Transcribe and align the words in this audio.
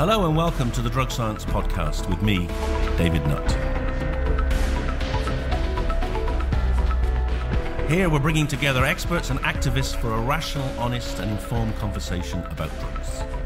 Hello 0.00 0.26
and 0.26 0.34
welcome 0.34 0.70
to 0.70 0.80
the 0.80 0.88
Drug 0.88 1.10
Science 1.10 1.44
Podcast 1.44 2.08
with 2.08 2.22
me, 2.22 2.46
David 2.96 3.22
Nutt. 3.26 3.50
Here 7.86 8.08
we're 8.08 8.18
bringing 8.18 8.46
together 8.46 8.86
experts 8.86 9.28
and 9.28 9.38
activists 9.40 9.94
for 9.94 10.14
a 10.14 10.20
rational, 10.22 10.66
honest, 10.78 11.18
and 11.18 11.30
informed 11.30 11.76
conversation 11.76 12.42
about 12.44 12.70
drugs. 12.80 13.39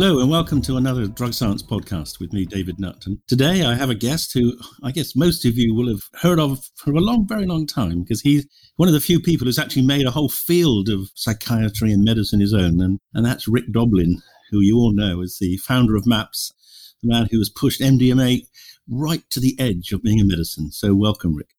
Hello 0.00 0.18
and 0.20 0.30
welcome 0.30 0.62
to 0.62 0.78
another 0.78 1.06
Drug 1.06 1.34
Science 1.34 1.62
podcast 1.62 2.20
with 2.20 2.32
me, 2.32 2.46
David 2.46 2.80
Nutt. 2.80 3.04
And 3.04 3.18
today 3.28 3.66
I 3.66 3.74
have 3.74 3.90
a 3.90 3.94
guest 3.94 4.32
who 4.32 4.54
I 4.82 4.92
guess 4.92 5.14
most 5.14 5.44
of 5.44 5.58
you 5.58 5.74
will 5.74 5.88
have 5.88 6.00
heard 6.22 6.40
of 6.40 6.70
for 6.74 6.92
a 6.92 7.00
long, 7.00 7.28
very 7.28 7.44
long 7.44 7.66
time 7.66 8.00
because 8.00 8.22
he's 8.22 8.46
one 8.76 8.88
of 8.88 8.94
the 8.94 9.00
few 9.02 9.20
people 9.20 9.44
who's 9.44 9.58
actually 9.58 9.84
made 9.84 10.06
a 10.06 10.10
whole 10.10 10.30
field 10.30 10.88
of 10.88 11.10
psychiatry 11.14 11.92
and 11.92 12.02
medicine 12.02 12.40
his 12.40 12.54
own. 12.54 12.80
And, 12.80 12.98
and 13.12 13.26
that's 13.26 13.46
Rick 13.46 13.72
Doblin, 13.72 14.22
who 14.50 14.60
you 14.60 14.78
all 14.78 14.94
know 14.94 15.20
as 15.20 15.36
the 15.38 15.58
founder 15.58 15.96
of 15.96 16.06
MAPS, 16.06 16.54
the 17.02 17.08
man 17.10 17.28
who 17.30 17.36
has 17.36 17.50
pushed 17.50 17.82
MDMA 17.82 18.46
right 18.88 19.22
to 19.28 19.38
the 19.38 19.54
edge 19.60 19.92
of 19.92 20.02
being 20.02 20.18
a 20.18 20.24
medicine. 20.24 20.72
So 20.72 20.94
welcome, 20.94 21.34
Rick. 21.36 21.50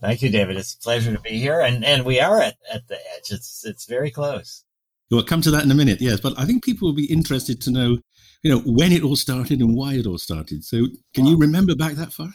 Thank 0.00 0.22
you, 0.22 0.30
David. 0.30 0.56
It's 0.56 0.74
a 0.74 0.78
pleasure 0.78 1.12
to 1.12 1.20
be 1.20 1.30
here. 1.30 1.60
And, 1.60 1.84
and 1.84 2.04
we 2.04 2.20
are 2.20 2.40
at, 2.40 2.58
at 2.72 2.86
the 2.86 2.98
edge. 3.16 3.32
It's, 3.32 3.64
it's 3.66 3.86
very 3.86 4.12
close. 4.12 4.62
We'll 5.10 5.22
come 5.22 5.42
to 5.42 5.50
that 5.50 5.64
in 5.64 5.70
a 5.70 5.74
minute, 5.74 6.00
yes. 6.00 6.20
But 6.20 6.38
I 6.38 6.44
think 6.44 6.64
people 6.64 6.88
will 6.88 6.94
be 6.94 7.12
interested 7.12 7.60
to 7.62 7.70
know, 7.70 7.98
you 8.42 8.50
know, 8.50 8.60
when 8.60 8.92
it 8.92 9.02
all 9.02 9.16
started 9.16 9.60
and 9.60 9.76
why 9.76 9.94
it 9.94 10.06
all 10.06 10.18
started. 10.18 10.64
So, 10.64 10.86
can 11.14 11.26
you 11.26 11.36
remember 11.36 11.74
back 11.74 11.94
that 11.94 12.12
far? 12.12 12.32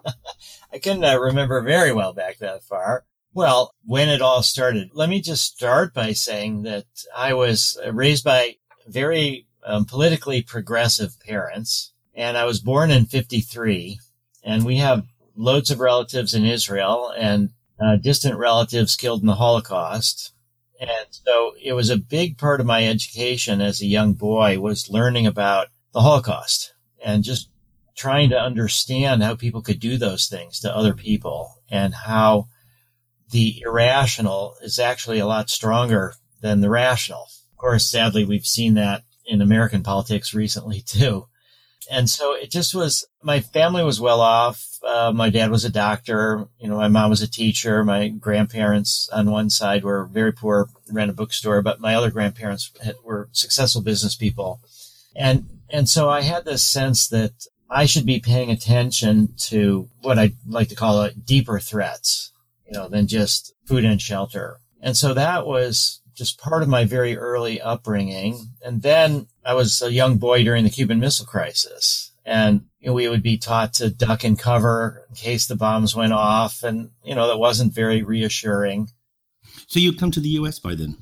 I 0.74 0.80
can 0.80 1.04
uh, 1.04 1.18
remember 1.18 1.62
very 1.62 1.94
well 1.94 2.14
back 2.14 2.38
that 2.40 2.64
far. 2.64 3.06
Well, 3.34 3.72
when 3.84 4.08
it 4.08 4.22
all 4.22 4.44
started, 4.44 4.92
let 4.94 5.10
me 5.10 5.20
just 5.20 5.44
start 5.44 5.94
by 5.94 6.14
saying 6.14 6.64
that 6.64 6.86
I 7.16 7.34
was 7.34 7.78
raised 7.92 8.24
by 8.24 8.56
very 8.88 9.46
um, 9.66 9.86
politically 9.86 10.42
progressive 10.42 11.20
parents, 11.20 11.92
and 12.14 12.38
I 12.38 12.46
was 12.46 12.62
born 12.62 12.92
in 12.92 13.06
53, 13.06 14.00
and 14.44 14.64
we 14.64 14.78
have 14.78 15.06
loads 15.36 15.70
of 15.70 15.80
relatives 15.80 16.34
in 16.34 16.46
Israel 16.46 17.14
and 17.18 17.50
uh, 17.80 17.98
distant 17.98 18.38
relatives 18.38 18.96
killed 18.96 19.22
in 19.22 19.28
the 19.28 19.36
Holocaust. 19.36 20.32
And 20.80 21.08
so 21.10 21.54
it 21.62 21.74
was 21.74 21.90
a 21.90 21.98
big 21.98 22.38
part 22.38 22.60
of 22.60 22.66
my 22.66 22.86
education 22.86 23.62
as 23.62 23.82
a 23.82 23.86
young 23.86 24.14
boy 24.14 24.60
was 24.60 24.90
learning 24.90 25.26
about 25.26 25.68
the 25.94 26.02
Holocaust 26.02 26.74
and 27.04 27.24
just 27.24 27.50
trying 27.96 28.30
to 28.30 28.40
understand 28.40 29.24
how 29.24 29.36
people 29.36 29.62
could 29.62 29.80
do 29.80 29.98
those 29.98 30.28
things 30.28 30.60
to 30.60 30.76
other 30.76 30.94
people 30.94 31.56
and 31.70 31.94
how 31.94 32.48
the 33.32 33.62
irrational 33.66 34.56
is 34.62 34.78
actually 34.78 35.20
a 35.20 35.26
lot 35.26 35.50
stronger 35.50 36.14
than 36.42 36.62
the 36.62 36.70
rational. 36.70 37.28
Of 37.54 37.58
course, 37.58 37.90
sadly, 37.90 38.26
we've 38.26 38.46
seen 38.46 38.74
that 38.74 39.04
in 39.26 39.42
American 39.42 39.82
politics 39.82 40.34
recently 40.34 40.82
too. 40.82 41.28
And 41.92 42.10
so 42.10 42.34
it 42.34 42.50
just 42.50 42.74
was, 42.74 43.06
my 43.22 43.40
family 43.40 43.84
was 43.84 44.02
well 44.02 44.22
off. 44.22 44.66
Uh, 44.84 45.12
my 45.14 45.30
dad 45.30 45.52
was 45.52 45.66
a 45.66 45.70
doctor. 45.70 46.48
You 46.60 46.70
know, 46.70 46.78
my 46.78 46.88
mom 46.88 47.10
was 47.10 47.22
a 47.22 47.30
teacher. 47.30 47.84
My 47.84 48.08
grandparents 48.08 49.10
on 49.14 49.32
one 49.32 49.50
side 49.50 49.84
were 49.84 50.06
very 50.06 50.34
poor, 50.34 50.70
ran 50.92 51.10
a 51.10 51.14
bookstore, 51.14 51.62
but 51.62 51.80
my 51.80 51.96
other 51.96 52.12
grandparents 52.12 52.72
had, 52.84 52.96
were 53.04 53.30
successful 53.32 53.82
business 53.82 54.16
people. 54.16 54.62
And, 55.16 55.48
and 55.70 55.88
so 55.88 56.10
I 56.10 56.22
had 56.22 56.46
this 56.46 56.66
sense 56.66 57.08
that 57.10 57.34
I 57.70 57.86
should 57.86 58.06
be 58.06 58.20
paying 58.20 58.52
attention 58.52 59.34
to 59.48 59.90
what 60.02 60.20
I 60.20 60.34
like 60.48 60.70
to 60.70 60.76
call 60.76 61.10
deeper 61.24 61.60
threats, 61.60 62.32
you 62.66 62.74
know, 62.74 62.88
than 62.88 63.08
just 63.08 63.54
food 63.66 63.86
and 63.86 64.02
shelter. 64.02 64.58
And 64.82 64.96
so 64.96 65.14
that 65.14 65.48
was 65.48 66.02
just 66.14 66.40
part 66.40 66.64
of 66.64 66.70
my 66.70 66.86
very 66.86 67.18
early 67.18 67.60
upbringing. 67.60 68.52
And 68.64 68.82
then 68.82 69.28
I 69.46 69.54
was 69.54 69.82
a 69.82 69.94
young 69.94 70.18
boy 70.18 70.44
during 70.44 70.64
the 70.64 70.70
Cuban 70.70 71.00
Missile 71.00 71.26
Crisis. 71.26 72.12
And 72.26 72.66
you 72.80 72.88
know, 72.88 72.94
we 72.94 73.08
would 73.08 73.22
be 73.22 73.38
taught 73.38 73.74
to 73.76 73.92
duck 73.92 74.24
and 74.24 74.38
cover 74.38 75.06
in 75.10 75.16
case 75.16 75.46
the 75.46 75.56
bombs 75.56 75.96
went 75.96 76.14
off. 76.14 76.64
And, 76.64 76.90
you 77.04 77.14
know, 77.14 77.28
that 77.28 77.38
wasn't 77.38 77.74
very 77.74 78.02
reassuring. 78.02 78.90
So 79.68 79.80
you'd 79.80 80.00
come 80.00 80.12
to 80.12 80.20
the 80.20 80.30
U.S. 80.30 80.58
by 80.58 80.74
then? 80.74 80.98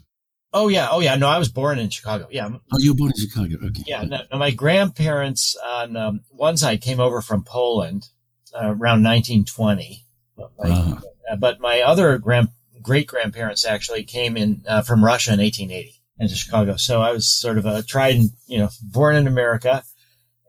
Oh, 0.52 0.68
yeah. 0.68 0.90
Oh, 0.92 1.00
yeah. 1.00 1.16
No, 1.16 1.30
I 1.30 1.40
was 1.40 1.48
born 1.48 1.80
in 1.80 1.90
Chicago. 1.90 2.28
Yeah. 2.30 2.50
Oh, 2.52 2.78
you 2.80 2.92
were 2.92 2.98
born 2.98 3.14
in 3.16 3.22
Chicago. 3.22 3.56
Okay. 3.68 3.84
Yeah. 3.88 4.04
No, 4.04 4.20
my 4.38 4.52
grandparents 4.52 5.56
on 5.66 5.96
um, 5.96 6.22
one 6.30 6.58
side 6.58 6.81
came 6.81 7.00
over 7.00 7.22
from 7.22 7.44
Poland 7.44 8.10
uh, 8.54 8.68
around 8.68 9.04
1920. 9.04 10.06
But 10.36 10.52
my, 10.60 10.70
uh-huh. 10.70 11.38
but 11.40 11.60
my 11.62 11.81
other 11.81 12.18
grand 12.18 12.50
great 12.81 13.08
grandparents 13.08 13.66
actually 13.66 14.04
came 14.04 14.36
in 14.36 14.62
uh, 14.68 14.81
from 14.81 15.06
Russia 15.06 15.31
in 15.31 15.40
1880 15.40 16.03
into 16.19 16.35
Chicago. 16.35 16.75
So 16.75 17.01
I 17.01 17.12
was 17.12 17.28
sort 17.28 17.57
of 17.57 17.66
a 17.66 17.84
tried 17.84 18.16
and, 18.16 18.29
you 18.47 18.59
know, 18.59 18.69
born 18.81 19.16
in 19.16 19.28
America. 19.28 19.84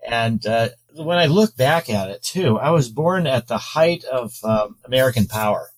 And, 0.07 0.45
uh, 0.47 0.69
when 0.97 1.19
I 1.19 1.27
look 1.27 1.57
back 1.57 1.91
at 1.91 2.11
it 2.11 2.23
too, 2.23 2.59
I 2.59 2.71
was 2.71 2.89
born 2.89 3.27
at 3.27 3.49
the 3.49 3.59
height 3.59 4.05
of 4.05 4.33
um, 4.45 4.77
American 4.85 5.27
power, 5.27 5.71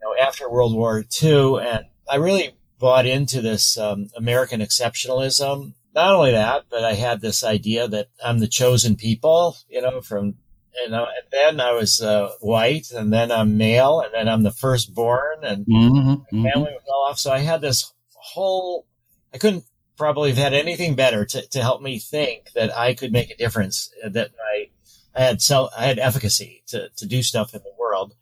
you 0.00 0.08
know, 0.08 0.20
after 0.20 0.50
World 0.50 0.74
War 0.74 1.04
II. 1.22 1.60
And 1.60 1.84
I 2.10 2.16
really 2.16 2.54
bought 2.78 3.06
into 3.06 3.40
this 3.40 3.78
um, 3.78 4.08
American 4.16 4.60
exceptionalism. 4.60 5.74
Not 5.94 6.14
only 6.14 6.32
that, 6.32 6.64
but 6.70 6.84
I 6.84 6.94
had 6.94 7.20
this 7.20 7.44
idea 7.44 7.88
that 7.88 8.08
I'm 8.24 8.40
the 8.40 8.48
chosen 8.48 8.96
people, 8.96 9.56
you 9.68 9.82
know, 9.82 10.00
from 10.00 10.34
you 10.84 10.90
know, 10.90 11.04
and 11.04 11.26
then 11.32 11.60
I 11.60 11.72
was 11.72 12.00
uh, 12.00 12.30
white, 12.40 12.92
and 12.92 13.12
then 13.12 13.32
I'm 13.32 13.56
male, 13.56 14.00
and 14.00 14.14
then 14.14 14.28
I'm 14.28 14.44
the 14.44 14.52
firstborn, 14.52 15.42
and 15.42 15.66
mm-hmm, 15.66 16.08
my 16.08 16.14
mm-hmm. 16.14 16.42
family 16.44 16.70
was 16.72 16.84
all 16.88 17.08
off. 17.10 17.18
So 17.18 17.32
I 17.32 17.38
had 17.38 17.60
this 17.60 17.92
whole. 18.34 18.86
I 19.32 19.38
couldn't 19.38 19.64
probably 19.96 20.30
have 20.30 20.38
had 20.38 20.54
anything 20.54 20.94
better 20.94 21.24
to, 21.24 21.46
to 21.48 21.60
help 21.60 21.82
me 21.82 21.98
think 21.98 22.52
that 22.54 22.76
I 22.76 22.94
could 22.94 23.12
make 23.12 23.30
a 23.30 23.36
difference. 23.36 23.90
That 24.04 24.30
I 24.54 24.68
I 25.14 25.22
had 25.22 25.42
self, 25.42 25.70
I 25.76 25.86
had 25.86 25.98
efficacy 25.98 26.62
to 26.68 26.88
to 26.96 27.06
do 27.06 27.22
stuff 27.22 27.54
in 27.54 27.62
the 27.62 27.74
world. 27.78 28.14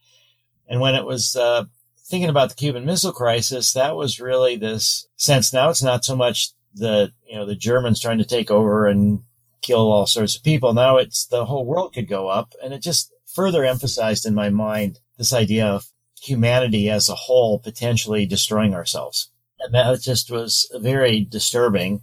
And 0.69 0.81
when 0.81 0.95
it 0.95 1.05
was 1.05 1.37
uh, 1.37 1.65
thinking 1.99 2.31
about 2.31 2.49
the 2.49 2.57
Cuban 2.57 2.85
Missile 2.85 3.13
Crisis, 3.13 3.73
that 3.73 3.97
was 3.97 4.21
really 4.21 4.57
this 4.57 5.07
sense. 5.17 5.53
Now 5.53 5.71
it's 5.71 5.83
not 5.83 6.05
so 6.05 6.17
much 6.17 6.51
the 6.75 7.13
you 7.29 7.37
know 7.37 7.47
the 7.47 7.55
Germans 7.55 8.01
trying 8.01 8.19
to 8.19 8.25
take 8.25 8.51
over 8.51 8.87
and 8.87 9.23
kill 9.67 9.91
all 9.91 10.07
sorts 10.07 10.37
of 10.37 10.45
people. 10.45 10.73
Now 10.73 10.97
it's 10.97 11.27
the 11.27 11.47
whole 11.47 11.67
world 11.67 11.95
could 11.95 12.09
go 12.09 12.29
up. 12.29 12.55
And 12.63 12.73
it 12.73 12.83
just 12.83 13.13
further 13.27 13.65
emphasized 13.65 14.25
in 14.25 14.35
my 14.35 14.49
mind 14.49 15.01
this 15.19 15.33
idea 15.33 15.67
of 15.67 15.87
humanity 16.23 16.89
as 16.89 17.09
a 17.09 17.15
whole 17.15 17.59
potentially 17.59 18.27
destroying 18.27 18.75
ourselves. 18.75 19.31
That 19.73 20.01
just 20.01 20.31
was 20.31 20.71
very 20.75 21.25
disturbing. 21.25 22.03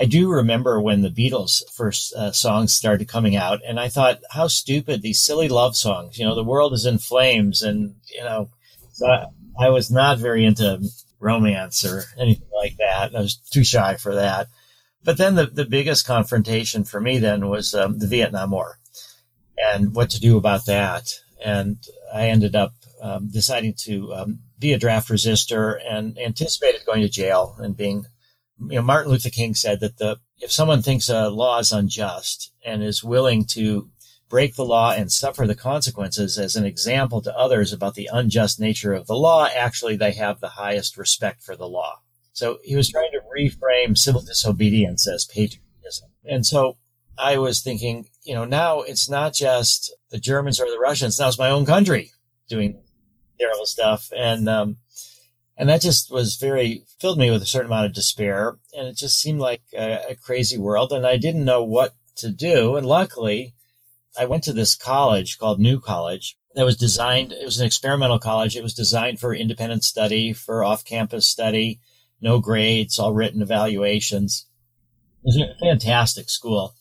I 0.00 0.06
do 0.06 0.30
remember 0.30 0.80
when 0.80 1.02
the 1.02 1.10
Beatles 1.10 1.62
first 1.72 2.14
uh, 2.14 2.32
songs 2.32 2.72
started 2.72 3.08
coming 3.08 3.36
out 3.36 3.60
and 3.66 3.78
I 3.78 3.88
thought 3.88 4.20
how 4.30 4.48
stupid 4.48 5.02
these 5.02 5.20
silly 5.20 5.48
love 5.48 5.76
songs, 5.76 6.18
you 6.18 6.24
know, 6.24 6.34
the 6.34 6.42
world 6.42 6.72
is 6.72 6.86
in 6.86 6.98
flames 6.98 7.62
and, 7.62 7.94
you 8.12 8.24
know, 8.24 8.48
I, 9.06 9.26
I 9.60 9.68
was 9.68 9.90
not 9.90 10.18
very 10.18 10.44
into 10.44 10.80
romance 11.20 11.84
or 11.84 12.04
anything 12.18 12.48
like 12.54 12.76
that. 12.78 13.14
I 13.14 13.20
was 13.20 13.36
too 13.36 13.64
shy 13.64 13.96
for 13.96 14.14
that. 14.14 14.48
But 15.04 15.18
then 15.18 15.34
the, 15.34 15.46
the 15.46 15.64
biggest 15.64 16.06
confrontation 16.06 16.84
for 16.84 17.00
me 17.00 17.18
then 17.18 17.48
was 17.48 17.74
um, 17.74 17.98
the 17.98 18.06
Vietnam 18.06 18.52
War 18.52 18.78
and 19.56 19.94
what 19.94 20.10
to 20.10 20.20
do 20.20 20.36
about 20.36 20.66
that. 20.66 21.20
And 21.44 21.78
I 22.14 22.28
ended 22.28 22.56
up 22.56 22.72
um, 23.00 23.28
deciding 23.28 23.74
to 23.84 24.14
um, 24.14 24.38
be 24.62 24.72
a 24.72 24.78
draft 24.78 25.08
resistor 25.10 25.78
and 25.86 26.16
anticipated 26.18 26.86
going 26.86 27.02
to 27.02 27.08
jail 27.08 27.56
and 27.58 27.76
being, 27.76 28.06
you 28.58 28.76
know, 28.76 28.82
Martin 28.82 29.10
Luther 29.10 29.28
King 29.28 29.54
said 29.54 29.80
that 29.80 29.98
the, 29.98 30.18
if 30.38 30.50
someone 30.50 30.80
thinks 30.80 31.08
a 31.08 31.28
law 31.28 31.58
is 31.58 31.72
unjust 31.72 32.52
and 32.64 32.82
is 32.82 33.04
willing 33.04 33.44
to 33.46 33.90
break 34.30 34.54
the 34.54 34.64
law 34.64 34.92
and 34.92 35.12
suffer 35.12 35.46
the 35.46 35.54
consequences 35.54 36.38
as 36.38 36.56
an 36.56 36.64
example 36.64 37.20
to 37.20 37.36
others 37.36 37.72
about 37.72 37.96
the 37.96 38.08
unjust 38.10 38.58
nature 38.58 38.94
of 38.94 39.06
the 39.06 39.16
law, 39.16 39.46
actually 39.46 39.96
they 39.96 40.12
have 40.12 40.40
the 40.40 40.48
highest 40.48 40.96
respect 40.96 41.42
for 41.42 41.56
the 41.56 41.68
law. 41.68 41.98
So 42.32 42.58
he 42.62 42.76
was 42.76 42.88
trying 42.88 43.10
to 43.12 43.20
reframe 43.36 43.98
civil 43.98 44.22
disobedience 44.22 45.06
as 45.06 45.26
patriotism. 45.26 46.10
And 46.24 46.46
so 46.46 46.78
I 47.18 47.36
was 47.36 47.60
thinking, 47.60 48.06
you 48.22 48.34
know, 48.34 48.46
now 48.46 48.80
it's 48.80 49.10
not 49.10 49.34
just 49.34 49.92
the 50.10 50.18
Germans 50.18 50.60
or 50.60 50.70
the 50.70 50.78
Russians. 50.78 51.18
Now 51.18 51.28
it's 51.28 51.38
my 51.38 51.50
own 51.50 51.66
country 51.66 52.12
doing 52.48 52.80
terrible 53.38 53.66
stuff. 53.66 54.10
And, 54.16 54.48
um, 54.48 54.76
And 55.56 55.68
that 55.68 55.82
just 55.82 56.10
was 56.10 56.36
very, 56.36 56.84
filled 56.98 57.18
me 57.18 57.30
with 57.30 57.42
a 57.42 57.46
certain 57.46 57.70
amount 57.70 57.86
of 57.86 57.92
despair. 57.92 58.56
And 58.76 58.88
it 58.88 58.96
just 58.96 59.20
seemed 59.20 59.40
like 59.40 59.62
a, 59.74 60.12
a 60.12 60.14
crazy 60.16 60.58
world. 60.58 60.92
And 60.92 61.06
I 61.06 61.18
didn't 61.18 61.44
know 61.44 61.62
what 61.62 61.94
to 62.16 62.30
do. 62.30 62.76
And 62.76 62.86
luckily, 62.86 63.54
I 64.18 64.24
went 64.24 64.44
to 64.44 64.52
this 64.52 64.74
college 64.74 65.38
called 65.38 65.60
New 65.60 65.78
College 65.78 66.36
that 66.54 66.64
was 66.64 66.76
designed, 66.76 67.32
it 67.32 67.44
was 67.44 67.60
an 67.60 67.66
experimental 67.66 68.18
college. 68.18 68.56
It 68.56 68.62
was 68.62 68.74
designed 68.74 69.20
for 69.20 69.34
independent 69.34 69.84
study, 69.84 70.32
for 70.32 70.64
off 70.64 70.84
campus 70.84 71.28
study, 71.28 71.80
no 72.20 72.40
grades, 72.40 72.98
all 72.98 73.14
written 73.14 73.42
evaluations. 73.42 74.46
It 75.22 75.26
was 75.26 75.36
a 75.36 75.54
fantastic 75.60 76.28
school. 76.28 76.74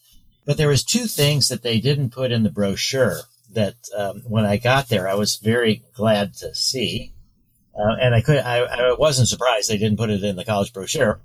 But 0.45 0.57
there 0.57 0.69
was 0.69 0.83
two 0.83 1.06
things 1.07 1.50
that 1.50 1.62
they 1.62 1.80
didn't 1.80 2.12
put 2.13 2.31
in 2.31 2.44
the 2.44 2.50
brochure 2.50 3.21
that 3.53 3.75
um, 3.95 4.21
when 4.27 4.45
I 4.45 4.57
got 4.57 4.89
there, 4.89 5.07
I 5.07 5.15
was 5.15 5.38
very 5.38 5.83
glad 5.94 6.33
to 6.36 6.53
see. 6.56 7.13
Uh, 7.77 7.95
and 8.01 8.13
I 8.13 8.21
could, 8.21 8.39
I, 8.39 8.59
I 8.59 8.95
wasn't 8.98 9.30
surprised 9.30 9.69
they 9.69 9.77
didn't 9.77 9.98
put 9.98 10.09
it 10.09 10.24
in 10.24 10.36
the 10.36 10.45
college 10.45 10.74
brochure. 10.74 11.21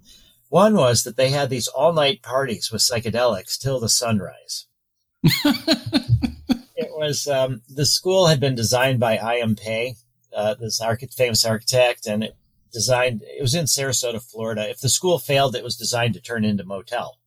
One 0.49 0.76
was 0.76 1.02
that 1.02 1.17
they 1.17 1.31
had 1.31 1.50
these 1.50 1.67
all 1.69 1.93
night 1.93 2.23
parties 2.23 2.70
with 2.70 2.82
psychedelics 2.82 3.58
till 3.58 3.81
the 3.81 3.88
sunrise. 3.88 4.67
it 5.25 6.90
was, 6.90 7.26
um, 7.26 7.62
the 7.69 7.87
school 7.87 8.28
had 8.28 8.38
been 8.38 8.55
designed 8.55 9.00
by 9.00 9.17
I.M. 9.17 9.56
Pei, 9.56 9.96
uh, 10.34 10.55
this 10.55 10.81
famous 11.17 11.44
architect, 11.44 12.06
and 12.06 12.23
it 12.23 12.37
designed, 12.73 13.23
it 13.23 13.43
was 13.43 13.55
in 13.55 13.64
Sarasota, 13.64 14.23
Florida. 14.23 14.70
If 14.70 14.81
the 14.81 14.88
school 14.88 15.19
failed, 15.19 15.56
it 15.56 15.64
was 15.64 15.76
designed 15.76 16.14
to 16.14 16.20
turn 16.20 16.44
into 16.44 16.64
motel. 16.64 17.19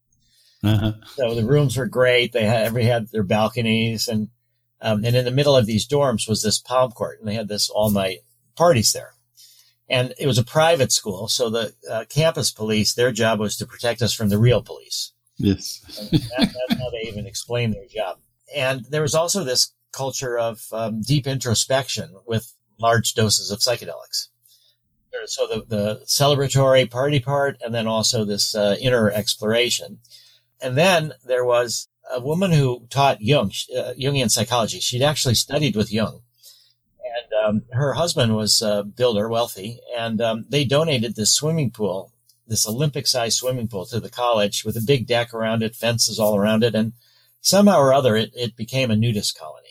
Uh-huh. 0.63 0.93
So 1.15 1.35
the 1.35 1.45
rooms 1.45 1.75
were 1.77 1.87
great. 1.87 2.31
They 2.31 2.45
had, 2.45 2.65
every 2.65 2.85
had 2.85 3.09
their 3.09 3.23
balconies 3.23 4.07
and, 4.07 4.29
um, 4.81 5.03
and 5.03 5.15
in 5.15 5.25
the 5.25 5.31
middle 5.31 5.55
of 5.55 5.65
these 5.65 5.87
dorms 5.87 6.27
was 6.27 6.41
this 6.41 6.59
palm 6.59 6.91
court 6.91 7.19
and 7.19 7.27
they 7.27 7.33
had 7.33 7.47
this 7.47 7.69
all 7.69 7.89
night 7.91 8.19
parties 8.55 8.91
there. 8.91 9.13
And 9.89 10.13
it 10.19 10.27
was 10.27 10.37
a 10.37 10.43
private 10.43 10.91
school. 10.91 11.27
So 11.27 11.49
the 11.49 11.73
uh, 11.89 12.05
campus 12.09 12.51
police, 12.51 12.93
their 12.93 13.11
job 13.11 13.39
was 13.39 13.57
to 13.57 13.65
protect 13.65 14.01
us 14.01 14.13
from 14.13 14.29
the 14.29 14.37
real 14.37 14.61
police. 14.61 15.13
Yes. 15.37 15.79
that, 16.11 16.53
that's 16.67 16.79
how 16.79 16.89
they 16.91 17.09
even 17.09 17.25
explain 17.25 17.71
their 17.71 17.87
job. 17.87 18.19
And 18.55 18.85
there 18.89 19.01
was 19.01 19.15
also 19.15 19.43
this 19.43 19.73
culture 19.91 20.37
of 20.37 20.61
um, 20.71 21.01
deep 21.01 21.25
introspection 21.25 22.15
with 22.27 22.53
large 22.79 23.13
doses 23.13 23.51
of 23.51 23.59
psychedelics. 23.59 24.27
So 25.25 25.47
the, 25.47 25.65
the 25.67 26.01
celebratory 26.05 26.89
party 26.89 27.19
part, 27.19 27.57
and 27.63 27.73
then 27.73 27.87
also 27.87 28.23
this 28.23 28.55
uh, 28.55 28.75
inner 28.79 29.09
exploration. 29.09 29.99
And 30.61 30.77
then 30.77 31.13
there 31.25 31.45
was 31.45 31.87
a 32.11 32.19
woman 32.19 32.51
who 32.51 32.87
taught 32.89 33.21
Jung, 33.21 33.51
uh, 33.75 33.93
Jungian 33.99 34.29
psychology. 34.29 34.79
She'd 34.79 35.03
actually 35.03 35.35
studied 35.35 35.75
with 35.75 35.91
Jung. 35.91 36.21
And 37.03 37.45
um, 37.45 37.61
her 37.71 37.93
husband 37.93 38.35
was 38.35 38.61
a 38.61 38.83
builder, 38.83 39.29
wealthy, 39.29 39.79
and 39.97 40.21
um, 40.21 40.45
they 40.49 40.65
donated 40.65 41.15
this 41.15 41.33
swimming 41.33 41.71
pool, 41.71 42.13
this 42.47 42.67
Olympic 42.67 43.07
sized 43.07 43.37
swimming 43.37 43.67
pool 43.67 43.85
to 43.87 43.99
the 43.99 44.09
college 44.09 44.63
with 44.65 44.75
a 44.75 44.83
big 44.85 45.07
deck 45.07 45.33
around 45.33 45.63
it, 45.63 45.75
fences 45.75 46.19
all 46.19 46.35
around 46.35 46.63
it. 46.63 46.75
And 46.75 46.93
somehow 47.41 47.79
or 47.79 47.93
other, 47.93 48.15
it, 48.15 48.31
it 48.35 48.55
became 48.55 48.91
a 48.91 48.95
nudist 48.95 49.37
colony. 49.37 49.69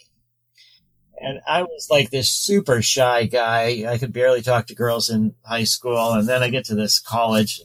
And 1.21 1.41
I 1.47 1.63
was 1.63 1.89
like 1.91 2.11
this 2.11 2.29
super 2.29 2.81
shy 2.81 3.25
guy. 3.27 3.85
I 3.89 3.99
could 3.99 4.13
barely 4.13 4.41
talk 4.41 4.69
to 4.69 4.75
girls 4.75 5.11
in 5.11 5.35
high 5.45 5.65
school. 5.65 6.13
And 6.13 6.29
then 6.29 6.43
I 6.43 6.51
get 6.51 6.65
to 6.67 6.77
this 6.77 7.01
college, 7.01 7.61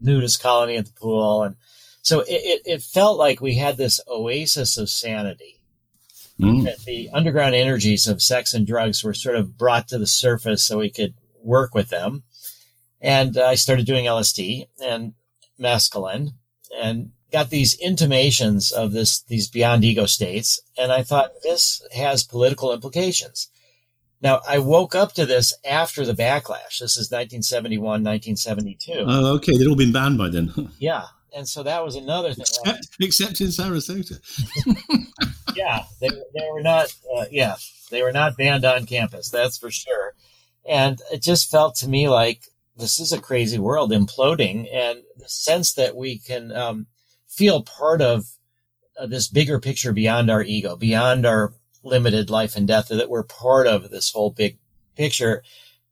nudist 0.00 0.42
colony 0.42 0.76
at 0.76 0.86
the 0.86 0.92
pool. 0.92 1.44
And 1.44 1.56
so 2.08 2.20
it, 2.20 2.26
it, 2.30 2.62
it 2.64 2.82
felt 2.82 3.18
like 3.18 3.42
we 3.42 3.56
had 3.56 3.76
this 3.76 4.00
oasis 4.08 4.78
of 4.78 4.88
sanity. 4.88 5.60
Mm. 6.40 6.64
That 6.64 6.78
the 6.86 7.10
underground 7.12 7.54
energies 7.54 8.06
of 8.06 8.22
sex 8.22 8.54
and 8.54 8.66
drugs 8.66 9.04
were 9.04 9.12
sort 9.12 9.36
of 9.36 9.58
brought 9.58 9.88
to 9.88 9.98
the 9.98 10.06
surface 10.06 10.64
so 10.64 10.78
we 10.78 10.88
could 10.88 11.14
work 11.42 11.74
with 11.74 11.90
them. 11.90 12.22
And 13.00 13.36
I 13.36 13.56
started 13.56 13.86
doing 13.86 14.06
LSD 14.06 14.68
and 14.82 15.14
mescaline 15.60 16.30
and 16.80 17.10
got 17.30 17.50
these 17.50 17.78
intimations 17.78 18.72
of 18.72 18.92
this, 18.92 19.20
these 19.22 19.48
beyond 19.48 19.84
ego 19.84 20.06
states. 20.06 20.62
And 20.78 20.90
I 20.92 21.02
thought 21.02 21.32
this 21.42 21.82
has 21.92 22.24
political 22.24 22.72
implications. 22.72 23.50
Now, 24.22 24.40
I 24.48 24.60
woke 24.60 24.94
up 24.94 25.12
to 25.14 25.26
this 25.26 25.52
after 25.68 26.06
the 26.06 26.14
backlash. 26.14 26.78
This 26.80 26.96
is 26.96 27.10
1971, 27.10 27.82
1972. 27.82 28.92
Oh, 29.06 29.34
okay. 29.34 29.58
They'd 29.58 29.66
all 29.66 29.76
been 29.76 29.92
banned 29.92 30.16
by 30.16 30.28
then. 30.30 30.70
yeah 30.78 31.06
and 31.34 31.48
so 31.48 31.62
that 31.62 31.84
was 31.84 31.96
another 31.96 32.32
thing. 32.34 32.46
Except, 32.64 32.96
except 33.00 33.40
in 33.40 33.48
Sarasota. 33.48 34.20
yeah, 35.56 35.84
they, 36.00 36.08
they 36.08 36.48
were 36.52 36.62
not. 36.62 36.94
Uh, 37.16 37.24
yeah, 37.30 37.56
they 37.90 38.02
were 38.02 38.12
not 38.12 38.36
banned 38.36 38.64
on 38.64 38.86
campus. 38.86 39.30
That's 39.30 39.58
for 39.58 39.70
sure. 39.70 40.14
And 40.68 41.00
it 41.12 41.22
just 41.22 41.50
felt 41.50 41.76
to 41.76 41.88
me 41.88 42.08
like 42.08 42.42
this 42.76 43.00
is 43.00 43.12
a 43.12 43.20
crazy 43.20 43.58
world 43.58 43.90
imploding, 43.90 44.68
and 44.72 45.02
the 45.16 45.28
sense 45.28 45.72
that 45.74 45.96
we 45.96 46.18
can 46.18 46.52
um, 46.52 46.86
feel 47.26 47.62
part 47.62 48.00
of 48.00 48.26
uh, 48.98 49.06
this 49.06 49.28
bigger 49.28 49.58
picture 49.58 49.92
beyond 49.92 50.30
our 50.30 50.42
ego, 50.42 50.76
beyond 50.76 51.26
our 51.26 51.54
limited 51.82 52.30
life 52.30 52.56
and 52.56 52.68
death, 52.68 52.88
that 52.88 53.10
we're 53.10 53.22
part 53.22 53.66
of 53.66 53.90
this 53.90 54.12
whole 54.12 54.30
big 54.30 54.58
picture. 54.96 55.42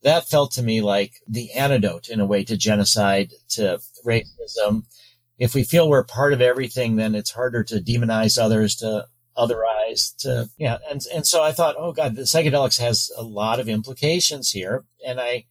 That 0.03 0.29
felt 0.29 0.53
to 0.53 0.63
me 0.63 0.81
like 0.83 1.21
the 1.27 1.53
antidote 1.53 2.09
in 2.09 2.21
a 2.21 2.27
way 2.27 2.45
to 2.45 2.57
genocide, 2.57 3.33
to 3.51 3.81
racism, 4.05 4.85
if 5.39 5.55
we 5.55 5.65
feel 5.65 5.89
we're 5.89 6.05
part 6.05 6.33
of 6.33 6.41
everything, 6.41 6.97
then 6.97 7.15
it's 7.15 7.31
harder 7.31 7.63
to 7.65 7.81
demonize 7.81 8.39
others, 8.39 8.75
to 8.77 9.07
otherize, 9.37 10.17
to, 10.19 10.49
yeah. 10.57 10.79
And, 10.91 11.03
and 11.15 11.27
so 11.27 11.43
I 11.43 11.53
thought, 11.53 11.77
oh 11.79 11.93
God, 11.93 12.17
the 12.17 12.23
psychedelics 12.23 12.81
has 12.81 13.11
a 13.17 13.23
lot 13.23 13.61
of 13.61 13.69
implications 13.69 14.51
here. 14.51 14.85
And 15.07 15.21
I 15.21 15.45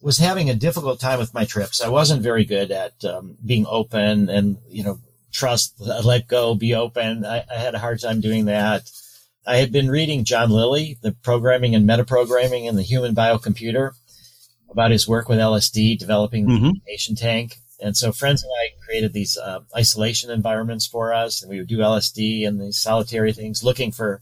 was 0.00 0.18
having 0.18 0.50
a 0.50 0.54
difficult 0.54 1.00
time 1.00 1.20
with 1.20 1.32
my 1.32 1.44
trips. 1.44 1.80
I 1.80 1.88
wasn't 1.88 2.22
very 2.22 2.44
good 2.44 2.72
at 2.72 3.04
um, 3.04 3.36
being 3.44 3.66
open 3.68 4.28
and, 4.28 4.58
you 4.68 4.82
know, 4.82 4.98
trust, 5.32 5.74
let 5.78 6.26
go, 6.26 6.54
be 6.54 6.74
open. 6.74 7.24
I, 7.24 7.44
I 7.50 7.58
had 7.58 7.74
a 7.74 7.78
hard 7.78 8.00
time 8.00 8.20
doing 8.20 8.46
that. 8.46 8.90
I 9.46 9.56
had 9.56 9.72
been 9.72 9.88
reading 9.88 10.24
John 10.24 10.50
Lilly, 10.50 10.98
the 11.02 11.12
programming 11.12 11.74
and 11.74 11.88
metaprogramming 11.88 12.68
in 12.68 12.76
the 12.76 12.82
human 12.82 13.14
biocomputer 13.14 13.92
about 14.70 14.90
his 14.90 15.08
work 15.08 15.28
with 15.28 15.38
LSD, 15.38 15.98
developing 15.98 16.46
mm-hmm. 16.46 16.66
the 16.66 16.80
patient 16.86 17.18
tank. 17.18 17.56
And 17.80 17.96
so 17.96 18.12
friends 18.12 18.42
and 18.42 18.52
I 18.60 18.70
created 18.92 19.14
these 19.14 19.38
uh, 19.38 19.60
isolation 19.74 20.30
environments 20.30 20.86
for 20.86 21.14
us, 21.14 21.40
and 21.40 21.50
we 21.50 21.56
would 21.56 21.66
do 21.66 21.78
LSD 21.78 22.46
and 22.46 22.60
these 22.60 22.76
solitary 22.76 23.32
things, 23.32 23.64
looking 23.64 23.90
for, 23.90 24.20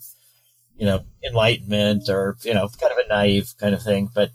you 0.76 0.86
know, 0.86 1.02
enlightenment 1.26 2.08
or 2.08 2.36
you 2.44 2.54
know, 2.54 2.68
kind 2.80 2.92
of 2.92 2.98
a 2.98 3.08
naive 3.08 3.52
kind 3.58 3.74
of 3.74 3.82
thing. 3.82 4.08
But 4.14 4.30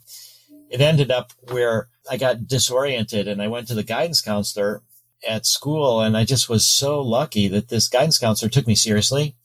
it 0.70 0.82
ended 0.82 1.10
up 1.10 1.32
where 1.52 1.88
I 2.12 2.18
got 2.18 2.48
disoriented, 2.48 3.30
and 3.30 3.42
I 3.42 3.48
went 3.48 3.69
to 3.69 3.76
the 3.76 3.83
guidance 3.83 4.19
counselor 4.21 4.81
at 5.26 5.45
school, 5.45 6.02
and 6.02 6.18
I 6.18 6.26
just 6.26 6.50
was 6.50 6.66
so 6.66 7.00
lucky 7.02 7.48
that 7.48 7.69
this 7.69 7.88
guidance 7.88 8.18
counselor 8.18 8.50
took 8.50 8.68
me 8.68 8.76
seriously, 8.76 9.38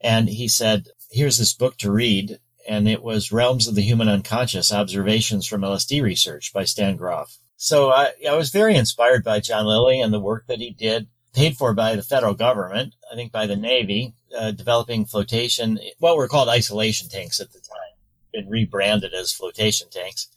and 0.00 0.28
he 0.28 0.46
said, 0.46 0.90
"Here's 1.10 1.38
this 1.38 1.54
book 1.54 1.76
to 1.78 1.90
read." 1.90 2.38
And 2.68 2.88
it 2.88 3.02
was 3.02 3.32
Realms 3.32 3.66
of 3.66 3.74
the 3.74 3.82
Human 3.82 4.08
Unconscious 4.08 4.72
Observations 4.72 5.46
from 5.46 5.62
LSD 5.62 6.02
Research 6.02 6.52
by 6.52 6.64
Stan 6.64 6.96
Grof 6.96 7.38
so 7.56 7.90
I, 7.90 8.12
I 8.28 8.34
was 8.34 8.50
very 8.50 8.76
inspired 8.76 9.24
by 9.24 9.40
John 9.40 9.66
Lilly 9.66 10.00
and 10.00 10.12
the 10.12 10.20
work 10.20 10.46
that 10.46 10.58
he 10.58 10.70
did, 10.70 11.08
paid 11.32 11.56
for 11.56 11.74
by 11.74 11.94
the 11.94 12.02
federal 12.02 12.34
government, 12.34 12.94
I 13.12 13.14
think 13.14 13.30
by 13.30 13.46
the 13.46 13.56
Navy, 13.56 14.14
uh, 14.36 14.52
developing 14.52 15.04
flotation, 15.04 15.78
what 15.98 16.16
were 16.16 16.28
called 16.28 16.48
isolation 16.48 17.08
tanks 17.08 17.40
at 17.40 17.52
the 17.52 17.60
time, 17.60 17.94
been 18.32 18.48
rebranded 18.48 19.12
as 19.12 19.32
flotation 19.32 19.88
tanks. 19.90 20.28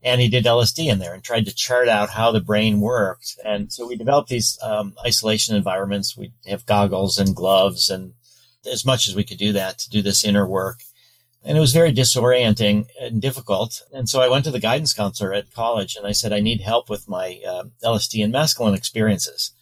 And 0.00 0.20
he 0.20 0.28
did 0.28 0.44
LSD 0.44 0.86
in 0.86 1.00
there 1.00 1.12
and 1.12 1.24
tried 1.24 1.46
to 1.46 1.54
chart 1.54 1.88
out 1.88 2.10
how 2.10 2.30
the 2.30 2.40
brain 2.40 2.80
worked. 2.80 3.36
And 3.44 3.72
so 3.72 3.86
we 3.86 3.96
developed 3.96 4.28
these 4.28 4.56
um, 4.62 4.94
isolation 5.04 5.56
environments. 5.56 6.16
We 6.16 6.32
have 6.46 6.66
goggles 6.66 7.18
and 7.18 7.34
gloves 7.34 7.90
and 7.90 8.14
as 8.70 8.84
much 8.84 9.08
as 9.08 9.16
we 9.16 9.24
could 9.24 9.38
do 9.38 9.52
that 9.52 9.78
to 9.78 9.90
do 9.90 10.02
this 10.02 10.24
inner 10.24 10.46
work. 10.46 10.78
And 11.44 11.56
it 11.56 11.60
was 11.60 11.72
very 11.72 11.92
disorienting 11.92 12.86
and 13.00 13.22
difficult. 13.22 13.82
And 13.92 14.08
so 14.08 14.20
I 14.20 14.28
went 14.28 14.44
to 14.44 14.50
the 14.50 14.58
guidance 14.58 14.92
counselor 14.92 15.32
at 15.32 15.52
college 15.52 15.96
and 15.96 16.06
I 16.06 16.12
said, 16.12 16.32
I 16.32 16.40
need 16.40 16.60
help 16.60 16.90
with 16.90 17.08
my 17.08 17.40
uh, 17.46 17.64
LSD 17.82 18.22
and 18.24 18.34
mescaline 18.34 18.76
experiences. 18.76 19.52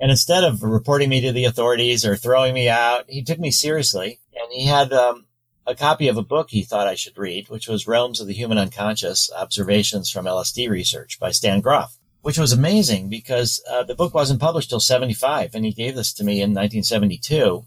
And 0.00 0.10
instead 0.10 0.44
of 0.44 0.62
reporting 0.62 1.08
me 1.08 1.20
to 1.20 1.32
the 1.32 1.44
authorities 1.44 2.06
or 2.06 2.16
throwing 2.16 2.54
me 2.54 2.68
out, 2.68 3.04
he 3.08 3.22
took 3.22 3.38
me 3.38 3.50
seriously 3.50 4.20
and 4.34 4.52
he 4.52 4.66
had 4.66 4.92
um, 4.92 5.26
a 5.66 5.74
copy 5.74 6.08
of 6.08 6.16
a 6.16 6.22
book 6.22 6.50
he 6.50 6.62
thought 6.62 6.86
I 6.86 6.94
should 6.94 7.18
read, 7.18 7.48
which 7.48 7.68
was 7.68 7.86
Realms 7.86 8.20
of 8.20 8.26
the 8.26 8.34
Human 8.34 8.58
Unconscious 8.58 9.30
Observations 9.36 10.10
from 10.10 10.24
LSD 10.24 10.68
Research 10.70 11.18
by 11.20 11.30
Stan 11.30 11.60
Grof, 11.60 11.98
which 12.22 12.38
was 12.38 12.52
amazing 12.52 13.08
because 13.08 13.62
uh, 13.68 13.82
the 13.82 13.94
book 13.94 14.14
wasn't 14.14 14.40
published 14.40 14.70
till 14.70 14.80
75 14.80 15.54
and 15.54 15.64
he 15.64 15.72
gave 15.72 15.94
this 15.94 16.12
to 16.14 16.24
me 16.24 16.40
in 16.40 16.50
1972. 16.50 17.64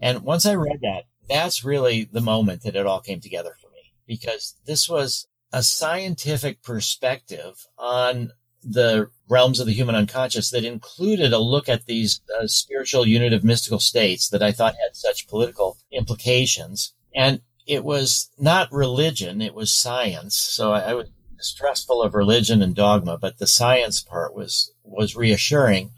And 0.00 0.22
once 0.24 0.44
I 0.44 0.54
read 0.54 0.80
that, 0.82 1.04
that's 1.32 1.64
really 1.64 2.08
the 2.10 2.20
moment 2.20 2.62
that 2.62 2.76
it 2.76 2.86
all 2.86 3.00
came 3.00 3.20
together 3.20 3.54
for 3.60 3.68
me 3.70 3.92
because 4.06 4.56
this 4.66 4.88
was 4.88 5.26
a 5.52 5.62
scientific 5.62 6.62
perspective 6.62 7.66
on 7.78 8.32
the 8.62 9.08
realms 9.28 9.58
of 9.58 9.66
the 9.66 9.72
human 9.72 9.94
unconscious 9.94 10.50
that 10.50 10.64
included 10.64 11.32
a 11.32 11.38
look 11.38 11.68
at 11.68 11.86
these 11.86 12.20
uh, 12.38 12.46
spiritual 12.46 13.02
of 13.02 13.44
mystical 13.44 13.80
states 13.80 14.28
that 14.28 14.42
I 14.42 14.52
thought 14.52 14.74
had 14.74 14.94
such 14.94 15.26
political 15.26 15.78
implications. 15.90 16.94
And 17.14 17.40
it 17.66 17.84
was 17.84 18.30
not 18.38 18.72
religion, 18.72 19.42
it 19.42 19.54
was 19.54 19.72
science. 19.72 20.36
So 20.36 20.72
I, 20.72 20.80
I 20.80 20.94
would 20.94 21.12
distrustful 21.42 22.02
of 22.02 22.14
religion 22.14 22.62
and 22.62 22.72
dogma, 22.72 23.18
but 23.18 23.38
the 23.38 23.48
science 23.48 24.00
part 24.00 24.32
was 24.32 24.72
was 24.84 25.16
reassuring. 25.16 25.90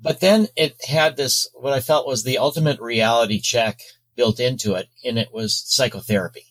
But 0.00 0.20
then 0.20 0.48
it 0.56 0.82
had 0.86 1.16
this 1.16 1.48
what 1.52 1.74
I 1.74 1.80
felt 1.80 2.06
was 2.06 2.22
the 2.22 2.38
ultimate 2.38 2.80
reality 2.80 3.40
check 3.40 3.80
built 4.18 4.40
into 4.40 4.74
it, 4.74 4.88
and 5.04 5.16
it 5.16 5.32
was 5.32 5.62
psychotherapy. 5.64 6.44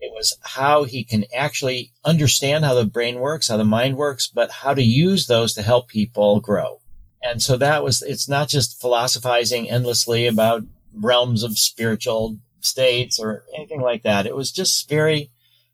It 0.00 0.12
was 0.14 0.38
how 0.42 0.84
he 0.84 1.02
can 1.04 1.24
actually 1.36 1.92
understand 2.04 2.64
how 2.64 2.74
the 2.74 2.86
brain 2.86 3.18
works, 3.18 3.48
how 3.48 3.56
the 3.56 3.64
mind 3.64 3.96
works, 3.96 4.28
but 4.28 4.50
how 4.50 4.72
to 4.72 4.82
use 4.82 5.26
those 5.26 5.52
to 5.54 5.62
help 5.62 5.88
people 5.88 6.40
grow. 6.40 6.80
And 7.22 7.42
so 7.42 7.56
that 7.56 7.82
was, 7.82 8.02
it's 8.02 8.28
not 8.28 8.48
just 8.48 8.80
philosophizing 8.80 9.68
endlessly 9.68 10.26
about 10.26 10.62
realms 10.94 11.42
of 11.42 11.58
spiritual 11.58 12.38
states 12.60 13.18
or 13.18 13.44
anything 13.56 13.80
like 13.80 14.02
that. 14.02 14.26
It 14.26 14.36
was 14.36 14.52
just 14.52 14.88
very 14.88 15.30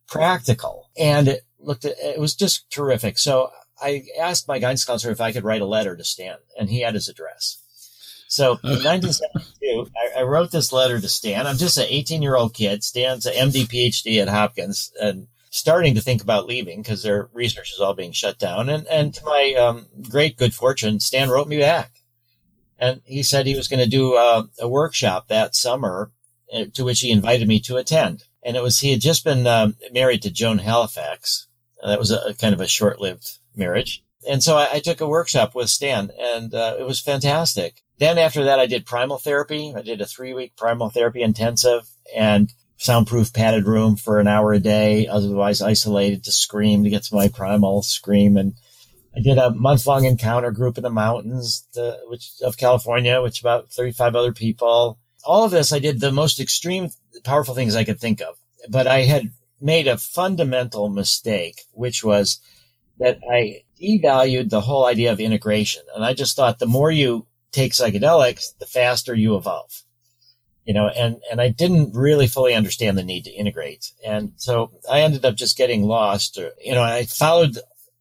practical 0.06 0.90
and 0.98 1.28
it 1.28 1.42
looked 1.58 1.84
at, 1.84 1.98
it 1.98 2.20
was 2.20 2.34
just 2.34 2.70
terrific. 2.70 3.18
So 3.18 3.50
I 3.80 4.04
asked 4.18 4.48
my 4.48 4.58
guidance 4.58 4.84
counselor 4.84 5.12
if 5.12 5.20
I 5.20 5.32
could 5.32 5.44
write 5.44 5.62
a 5.62 5.66
letter 5.66 5.96
to 5.96 6.04
Stan 6.04 6.36
and 6.58 6.68
he 6.68 6.80
had 6.80 6.94
his 6.94 7.08
address. 7.08 7.62
So 8.28 8.52
in 8.62 8.84
1972, 8.84 9.90
I, 9.96 10.20
I, 10.20 10.22
wrote 10.22 10.50
this 10.50 10.72
letter 10.72 11.00
to 11.00 11.08
Stan. 11.08 11.46
I'm 11.46 11.56
just 11.56 11.78
an 11.78 11.86
18 11.88 12.22
year 12.22 12.36
old 12.36 12.54
kid. 12.54 12.84
Stan's 12.84 13.26
an 13.26 13.32
MD 13.34 13.64
PhD 13.64 14.20
at 14.20 14.28
Hopkins 14.28 14.92
and 15.00 15.26
starting 15.50 15.94
to 15.94 16.00
think 16.00 16.22
about 16.22 16.46
leaving 16.46 16.82
because 16.82 17.02
their 17.02 17.30
research 17.32 17.72
is 17.72 17.80
all 17.80 17.94
being 17.94 18.12
shut 18.12 18.38
down. 18.38 18.68
And, 18.68 18.86
and 18.86 19.14
to 19.14 19.24
my 19.24 19.54
um, 19.54 19.86
great 20.08 20.36
good 20.36 20.54
fortune, 20.54 21.00
Stan 21.00 21.30
wrote 21.30 21.48
me 21.48 21.58
back. 21.58 21.90
And 22.78 23.00
he 23.04 23.22
said 23.22 23.46
he 23.46 23.56
was 23.56 23.66
going 23.66 23.82
to 23.82 23.90
do 23.90 24.14
a, 24.14 24.48
a 24.60 24.68
workshop 24.68 25.28
that 25.28 25.56
summer 25.56 26.12
uh, 26.52 26.66
to 26.74 26.84
which 26.84 27.00
he 27.00 27.10
invited 27.10 27.48
me 27.48 27.60
to 27.60 27.76
attend. 27.76 28.24
And 28.42 28.56
it 28.56 28.62
was, 28.62 28.80
he 28.80 28.92
had 28.92 29.00
just 29.00 29.24
been 29.24 29.46
um, 29.46 29.76
married 29.92 30.22
to 30.22 30.30
Joan 30.30 30.58
Halifax. 30.58 31.48
That 31.84 31.98
was 31.98 32.10
a, 32.10 32.18
a 32.28 32.34
kind 32.34 32.54
of 32.54 32.60
a 32.60 32.68
short 32.68 33.00
lived 33.00 33.38
marriage. 33.56 34.04
And 34.28 34.42
so 34.42 34.56
I, 34.56 34.74
I, 34.74 34.80
took 34.80 35.00
a 35.00 35.08
workshop 35.08 35.54
with 35.54 35.68
Stan 35.68 36.10
and 36.18 36.54
uh, 36.54 36.76
it 36.78 36.84
was 36.84 37.00
fantastic. 37.00 37.82
Then 37.98 38.18
after 38.18 38.44
that, 38.44 38.58
I 38.58 38.66
did 38.66 38.86
primal 38.86 39.18
therapy. 39.18 39.72
I 39.76 39.82
did 39.82 40.00
a 40.00 40.06
three 40.06 40.34
week 40.34 40.56
primal 40.56 40.90
therapy 40.90 41.22
intensive 41.22 41.88
and 42.14 42.52
soundproof 42.78 43.32
padded 43.32 43.66
room 43.66 43.96
for 43.96 44.18
an 44.18 44.28
hour 44.28 44.52
a 44.52 44.60
day, 44.60 45.06
otherwise 45.06 45.60
isolated 45.60 46.24
to 46.24 46.32
scream 46.32 46.84
to 46.84 46.90
get 46.90 47.02
to 47.04 47.14
my 47.14 47.28
primal 47.28 47.82
scream. 47.82 48.36
And 48.36 48.54
I 49.16 49.20
did 49.20 49.38
a 49.38 49.50
month 49.50 49.86
long 49.86 50.04
encounter 50.04 50.52
group 50.52 50.78
in 50.78 50.84
the 50.84 50.90
mountains, 50.90 51.66
to, 51.74 51.98
which 52.06 52.30
of 52.42 52.56
California, 52.56 53.20
which 53.20 53.40
about 53.40 53.70
35 53.70 54.14
other 54.14 54.32
people. 54.32 54.98
All 55.24 55.44
of 55.44 55.50
this, 55.50 55.72
I 55.72 55.80
did 55.80 56.00
the 56.00 56.12
most 56.12 56.40
extreme, 56.40 56.90
powerful 57.24 57.54
things 57.54 57.74
I 57.74 57.84
could 57.84 57.98
think 57.98 58.20
of, 58.20 58.36
but 58.68 58.86
I 58.86 59.00
had 59.00 59.32
made 59.60 59.88
a 59.88 59.98
fundamental 59.98 60.88
mistake, 60.88 61.62
which 61.72 62.04
was 62.04 62.40
that 62.98 63.18
I 63.30 63.62
devalued 63.80 64.50
the 64.50 64.62
whole 64.62 64.86
idea 64.86 65.12
of 65.12 65.20
integration. 65.20 65.82
And 65.94 66.04
I 66.04 66.14
just 66.14 66.36
thought 66.36 66.58
the 66.58 66.66
more 66.66 66.90
you 66.90 67.26
take 67.52 67.72
psychedelics, 67.72 68.58
the 68.58 68.66
faster 68.66 69.14
you 69.14 69.36
evolve. 69.36 69.82
You 70.64 70.74
know, 70.74 70.88
and, 70.88 71.16
and 71.30 71.40
I 71.40 71.48
didn't 71.48 71.96
really 71.96 72.26
fully 72.26 72.52
understand 72.52 72.98
the 72.98 73.02
need 73.02 73.24
to 73.24 73.30
integrate. 73.30 73.92
And 74.06 74.32
so 74.36 74.72
I 74.90 75.00
ended 75.00 75.24
up 75.24 75.34
just 75.34 75.56
getting 75.56 75.84
lost. 75.84 76.36
Or, 76.36 76.50
you 76.62 76.74
know, 76.74 76.82
I 76.82 77.04
followed 77.04 77.58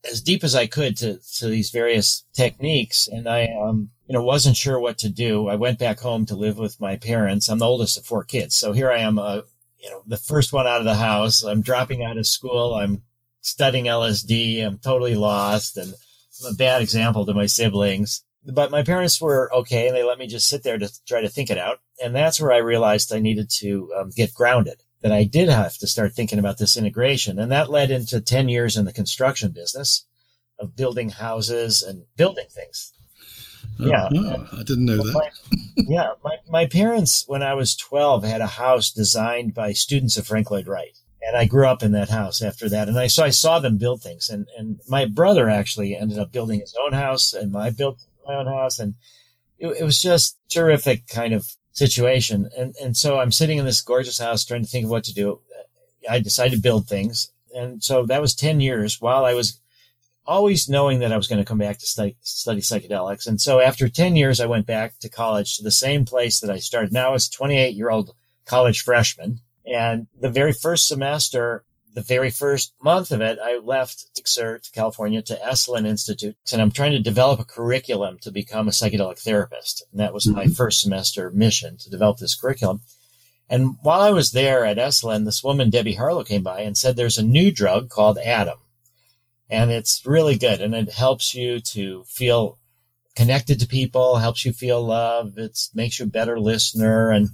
as 0.09 0.21
deep 0.21 0.43
as 0.43 0.53
I 0.53 0.67
could 0.67 0.97
to, 0.97 1.19
to 1.37 1.47
these 1.47 1.69
various 1.69 2.25
techniques. 2.33 3.07
And 3.07 3.27
I, 3.29 3.47
um, 3.61 3.91
you 4.05 4.13
know, 4.13 4.21
wasn't 4.21 4.57
sure 4.57 4.79
what 4.79 4.97
to 4.99 5.09
do. 5.09 5.47
I 5.47 5.55
went 5.55 5.79
back 5.79 5.99
home 6.01 6.25
to 6.25 6.35
live 6.35 6.57
with 6.57 6.81
my 6.81 6.97
parents. 6.97 7.47
I'm 7.47 7.59
the 7.59 7.65
oldest 7.65 7.97
of 7.97 8.05
four 8.05 8.25
kids. 8.25 8.55
So 8.55 8.73
here 8.73 8.91
I 8.91 8.99
am, 8.99 9.17
uh, 9.17 9.41
you 9.79 9.89
know, 9.89 10.01
the 10.05 10.17
first 10.17 10.51
one 10.51 10.67
out 10.67 10.79
of 10.79 10.85
the 10.85 10.95
house. 10.95 11.43
I'm 11.43 11.61
dropping 11.61 12.03
out 12.03 12.17
of 12.17 12.27
school. 12.27 12.73
I'm 12.73 13.03
studying 13.47 13.85
LSD. 13.85 14.65
I'm 14.65 14.77
totally 14.79 15.15
lost 15.15 15.77
and 15.77 15.93
I'm 16.43 16.53
a 16.53 16.55
bad 16.55 16.81
example 16.81 17.25
to 17.25 17.33
my 17.33 17.45
siblings 17.45 18.23
but 18.47 18.71
my 18.71 18.81
parents 18.81 19.19
were 19.19 19.53
okay 19.53 19.87
and 19.87 19.95
they 19.95 20.03
let 20.03 20.19
me 20.19 20.27
just 20.27 20.47
sit 20.47 20.63
there 20.63 20.77
to 20.77 20.89
try 21.05 21.21
to 21.21 21.29
think 21.29 21.49
it 21.49 21.57
out. 21.57 21.79
And 22.03 22.15
that's 22.15 22.39
where 22.39 22.53
I 22.53 22.57
realized 22.57 23.13
I 23.13 23.19
needed 23.19 23.49
to 23.59 23.93
um, 23.97 24.09
get 24.15 24.33
grounded, 24.33 24.83
that 25.01 25.11
I 25.11 25.25
did 25.25 25.49
have 25.49 25.77
to 25.77 25.87
start 25.87 26.13
thinking 26.13 26.39
about 26.39 26.57
this 26.57 26.77
integration. 26.77 27.39
And 27.39 27.51
that 27.51 27.69
led 27.69 27.91
into 27.91 28.21
10 28.21 28.49
years 28.49 28.77
in 28.77 28.85
the 28.85 28.93
construction 28.93 29.51
business 29.51 30.05
of 30.59 30.75
building 30.75 31.09
houses 31.09 31.81
and 31.81 32.05
building 32.15 32.47
things. 32.49 32.93
Oh, 33.79 33.85
yeah. 33.85 34.07
I 34.53 34.63
didn't 34.63 34.85
know 34.85 34.97
that. 34.97 35.13
My, 35.13 35.29
yeah. 35.75 36.11
My, 36.23 36.37
my 36.49 36.65
parents, 36.65 37.25
when 37.27 37.43
I 37.43 37.53
was 37.53 37.75
12, 37.75 38.23
had 38.23 38.41
a 38.41 38.47
house 38.47 38.91
designed 38.91 39.53
by 39.53 39.73
students 39.73 40.17
of 40.17 40.25
Frank 40.25 40.49
Lloyd 40.49 40.67
Wright. 40.67 40.97
And 41.21 41.35
I 41.35 41.45
grew 41.45 41.67
up 41.67 41.83
in 41.83 41.91
that 41.93 42.09
house 42.09 42.41
after 42.41 42.69
that. 42.69 42.87
And 42.87 42.97
I, 42.97 43.07
so 43.07 43.23
I 43.23 43.29
saw 43.29 43.59
them 43.59 43.77
build 43.77 44.01
things. 44.01 44.29
And, 44.29 44.47
and 44.57 44.79
my 44.87 45.05
brother 45.05 45.49
actually 45.49 45.95
ended 45.95 46.19
up 46.19 46.31
building 46.31 46.59
his 46.59 46.75
own 46.81 46.93
house 46.93 47.33
and 47.33 47.55
I 47.57 47.69
built 47.71 47.99
my 48.25 48.35
own 48.35 48.47
house. 48.47 48.79
And 48.79 48.95
it, 49.57 49.67
it 49.79 49.83
was 49.83 50.01
just 50.01 50.37
terrific 50.49 51.07
kind 51.07 51.33
of 51.33 51.47
situation. 51.71 52.49
And, 52.57 52.75
and 52.81 52.95
so 52.95 53.19
I'm 53.19 53.31
sitting 53.31 53.57
in 53.57 53.65
this 53.65 53.81
gorgeous 53.81 54.19
house 54.19 54.45
trying 54.45 54.63
to 54.63 54.69
think 54.69 54.85
of 54.85 54.91
what 54.91 55.03
to 55.05 55.13
do. 55.13 55.41
I 56.09 56.19
decided 56.19 56.55
to 56.55 56.61
build 56.61 56.87
things. 56.87 57.31
And 57.55 57.83
so 57.83 58.05
that 58.05 58.21
was 58.21 58.35
10 58.35 58.61
years 58.61 59.01
while 59.01 59.25
I 59.25 59.33
was 59.33 59.59
always 60.25 60.69
knowing 60.69 60.99
that 60.99 61.11
I 61.11 61.17
was 61.17 61.27
going 61.27 61.41
to 61.41 61.45
come 61.45 61.57
back 61.57 61.77
to 61.79 61.85
study, 61.85 62.17
study 62.21 62.61
psychedelics. 62.61 63.27
And 63.27 63.39
so 63.39 63.59
after 63.59 63.87
10 63.87 64.15
years, 64.15 64.39
I 64.39 64.45
went 64.45 64.67
back 64.67 64.99
to 64.99 65.09
college 65.09 65.57
to 65.57 65.63
the 65.63 65.71
same 65.71 66.05
place 66.05 66.39
that 66.39 66.51
I 66.51 66.59
started 66.59 66.91
now 66.91 67.13
as 67.13 67.27
a 67.27 67.31
28 67.31 67.75
year 67.75 67.89
old 67.89 68.13
college 68.45 68.81
freshman. 68.81 69.39
And 69.67 70.07
the 70.19 70.29
very 70.29 70.53
first 70.53 70.87
semester, 70.87 71.65
the 71.93 72.01
very 72.01 72.29
first 72.29 72.73
month 72.81 73.11
of 73.11 73.21
it, 73.21 73.37
I 73.43 73.57
left 73.57 74.15
to 74.15 74.61
California 74.73 75.21
to 75.23 75.35
Esalen 75.35 75.85
Institute, 75.85 76.35
and 76.53 76.61
I'm 76.61 76.71
trying 76.71 76.91
to 76.91 76.99
develop 76.99 77.39
a 77.39 77.45
curriculum 77.45 78.17
to 78.21 78.31
become 78.31 78.67
a 78.67 78.71
psychedelic 78.71 79.19
therapist. 79.19 79.83
And 79.91 79.99
that 79.99 80.13
was 80.13 80.25
mm-hmm. 80.25 80.35
my 80.35 80.47
first 80.47 80.81
semester 80.81 81.31
mission 81.31 81.77
to 81.77 81.89
develop 81.89 82.19
this 82.19 82.35
curriculum. 82.35 82.81
And 83.49 83.75
while 83.81 84.01
I 84.01 84.11
was 84.11 84.31
there 84.31 84.65
at 84.65 84.77
Esalen, 84.77 85.25
this 85.25 85.43
woman, 85.43 85.69
Debbie 85.69 85.95
Harlow, 85.95 86.23
came 86.23 86.43
by 86.43 86.61
and 86.61 86.77
said, 86.77 86.95
there's 86.95 87.17
a 87.17 87.23
new 87.23 87.51
drug 87.51 87.89
called 87.89 88.17
Adam. 88.17 88.59
And 89.49 89.71
it's 89.71 90.05
really 90.05 90.37
good. 90.37 90.61
And 90.61 90.75
it 90.75 90.91
helps 90.91 91.33
you 91.33 91.61
to 91.61 92.03
feel 92.03 92.57
connected 93.15 93.59
to 93.59 93.67
people, 93.67 94.17
helps 94.17 94.45
you 94.45 94.51
feel 94.51 94.85
love. 94.85 95.37
It 95.37 95.57
makes 95.73 95.99
you 95.99 96.05
a 96.05 96.09
better 96.09 96.39
listener. 96.39 97.09
And, 97.09 97.29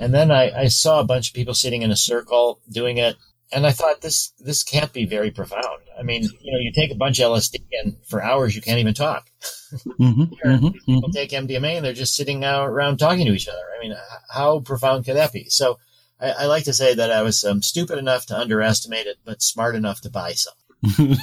and 0.00 0.12
then 0.12 0.30
I, 0.32 0.62
I 0.62 0.68
saw 0.68 0.98
a 0.98 1.04
bunch 1.04 1.28
of 1.28 1.34
people 1.34 1.54
sitting 1.54 1.82
in 1.82 1.90
a 1.90 1.96
circle 1.96 2.60
doing 2.70 2.96
it 2.96 3.16
and 3.52 3.66
I 3.66 3.72
thought 3.72 4.00
this 4.00 4.32
this 4.38 4.62
can't 4.62 4.92
be 4.92 5.04
very 5.04 5.30
profound. 5.30 5.82
I 5.98 6.02
mean, 6.02 6.22
you 6.22 6.52
know, 6.52 6.58
you 6.58 6.72
take 6.72 6.90
a 6.90 6.96
bunch 6.96 7.18
of 7.18 7.30
LSD 7.32 7.62
and 7.82 7.96
for 8.06 8.22
hours 8.22 8.54
you 8.54 8.62
can't 8.62 8.78
even 8.78 8.94
talk. 8.94 9.28
Mm-hmm, 9.72 10.22
mm-hmm, 10.44 10.68
people 10.68 11.02
mm-hmm. 11.02 11.10
take 11.10 11.30
MDMA 11.30 11.76
and 11.76 11.84
they're 11.84 11.92
just 11.92 12.14
sitting 12.14 12.44
around 12.44 12.98
talking 12.98 13.26
to 13.26 13.32
each 13.32 13.48
other. 13.48 13.62
I 13.76 13.82
mean, 13.82 13.96
how 14.32 14.60
profound 14.60 15.04
could 15.04 15.16
that 15.16 15.32
be? 15.32 15.48
So 15.48 15.78
I, 16.20 16.30
I 16.30 16.46
like 16.46 16.64
to 16.64 16.72
say 16.72 16.94
that 16.94 17.10
I 17.10 17.22
was 17.22 17.44
um, 17.44 17.62
stupid 17.62 17.98
enough 17.98 18.26
to 18.26 18.38
underestimate 18.38 19.06
it, 19.06 19.18
but 19.24 19.42
smart 19.42 19.74
enough 19.74 20.00
to 20.02 20.10
buy 20.10 20.32
some. 20.32 20.54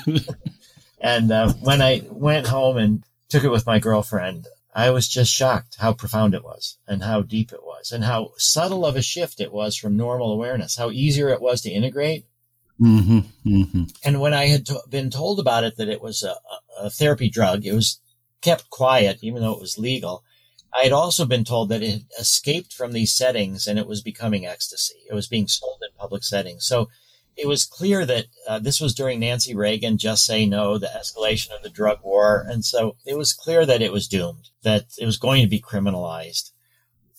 and 1.01 1.31
uh, 1.31 1.53
when 1.53 1.81
I 1.81 2.03
went 2.09 2.47
home 2.47 2.77
and 2.77 3.03
took 3.29 3.43
it 3.43 3.51
with 3.51 3.65
my 3.65 3.79
girlfriend, 3.79 4.47
I 4.77 4.91
was 4.91 5.07
just 5.07 5.33
shocked 5.33 5.77
how 5.79 5.93
profound 5.93 6.35
it 6.35 6.43
was 6.43 6.77
and 6.87 7.01
how 7.01 7.23
deep 7.23 7.51
it 7.51 7.63
was 7.63 7.91
and 7.91 8.03
how 8.03 8.33
subtle 8.37 8.85
of 8.85 8.95
a 8.95 9.01
shift 9.01 9.41
it 9.41 9.51
was 9.51 9.75
from 9.75 9.97
normal 9.97 10.31
awareness, 10.31 10.77
how 10.77 10.91
easier 10.91 11.29
it 11.29 11.41
was 11.41 11.61
to 11.61 11.71
integrate. 11.71 12.27
Mm-hmm, 12.79 13.19
mm-hmm. 13.43 13.83
And 14.05 14.21
when 14.21 14.35
I 14.35 14.45
had 14.45 14.67
to- 14.67 14.83
been 14.87 15.09
told 15.09 15.39
about 15.39 15.63
it, 15.63 15.77
that 15.77 15.89
it 15.89 15.99
was 15.99 16.21
a, 16.21 16.35
a 16.79 16.91
therapy 16.91 17.27
drug, 17.27 17.65
it 17.65 17.73
was 17.73 17.99
kept 18.41 18.69
quiet, 18.69 19.17
even 19.23 19.41
though 19.41 19.53
it 19.53 19.61
was 19.61 19.79
legal. 19.79 20.23
I 20.71 20.83
had 20.83 20.93
also 20.93 21.25
been 21.25 21.43
told 21.43 21.69
that 21.69 21.81
it 21.81 21.91
had 21.91 22.05
escaped 22.19 22.71
from 22.71 22.91
these 22.91 23.11
settings 23.11 23.65
and 23.65 23.79
it 23.79 23.87
was 23.87 24.03
becoming 24.03 24.45
ecstasy. 24.45 24.99
It 25.09 25.15
was 25.15 25.27
being 25.27 25.47
sold 25.47 25.81
in 25.81 25.97
public 25.97 26.23
settings. 26.23 26.67
So 26.67 26.87
it 27.37 27.47
was 27.47 27.65
clear 27.65 28.05
that 28.05 28.25
uh, 28.47 28.59
this 28.59 28.81
was 28.81 28.95
during 28.95 29.19
Nancy 29.19 29.55
Reagan, 29.55 29.97
just 29.97 30.25
say 30.25 30.45
no, 30.45 30.77
the 30.77 30.87
escalation 30.87 31.55
of 31.55 31.61
the 31.61 31.69
drug 31.69 31.99
war. 32.03 32.43
And 32.49 32.65
so 32.65 32.97
it 33.05 33.15
was 33.15 33.33
clear 33.33 33.65
that 33.65 33.81
it 33.81 33.91
was 33.91 34.07
doomed, 34.07 34.49
that 34.63 34.85
it 34.97 35.05
was 35.05 35.17
going 35.17 35.43
to 35.43 35.49
be 35.49 35.61
criminalized. 35.61 36.51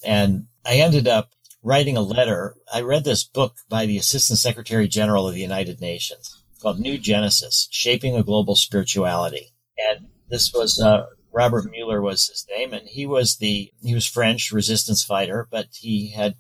And 0.04 0.46
I 0.66 0.76
ended 0.76 1.06
up 1.06 1.30
writing 1.62 1.96
a 1.96 2.02
letter. 2.02 2.56
I 2.72 2.80
read 2.80 3.04
this 3.04 3.22
book 3.22 3.54
by 3.68 3.86
the 3.86 3.96
Assistant 3.96 4.40
Secretary 4.40 4.88
General 4.88 5.28
of 5.28 5.34
the 5.34 5.40
United 5.40 5.80
Nations 5.80 6.42
called 6.60 6.80
New 6.80 6.98
Genesis, 6.98 7.68
Shaping 7.70 8.16
a 8.16 8.24
Global 8.24 8.56
Spirituality. 8.56 9.52
And 9.78 10.08
this 10.28 10.52
was, 10.52 10.80
uh, 10.80 11.06
Robert 11.32 11.66
Muller 11.70 12.02
was 12.02 12.26
his 12.26 12.44
name, 12.50 12.72
and 12.72 12.88
he 12.88 13.06
was 13.06 13.36
the, 13.36 13.72
he 13.80 13.94
was 13.94 14.06
French 14.06 14.50
resistance 14.50 15.04
fighter, 15.04 15.46
but 15.48 15.68
he 15.72 16.10
had 16.10 16.34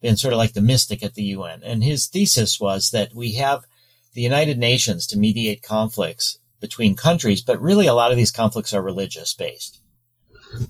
been 0.00 0.16
sort 0.16 0.32
of 0.32 0.38
like 0.38 0.52
the 0.52 0.60
mystic 0.60 1.02
at 1.02 1.14
the 1.14 1.24
UN. 1.24 1.62
And 1.62 1.82
his 1.82 2.06
thesis 2.06 2.60
was 2.60 2.90
that 2.90 3.14
we 3.14 3.32
have 3.34 3.64
the 4.14 4.22
United 4.22 4.58
Nations 4.58 5.06
to 5.08 5.18
mediate 5.18 5.62
conflicts 5.62 6.38
between 6.60 6.96
countries, 6.96 7.42
but 7.42 7.60
really 7.60 7.86
a 7.86 7.94
lot 7.94 8.10
of 8.10 8.16
these 8.16 8.30
conflicts 8.30 8.72
are 8.72 8.82
religious 8.82 9.34
based. 9.34 9.80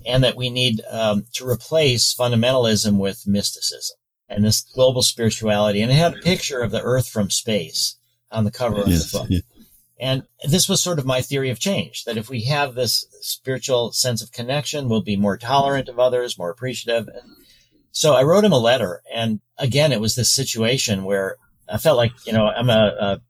And 0.05 0.23
that 0.23 0.35
we 0.35 0.49
need 0.49 0.81
um, 0.89 1.25
to 1.33 1.47
replace 1.47 2.13
fundamentalism 2.13 2.97
with 2.97 3.27
mysticism 3.27 3.97
and 4.27 4.43
this 4.43 4.61
global 4.61 5.01
spirituality. 5.01 5.81
And 5.81 5.91
it 5.91 5.95
had 5.95 6.15
a 6.15 6.21
picture 6.21 6.61
of 6.61 6.71
the 6.71 6.81
earth 6.81 7.07
from 7.07 7.29
space 7.29 7.95
on 8.31 8.43
the 8.43 8.51
cover 8.51 8.81
of 8.81 8.87
yes, 8.87 9.11
the 9.11 9.17
book. 9.17 9.27
Yeah. 9.29 9.39
And 9.99 10.23
this 10.47 10.69
was 10.69 10.81
sort 10.81 10.99
of 10.99 11.05
my 11.05 11.21
theory 11.21 11.49
of 11.49 11.59
change 11.59 12.03
that 12.05 12.17
if 12.17 12.29
we 12.29 12.43
have 12.43 12.75
this 12.75 13.05
spiritual 13.21 13.91
sense 13.93 14.21
of 14.21 14.31
connection, 14.31 14.89
we'll 14.89 15.01
be 15.01 15.15
more 15.15 15.37
tolerant 15.37 15.89
of 15.89 15.99
others, 15.99 16.37
more 16.37 16.51
appreciative. 16.51 17.09
So 17.97 18.13
I 18.13 18.21
wrote 18.21 18.45
him 18.45 18.51
a 18.51 18.59
letter. 18.59 19.01
And 19.11 19.39
again, 19.57 19.91
it 19.91 19.99
was 19.99 20.13
this 20.13 20.29
situation 20.29 21.03
where 21.03 21.37
I 21.67 21.79
felt 21.79 21.97
like, 21.97 22.11
you 22.27 22.31
know, 22.31 22.45
I'm 22.45 22.69
a, 22.69 22.93
a 22.99 23.21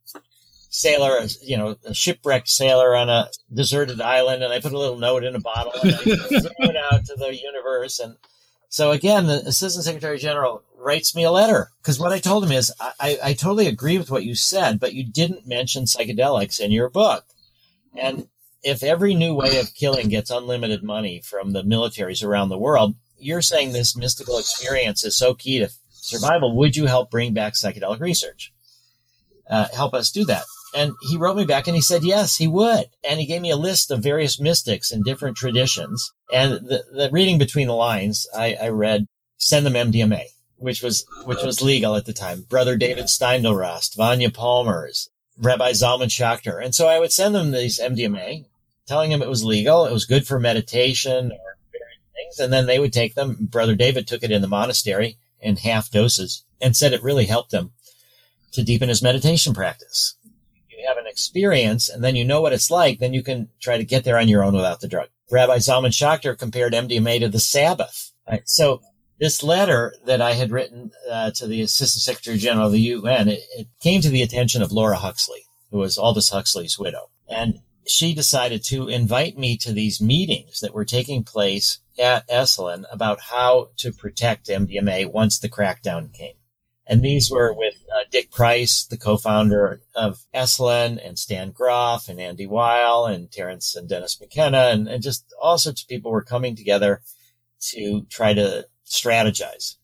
sailor, 0.70 1.26
you 1.42 1.56
know, 1.56 1.78
a 1.86 1.94
shipwrecked 1.94 2.50
sailor 2.50 2.94
on 2.94 3.10
a 3.10 3.30
deserted 3.54 4.02
island. 4.02 4.44
And 4.44 4.52
I 4.52 4.60
put 4.60 4.74
a 4.74 4.78
little 4.78 4.98
note 4.98 5.24
in 5.24 5.36
a 5.36 5.40
bottle 5.40 5.72
and 5.82 5.94
I 5.94 5.96
threw 6.04 6.52
it 6.60 6.76
out 6.76 7.06
to 7.06 7.16
the 7.16 7.34
universe. 7.34 8.00
And 8.00 8.18
so 8.68 8.92
again, 8.92 9.28
the 9.28 9.38
assistant 9.48 9.86
secretary 9.86 10.18
general 10.18 10.64
writes 10.76 11.16
me 11.16 11.24
a 11.24 11.32
letter 11.32 11.70
because 11.82 11.98
what 11.98 12.12
I 12.12 12.20
told 12.20 12.44
him 12.44 12.52
is 12.52 12.70
I, 13.00 13.18
I 13.24 13.34
totally 13.36 13.68
agree 13.68 13.98
with 13.98 14.12
what 14.12 14.26
you 14.26 14.36
said, 14.36 14.82
but 14.82 14.94
you 14.94 15.06
didn't 15.06 15.48
mention 15.48 15.86
psychedelics 15.86 16.60
in 16.60 16.72
your 16.74 16.90
book. 16.90 17.24
And 17.96 18.28
if 18.64 18.84
every 18.84 19.14
new 19.14 19.34
way 19.34 19.62
of 19.62 19.74
killing 19.74 20.10
gets 20.10 20.30
unlimited 20.30 20.84
money 20.84 21.22
from 21.22 21.54
the 21.54 21.64
militaries 21.64 22.22
around 22.22 22.50
the 22.50 22.58
world, 22.58 22.96
you're 23.20 23.42
saying 23.42 23.72
this 23.72 23.96
mystical 23.96 24.38
experience 24.38 25.04
is 25.04 25.18
so 25.18 25.34
key 25.34 25.60
to 25.60 25.70
survival. 25.90 26.56
Would 26.58 26.76
you 26.76 26.86
help 26.86 27.12
bring 27.12 27.34
back 27.34 27.54
psychedelic 27.54 28.00
research? 28.00 28.54
Uh, 29.50 29.68
help 29.74 29.94
us 29.94 30.12
do 30.12 30.26
that. 30.26 30.44
And 30.76 30.94
he 31.02 31.18
wrote 31.18 31.38
me 31.38 31.46
back 31.46 31.68
and 31.68 31.76
he 31.76 31.82
said, 31.82 32.04
yes, 32.04 32.36
he 32.38 32.48
would. 32.48 32.86
And 33.08 33.20
he 33.20 33.26
gave 33.26 33.42
me 33.42 33.52
a 33.52 33.56
list 33.56 33.90
of 33.90 34.04
various 34.04 34.40
mystics 34.40 34.92
in 34.92 35.02
different 35.02 35.38
traditions. 35.38 36.14
And 36.32 36.54
the, 36.68 36.84
the 36.92 37.10
reading 37.12 37.38
between 37.38 37.68
the 37.68 37.74
lines, 37.74 38.28
I, 38.36 38.56
I 38.62 38.68
read, 38.70 39.08
send 39.38 39.66
them 39.66 39.74
MDMA 39.74 40.26
which 40.58 40.82
was 40.82 41.06
which 41.26 41.44
was 41.44 41.62
legal 41.62 41.96
at 41.96 42.06
the 42.06 42.14
time. 42.14 42.46
Brother 42.50 42.76
David 42.76 43.06
Steindl-Rast, 43.06 43.96
Vanya 43.96 44.30
Palmers, 44.30 45.10
Rabbi 45.38 45.72
Zalman 45.72 46.10
Schachter, 46.10 46.64
and 46.64 46.74
so 46.74 46.88
I 46.88 47.00
would 47.00 47.12
send 47.12 47.36
them 47.36 47.52
these 47.52 47.80
MDMA, 47.80 48.46
telling 48.86 49.12
them 49.12 49.22
it 49.22 49.30
was 49.30 49.44
legal, 49.44 49.86
it 49.86 49.94
was 49.94 50.06
good 50.06 50.28
for 50.28 50.40
meditation 50.40 51.32
or 51.32 51.57
things, 52.28 52.40
and 52.40 52.52
then 52.52 52.66
they 52.66 52.80
would 52.80 52.94
take 52.94 53.16
them. 53.16 53.38
Brother 53.40 53.76
David 53.76 54.08
took 54.08 54.24
it 54.24 54.32
in 54.32 54.42
the 54.42 54.48
monastery 54.48 55.18
in 55.40 55.58
half 55.58 55.92
doses 55.92 56.44
and 56.62 56.76
said 56.76 56.94
it 56.94 57.04
really 57.04 57.26
helped 57.26 57.54
him 57.54 57.72
to 58.54 58.64
deepen 58.64 58.90
his 58.90 59.04
meditation 59.04 59.54
practice. 59.54 60.16
You 60.70 60.86
have 60.88 60.98
an 60.98 61.08
experience, 61.08 61.90
and 61.90 62.04
then 62.04 62.16
you 62.16 62.24
know 62.24 62.42
what 62.42 62.54
it's 62.54 62.72
like. 62.72 63.00
Then 63.00 63.14
you 63.14 63.24
can 63.24 63.50
try 63.60 63.78
to 63.78 63.86
get 63.86 64.04
there 64.04 64.18
on 64.18 64.28
your 64.28 64.44
own 64.44 64.56
without 64.56 64.80
the 64.80 64.88
drug. 64.88 65.10
Rabbi 65.30 65.58
Zalman 65.58 65.92
Schachter 65.92 66.38
compared 66.38 66.74
MDMA 66.74 67.20
to 67.20 67.30
the 67.30 67.40
Sabbath. 67.40 68.12
Right? 68.30 68.48
So 68.48 68.82
this 69.20 69.44
letter 69.44 69.96
that 70.06 70.22
I 70.22 70.34
had 70.34 70.52
written 70.52 70.92
uh, 71.10 71.32
to 71.32 71.48
the 71.48 71.62
Assistant 71.62 72.04
Secretary 72.04 72.38
General 72.38 72.68
of 72.68 72.74
the 72.74 72.80
UN, 72.80 73.28
it, 73.28 73.42
it, 73.58 73.68
came 73.80 74.02
to 74.02 74.10
the 74.10 74.22
attention 74.22 74.62
of 74.62 74.72
Laura 74.72 74.98
Huxley, 74.98 75.46
who 75.72 75.80
was 75.80 75.98
Aldous 75.98 76.30
Huxley's 76.30 76.78
widow. 76.78 77.10
And 77.28 77.62
she 77.86 78.14
decided 78.14 78.64
to 78.66 78.88
invite 78.88 79.38
me 79.38 79.58
to 79.58 79.72
these 79.72 80.02
meetings 80.02 80.60
that 80.60 80.74
were 80.74 80.86
taking 80.86 81.24
place 81.24 81.80
at 82.00 82.27
Esalen 82.27 82.86
about 82.92 83.22
how 83.22 83.70
to 83.77 83.92
protect 83.92 84.48
MDMA 84.48 85.12
once 85.12 85.39
the 85.39 85.50
crackdown 85.50 86.13
came. 86.13 86.36
And 86.89 87.01
these 87.01 87.30
were 87.30 87.54
with 87.54 87.75
uh, 87.94 88.06
Dick 88.10 88.32
Price, 88.32 88.86
the 88.86 88.98
co-founder 88.98 89.82
of 89.94 90.24
Esalen, 90.34 91.06
and 91.06 91.20
Stan 91.20 91.51
Grof, 91.51 92.08
and 92.08 92.20
Andy 92.20 92.48
Weil, 92.48 93.06
and 93.06 93.30
Terence 93.30 93.75
and 93.75 93.89
Dennis 93.89 94.20
McKenna, 94.22 94.70
and, 94.72 94.88
and 94.88 95.04
just 95.04 95.34
all 95.42 95.58
sorts 95.58 95.82
of 95.82 95.89
people 95.89 96.12
were 96.12 96.24
coming 96.24 96.56
together 96.56 97.01
to 97.60 98.06
try 98.10 98.34
to 98.34 98.68
strategize. 98.86 99.75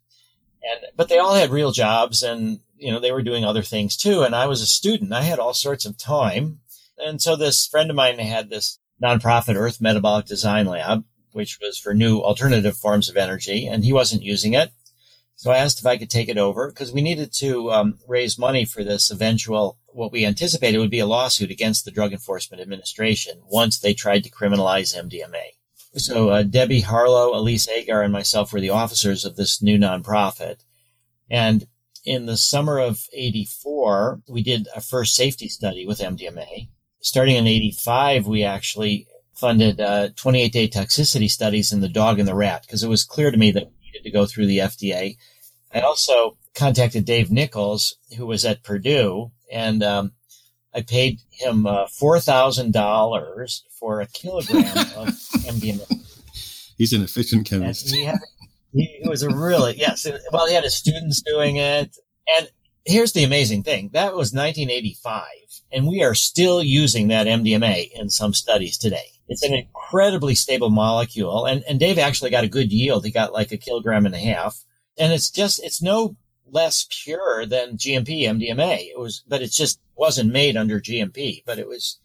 And, 0.64 0.86
but 0.96 1.10
they 1.10 1.18
all 1.18 1.34
had 1.34 1.50
real 1.50 1.72
jobs 1.72 2.24
and, 2.24 2.60
you 2.78 2.92
know, 2.92 3.00
they 3.00 3.12
were 3.12 3.22
doing 3.22 3.44
other 3.44 3.64
things 3.64 3.98
too. 3.98 4.22
And 4.22 4.34
I 4.34 4.48
was 4.48 4.62
a 4.62 4.66
student. 4.66 5.12
I 5.12 5.24
had 5.24 5.40
all 5.40 5.54
sorts 5.54 5.86
of 5.86 5.98
time. 5.98 6.62
And 6.98 7.22
so 7.22 7.36
this 7.36 7.68
friend 7.68 7.90
of 7.90 7.98
mine 7.98 8.20
had 8.20 8.50
this 8.50 8.80
nonprofit 9.04 9.56
Earth 9.56 9.82
Metabolic 9.82 10.26
Design 10.26 10.68
Lab, 10.68 11.04
which 11.34 11.60
was 11.62 11.78
for 11.78 11.94
new 11.94 12.20
alternative 12.20 12.78
forms 12.78 13.10
of 13.10 13.18
energy, 13.18 13.68
and 13.68 13.84
he 13.84 13.94
wasn't 13.94 14.24
using 14.24 14.54
it. 14.54 14.72
So 15.36 15.52
I 15.52 15.58
asked 15.58 15.80
if 15.80 15.86
I 15.86 15.98
could 15.98 16.10
take 16.10 16.30
it 16.30 16.38
over 16.38 16.70
because 16.70 16.94
we 16.94 17.02
needed 17.02 17.34
to 17.34 17.72
um, 17.72 18.00
raise 18.08 18.38
money 18.38 18.66
for 18.66 18.84
this 18.84 19.12
eventual, 19.12 19.78
what 19.88 20.12
we 20.12 20.26
anticipated 20.26 20.78
would 20.78 20.92
be 20.92 21.00
a 21.00 21.06
lawsuit 21.06 21.52
against 21.52 21.86
the 21.86 21.92
Drug 21.92 22.14
Enforcement 22.14 22.62
Administration 22.62 23.42
once 23.48 23.80
they 23.80 23.94
tried 23.94 24.24
to 24.24 24.32
criminalize 24.32 24.96
MDMA. 24.96 25.58
So 25.96 26.30
uh, 26.30 26.44
Debbie 26.44 26.82
Harlow, 26.82 27.34
Alise 27.34 27.70
Agar, 27.70 28.02
and 28.02 28.14
myself 28.14 28.52
were 28.52 28.62
the 28.62 28.72
officers 28.72 29.26
of 29.26 29.36
this 29.36 29.62
new 29.62 29.78
nonprofit. 29.78 30.62
And 31.30 31.68
in 32.06 32.26
the 32.26 32.38
summer 32.38 32.80
of 32.80 33.08
84, 33.14 34.22
we 34.28 34.44
did 34.44 34.68
a 34.76 34.82
first 34.82 35.16
safety 35.16 35.48
study 35.50 35.86
with 35.86 36.00
MDMA. 36.00 36.70
Starting 37.00 37.36
in 37.36 37.48
85, 37.48 38.28
we 38.28 38.44
actually 38.44 39.08
funded 39.34 39.82
uh, 39.82 40.10
28 40.16 40.52
day 40.52 40.68
toxicity 40.68 41.30
studies 41.30 41.72
in 41.72 41.82
the 41.82 41.90
dog 41.90 42.20
and 42.20 42.28
the 42.28 42.36
rat 42.36 42.62
because 42.62 42.84
it 42.84 42.90
was 42.90 43.04
clear 43.04 43.32
to 43.32 43.38
me 43.38 43.52
that 43.52 43.66
we 43.66 43.88
needed 43.88 44.04
to 44.04 44.12
go 44.12 44.26
through 44.26 44.46
the 44.46 44.60
FDA. 44.60 45.18
I 45.74 45.82
also 45.82 46.38
contacted 46.54 47.06
Dave 47.06 47.32
Nichols, 47.32 47.96
who 48.18 48.26
was 48.26 48.46
at 48.46 48.64
Purdue, 48.64 49.32
and 49.52 49.84
um, 49.84 50.12
I 50.74 50.82
paid 50.82 51.20
him 51.32 51.66
uh, 51.66 51.88
four 51.88 52.20
thousand 52.20 52.74
dollars 52.74 53.64
for 53.80 54.02
a 54.02 54.08
kilogram 54.08 54.66
of 54.96 55.08
MDMA. 55.48 56.00
He's 56.78 56.94
an 56.94 57.04
efficient 57.04 57.48
chemist. 57.48 57.94
He, 57.94 58.06
had, 58.06 58.20
he, 58.74 59.02
was 59.06 59.24
a 59.24 59.30
really 59.30 59.76
yes. 59.78 60.08
Well, 60.32 60.48
he 60.48 60.54
had 60.54 60.64
his 60.64 60.76
students 60.76 61.22
doing 61.22 61.58
it, 61.58 61.98
and 62.38 62.50
here's 62.86 63.14
the 63.14 63.24
amazing 63.24 63.64
thing: 63.64 63.90
that 63.94 64.14
was 64.14 64.34
1985, 64.34 65.24
and 65.72 65.88
we 65.88 66.04
are 66.04 66.16
still 66.16 66.62
using 66.62 67.08
that 67.08 67.28
MDMA 67.28 67.92
in 67.94 68.10
some 68.10 68.34
studies 68.34 68.78
today. 68.78 69.13
It's 69.28 69.44
an 69.44 69.54
incredibly 69.54 70.36
stable 70.36 70.70
molecule, 70.70 71.46
and 71.46 71.64
and 71.68 71.80
Dave 71.80 71.98
actually 71.98 72.30
got 72.30 72.44
a 72.44 72.50
good 72.50 72.72
yield. 72.72 73.06
He 73.06 73.12
got 73.12 73.34
like 73.34 73.52
a 73.52 73.58
kilogram 73.58 74.06
and 74.06 74.16
a 74.16 74.20
half, 74.20 74.64
and 74.98 75.14
it's 75.14 75.30
just 75.30 75.64
it's 75.64 75.82
no 75.82 76.18
less 76.46 76.86
pure 76.90 77.46
than 77.46 77.78
GMP 77.78 78.22
MDMA. 78.22 78.90
It 78.90 79.00
was, 79.00 79.24
but 79.28 79.42
it 79.42 79.52
just 79.52 79.80
wasn't 79.96 80.32
made 80.32 80.58
under 80.58 80.80
GMP, 80.80 81.44
but 81.46 81.60
it 81.60 81.68
was, 81.68 82.00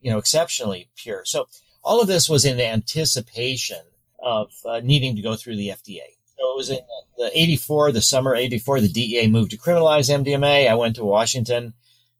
you 0.00 0.10
know, 0.10 0.18
exceptionally 0.18 0.88
pure. 0.96 1.24
So 1.24 1.46
all 1.82 2.00
of 2.00 2.08
this 2.08 2.28
was 2.28 2.44
in 2.44 2.60
anticipation 2.60 3.82
of 4.22 4.52
uh, 4.64 4.80
needing 4.82 5.16
to 5.16 5.22
go 5.22 5.34
through 5.34 5.56
the 5.56 5.68
FDA. 5.68 6.16
So 6.38 6.52
it 6.52 6.56
was 6.56 6.70
in 6.70 6.78
the 7.18 7.30
84, 7.34 7.92
the 7.92 8.00
summer 8.00 8.34
84, 8.34 8.80
the 8.80 8.88
DEA 8.88 9.26
moved 9.28 9.50
to 9.50 9.58
criminalize 9.58 10.10
MDMA. 10.10 10.68
I 10.68 10.74
went 10.74 10.96
to 10.96 11.04
Washington 11.04 11.74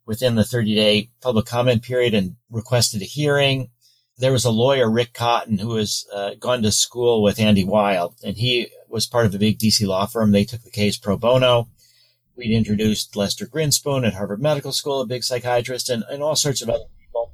within 0.05 0.35
the 0.35 0.43
30 0.43 0.75
day 0.75 1.09
public 1.21 1.45
comment 1.45 1.81
period 1.81 2.13
and 2.13 2.35
requested 2.49 3.01
a 3.01 3.05
hearing. 3.05 3.69
There 4.17 4.31
was 4.31 4.45
a 4.45 4.51
lawyer, 4.51 4.89
Rick 4.89 5.13
Cotton, 5.13 5.57
who 5.57 5.75
has 5.75 6.05
uh, 6.13 6.35
gone 6.35 6.61
to 6.61 6.71
school 6.71 7.23
with 7.23 7.39
Andy 7.39 7.63
Weil, 7.63 8.15
and 8.23 8.37
he 8.37 8.67
was 8.87 9.07
part 9.07 9.25
of 9.25 9.33
a 9.33 9.39
big 9.39 9.57
DC 9.57 9.85
law 9.87 10.05
firm. 10.05 10.31
They 10.31 10.45
took 10.45 10.61
the 10.61 10.69
case 10.69 10.97
pro 10.97 11.17
bono. 11.17 11.67
We'd 12.35 12.55
introduced 12.55 13.15
Lester 13.15 13.47
Grinspoon 13.47 14.05
at 14.05 14.13
Harvard 14.13 14.41
Medical 14.41 14.71
School, 14.71 15.01
a 15.01 15.07
big 15.07 15.23
psychiatrist, 15.23 15.89
and, 15.89 16.03
and 16.09 16.21
all 16.21 16.35
sorts 16.35 16.61
of 16.61 16.69
other 16.69 16.85
people. 16.99 17.33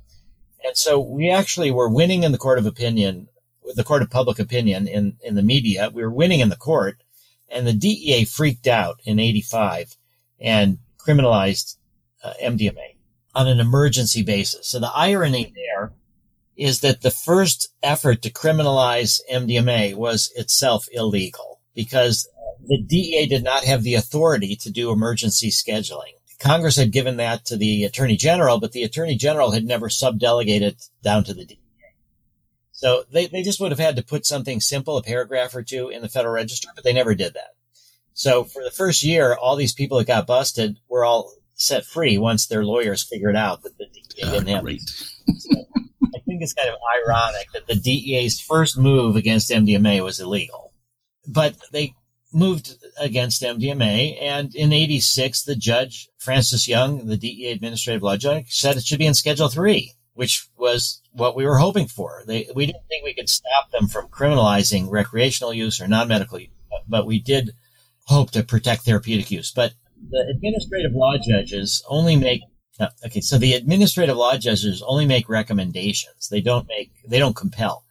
And 0.65 0.77
so 0.77 0.99
we 0.99 1.29
actually 1.29 1.71
were 1.71 1.89
winning 1.89 2.23
in 2.23 2.31
the 2.31 2.37
court 2.37 2.59
of 2.59 2.65
opinion, 2.65 3.27
the 3.75 3.83
court 3.83 4.01
of 4.01 4.09
public 4.09 4.39
opinion 4.39 4.87
in, 4.87 5.17
in 5.21 5.35
the 5.35 5.43
media. 5.43 5.89
We 5.93 6.01
were 6.01 6.11
winning 6.11 6.39
in 6.39 6.49
the 6.49 6.55
court, 6.55 7.03
and 7.49 7.67
the 7.67 7.73
DEA 7.73 8.25
freaked 8.25 8.67
out 8.67 8.99
in 9.03 9.19
85 9.19 9.97
and 10.39 10.79
criminalized 10.97 11.75
uh, 12.23 12.33
MDMA 12.41 12.95
on 13.35 13.47
an 13.47 13.59
emergency 13.59 14.23
basis. 14.23 14.67
So 14.67 14.79
the 14.79 14.91
irony 14.93 15.53
there 15.55 15.93
is 16.59 16.81
that 16.81 17.01
the 17.01 17.11
first 17.11 17.69
effort 17.81 18.21
to 18.21 18.31
criminalize 18.31 19.19
MDMA 19.31 19.95
was 19.95 20.31
itself 20.35 20.87
illegal 20.91 21.61
because 21.73 22.27
the 22.65 22.81
DEA 22.81 23.25
did 23.27 23.43
not 23.43 23.63
have 23.63 23.83
the 23.83 23.95
authority 23.95 24.55
to 24.57 24.69
do 24.69 24.91
emergency 24.91 25.49
scheduling. 25.49 26.13
Congress 26.39 26.77
had 26.77 26.91
given 26.91 27.17
that 27.17 27.45
to 27.45 27.57
the 27.57 27.83
attorney 27.83 28.15
general, 28.15 28.59
but 28.59 28.71
the 28.71 28.83
attorney 28.83 29.15
general 29.15 29.51
had 29.51 29.65
never 29.65 29.87
subdelegated 29.87 30.87
down 31.01 31.23
to 31.23 31.33
the 31.33 31.45
DEA. 31.45 31.59
So 32.71 33.03
they, 33.11 33.27
they 33.27 33.41
just 33.41 33.59
would 33.59 33.71
have 33.71 33.79
had 33.79 33.97
to 33.97 34.03
put 34.03 34.25
something 34.25 34.61
simple, 34.61 34.97
a 34.97 35.03
paragraph 35.03 35.53
or 35.55 35.63
two 35.63 35.89
in 35.89 36.01
the 36.01 36.07
federal 36.07 36.33
register, 36.33 36.69
but 36.75 36.83
they 36.83 36.93
never 36.93 37.13
did 37.13 37.33
that. 37.33 37.55
So 38.13 38.43
for 38.43 38.63
the 38.63 38.71
first 38.71 39.03
year, 39.03 39.35
all 39.35 39.55
these 39.55 39.73
people 39.73 39.97
that 39.97 40.07
got 40.07 40.27
busted 40.27 40.77
were 40.89 41.03
all 41.03 41.33
set 41.55 41.85
free 41.85 42.17
once 42.17 42.47
their 42.47 42.63
lawyers 42.63 43.03
figured 43.03 43.35
out 43.35 43.63
that 43.63 43.77
the 43.77 43.85
DEA 43.85 44.31
didn't 44.31 44.47
have. 44.47 44.63
Great. 44.63 44.81
So 44.81 45.65
I 45.68 45.68
think 46.39 46.43
it's 46.43 46.53
kind 46.53 46.69
of 46.69 46.79
ironic 47.05 47.51
that 47.53 47.67
the 47.67 47.75
DEA's 47.75 48.39
first 48.39 48.77
move 48.77 49.15
against 49.15 49.51
MDMA 49.51 50.03
was 50.03 50.19
illegal, 50.19 50.73
but 51.27 51.55
they 51.71 51.93
moved 52.31 52.75
against 52.99 53.41
MDMA. 53.41 54.21
And 54.21 54.55
in 54.55 54.71
86, 54.71 55.43
the 55.43 55.55
judge, 55.55 56.09
Francis 56.17 56.67
Young, 56.67 57.07
the 57.07 57.17
DEA 57.17 57.51
administrative 57.51 58.03
law 58.03 58.17
judge, 58.17 58.53
said 58.53 58.77
it 58.77 58.83
should 58.83 58.99
be 58.99 59.05
in 59.05 59.13
Schedule 59.13 59.49
3, 59.49 59.93
which 60.13 60.47
was 60.57 61.01
what 61.11 61.35
we 61.35 61.45
were 61.45 61.57
hoping 61.57 61.87
for. 61.87 62.23
They, 62.25 62.47
we 62.55 62.65
didn't 62.65 62.87
think 62.87 63.03
we 63.03 63.15
could 63.15 63.29
stop 63.29 63.71
them 63.71 63.87
from 63.87 64.07
criminalizing 64.07 64.89
recreational 64.89 65.53
use 65.53 65.81
or 65.81 65.87
non-medical 65.87 66.39
use, 66.39 66.49
but 66.87 67.05
we 67.05 67.19
did 67.19 67.51
hope 68.05 68.31
to 68.31 68.43
protect 68.43 68.83
therapeutic 68.83 69.29
use. 69.29 69.51
But 69.51 69.73
the 70.09 70.25
administrative 70.33 70.93
law 70.93 71.15
judges 71.17 71.83
only 71.89 72.15
make 72.15 72.41
okay, 73.05 73.21
so 73.21 73.37
the 73.37 73.53
administrative 73.53 74.17
law 74.17 74.37
judges 74.37 74.83
only 74.85 75.05
make 75.05 75.29
recommendations. 75.29 76.29
They 76.29 76.41
don't 76.41 76.67
make, 76.67 76.91
they 77.07 77.19
don't 77.19 77.35
compel. 77.35 77.83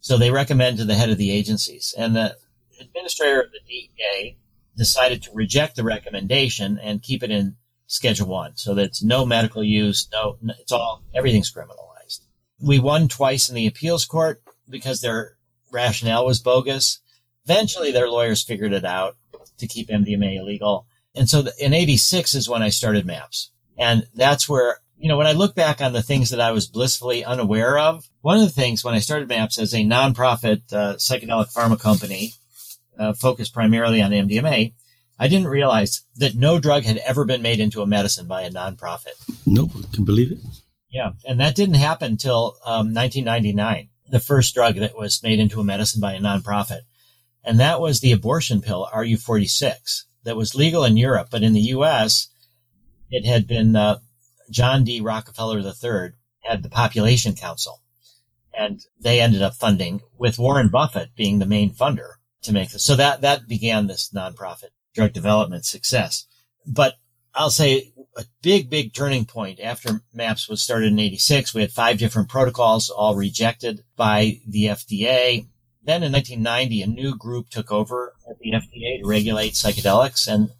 So 0.00 0.16
they 0.16 0.30
recommend 0.30 0.78
to 0.78 0.84
the 0.84 0.94
head 0.94 1.10
of 1.10 1.18
the 1.18 1.30
agencies. 1.30 1.94
And 1.96 2.16
the 2.16 2.36
administrator 2.80 3.40
of 3.40 3.52
the 3.52 3.60
DEA 3.68 4.36
decided 4.76 5.22
to 5.22 5.30
reject 5.34 5.76
the 5.76 5.84
recommendation 5.84 6.78
and 6.78 7.02
keep 7.02 7.22
it 7.22 7.30
in 7.30 7.56
Schedule 7.86 8.28
One, 8.28 8.56
so 8.56 8.74
that 8.74 8.84
it's 8.84 9.02
no 9.02 9.26
medical 9.26 9.64
use, 9.64 10.08
no, 10.12 10.36
it's 10.60 10.70
all 10.70 11.02
everything's 11.12 11.52
criminalized. 11.52 12.20
We 12.60 12.78
won 12.78 13.08
twice 13.08 13.48
in 13.48 13.56
the 13.56 13.66
appeals 13.66 14.04
court 14.04 14.42
because 14.68 15.00
their 15.00 15.36
rationale 15.72 16.24
was 16.24 16.40
bogus. 16.40 17.00
Eventually, 17.44 17.90
their 17.90 18.08
lawyers 18.08 18.44
figured 18.44 18.72
it 18.72 18.84
out 18.84 19.16
to 19.58 19.66
keep 19.66 19.88
MDMA 19.88 20.38
illegal, 20.38 20.86
and 21.16 21.28
so 21.28 21.44
in 21.58 21.74
'86 21.74 22.34
is 22.34 22.48
when 22.48 22.62
I 22.62 22.68
started 22.68 23.04
MAPS, 23.04 23.50
and 23.78 24.06
that's 24.14 24.48
where 24.48 24.78
you 24.98 25.08
know 25.08 25.16
when 25.16 25.26
I 25.26 25.32
look 25.32 25.54
back 25.54 25.80
on 25.80 25.92
the 25.92 26.02
things 26.02 26.30
that 26.30 26.40
I 26.40 26.52
was 26.52 26.66
blissfully 26.66 27.24
unaware 27.24 27.78
of. 27.78 28.08
One 28.22 28.36
of 28.36 28.42
the 28.42 28.50
things 28.50 28.84
when 28.84 28.94
I 28.94 28.98
started 28.98 29.28
MAPS 29.28 29.58
as 29.58 29.72
a 29.72 29.78
nonprofit 29.78 30.72
uh, 30.72 30.96
psychedelic 30.96 31.52
pharma 31.54 31.80
company 31.80 32.34
uh, 32.98 33.14
focused 33.14 33.54
primarily 33.54 34.02
on 34.02 34.10
MDMA, 34.10 34.74
I 35.18 35.28
didn't 35.28 35.48
realize 35.48 36.02
that 36.16 36.34
no 36.34 36.58
drug 36.58 36.84
had 36.84 36.98
ever 36.98 37.24
been 37.24 37.42
made 37.42 37.60
into 37.60 37.82
a 37.82 37.86
medicine 37.86 38.26
by 38.26 38.42
a 38.42 38.50
nonprofit. 38.50 39.14
Nope, 39.46 39.70
can 39.92 40.04
believe 40.04 40.32
it. 40.32 40.38
Yeah, 40.90 41.12
and 41.26 41.40
that 41.40 41.54
didn't 41.54 41.74
happen 41.74 42.12
until 42.12 42.56
um, 42.64 42.92
1999. 42.94 43.88
The 44.08 44.18
first 44.18 44.54
drug 44.54 44.76
that 44.76 44.96
was 44.96 45.22
made 45.22 45.38
into 45.38 45.60
a 45.60 45.64
medicine 45.64 46.00
by 46.00 46.14
a 46.14 46.20
nonprofit, 46.20 46.80
and 47.44 47.60
that 47.60 47.80
was 47.80 48.00
the 48.00 48.12
abortion 48.12 48.60
pill 48.60 48.88
RU46 48.92 50.04
that 50.24 50.36
was 50.36 50.54
legal 50.54 50.84
in 50.84 50.96
Europe, 50.96 51.28
but 51.30 51.42
in 51.42 51.52
the 51.52 51.60
U.S. 51.60 52.28
it 53.10 53.26
had 53.26 53.46
been 53.46 53.76
uh, 53.76 53.98
John 54.50 54.84
D. 54.84 55.00
Rockefeller 55.00 55.58
III 55.58 56.12
had 56.40 56.62
the 56.62 56.68
Population 56.68 57.34
Council, 57.34 57.80
and 58.56 58.80
they 58.98 59.20
ended 59.20 59.42
up 59.42 59.54
funding 59.54 60.00
with 60.18 60.38
Warren 60.38 60.68
Buffett 60.68 61.14
being 61.16 61.38
the 61.38 61.46
main 61.46 61.74
funder 61.74 62.14
to 62.42 62.52
make 62.52 62.70
this. 62.70 62.84
So 62.84 62.96
that, 62.96 63.20
that 63.20 63.48
began 63.48 63.86
this 63.86 64.10
nonprofit 64.14 64.70
drug 64.94 65.12
development 65.12 65.64
success. 65.64 66.26
But 66.66 66.94
I'll 67.34 67.50
say 67.50 67.92
a 68.16 68.24
big, 68.42 68.70
big 68.70 68.92
turning 68.92 69.24
point 69.24 69.60
after 69.60 70.02
MAPS 70.12 70.48
was 70.48 70.62
started 70.62 70.92
in 70.92 70.98
86. 70.98 71.54
We 71.54 71.60
had 71.60 71.70
five 71.70 71.98
different 71.98 72.28
protocols, 72.28 72.90
all 72.90 73.14
rejected 73.14 73.84
by 73.96 74.40
the 74.46 74.64
FDA. 74.64 75.46
Then 75.82 76.02
in 76.02 76.12
1990, 76.12 76.82
a 76.82 76.86
new 76.86 77.16
group 77.16 77.50
took 77.50 77.70
over 77.70 78.14
at 78.28 78.38
the 78.38 78.52
FDA 78.52 79.00
to 79.00 79.08
regulate 79.08 79.52
psychedelics 79.52 80.26
and 80.26 80.50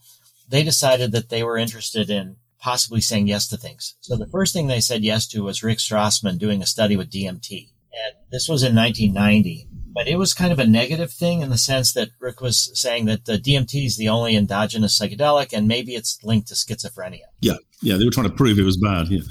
they 0.48 0.64
decided 0.64 1.12
that 1.12 1.28
they 1.28 1.42
were 1.42 1.56
interested 1.56 2.10
in 2.10 2.36
possibly 2.60 3.00
saying 3.00 3.26
yes 3.26 3.48
to 3.48 3.56
things. 3.56 3.96
So 4.00 4.16
the 4.16 4.28
first 4.28 4.52
thing 4.52 4.66
they 4.66 4.80
said 4.80 5.02
yes 5.02 5.26
to 5.28 5.42
was 5.42 5.62
Rick 5.62 5.78
Strassman 5.78 6.38
doing 6.38 6.62
a 6.62 6.66
study 6.66 6.96
with 6.96 7.10
DMT. 7.10 7.68
And 7.92 8.14
this 8.30 8.48
was 8.48 8.62
in 8.62 8.74
1990 8.74 9.68
but 9.92 10.08
it 10.08 10.16
was 10.16 10.32
kind 10.32 10.52
of 10.52 10.58
a 10.58 10.66
negative 10.66 11.12
thing 11.12 11.42
in 11.42 11.50
the 11.50 11.58
sense 11.58 11.92
that 11.92 12.10
Rick 12.20 12.40
was 12.40 12.70
saying 12.78 13.06
that 13.06 13.24
the 13.24 13.38
DMT 13.38 13.86
is 13.86 13.96
the 13.96 14.08
only 14.08 14.36
endogenous 14.36 14.98
psychedelic, 14.98 15.52
and 15.52 15.66
maybe 15.66 15.94
it's 15.94 16.22
linked 16.22 16.48
to 16.48 16.54
schizophrenia. 16.54 17.26
Yeah, 17.40 17.56
yeah, 17.82 17.96
they 17.96 18.04
were 18.04 18.10
trying 18.10 18.28
to 18.28 18.34
prove 18.34 18.58
it 18.58 18.62
was 18.64 18.76
bad. 18.76 19.08
Yeah, 19.08 19.22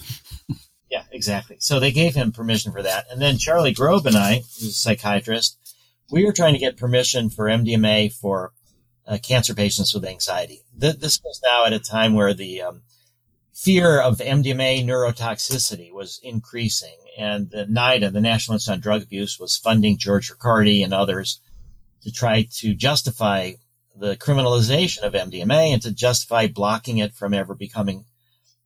yeah, 0.92 1.04
exactly. 1.12 1.58
So 1.60 1.80
they 1.80 1.92
gave 1.92 2.14
him 2.14 2.32
permission 2.32 2.72
for 2.72 2.84
that, 2.84 3.06
and 3.10 3.22
then 3.22 3.38
Charlie 3.38 3.74
Grob 3.74 4.06
and 4.06 4.18
I, 4.18 4.36
who's 4.36 4.70
a 4.70 4.72
psychiatrist, 4.72 5.58
we 6.12 6.26
were 6.26 6.34
trying 6.34 6.54
to 6.54 6.60
get 6.60 6.78
permission 6.78 7.30
for 7.30 7.46
MDMA 7.46 8.12
for 8.14 8.52
uh, 9.08 9.18
cancer 9.22 9.54
patients 9.54 9.94
with 9.94 10.06
anxiety. 10.06 10.64
Th- 10.80 10.98
this 10.98 11.22
was 11.24 11.42
now 11.44 11.66
at 11.66 11.74
a 11.74 11.80
time 11.80 12.14
where 12.14 12.34
the 12.34 12.62
um, 12.64 12.82
fear 13.60 14.00
of 14.00 14.20
MDMA 14.20 14.86
neurotoxicity 14.86 15.92
was 15.92 16.20
increasing 16.24 16.96
and 17.18 17.50
the 17.50 17.66
NIDA, 17.66 18.14
the 18.14 18.22
National 18.22 18.56
Institute 18.56 18.76
on 18.76 18.80
Drug 18.80 19.04
Abuse, 19.04 19.38
was 19.38 19.58
funding 19.58 19.98
George 19.98 20.30
Ricaurte 20.30 20.82
and 20.82 20.94
others 20.94 21.42
to 22.04 22.12
try 22.12 22.48
to 22.60 22.74
justify 22.74 23.52
the 23.94 24.16
criminalization 24.16 25.00
of 25.00 25.12
MDMA 25.12 25.74
and 25.74 25.82
to 25.82 25.92
justify 25.92 26.48
blocking 26.48 27.00
it 27.00 27.14
from 27.14 27.34
ever 27.34 27.54
becoming 27.54 28.06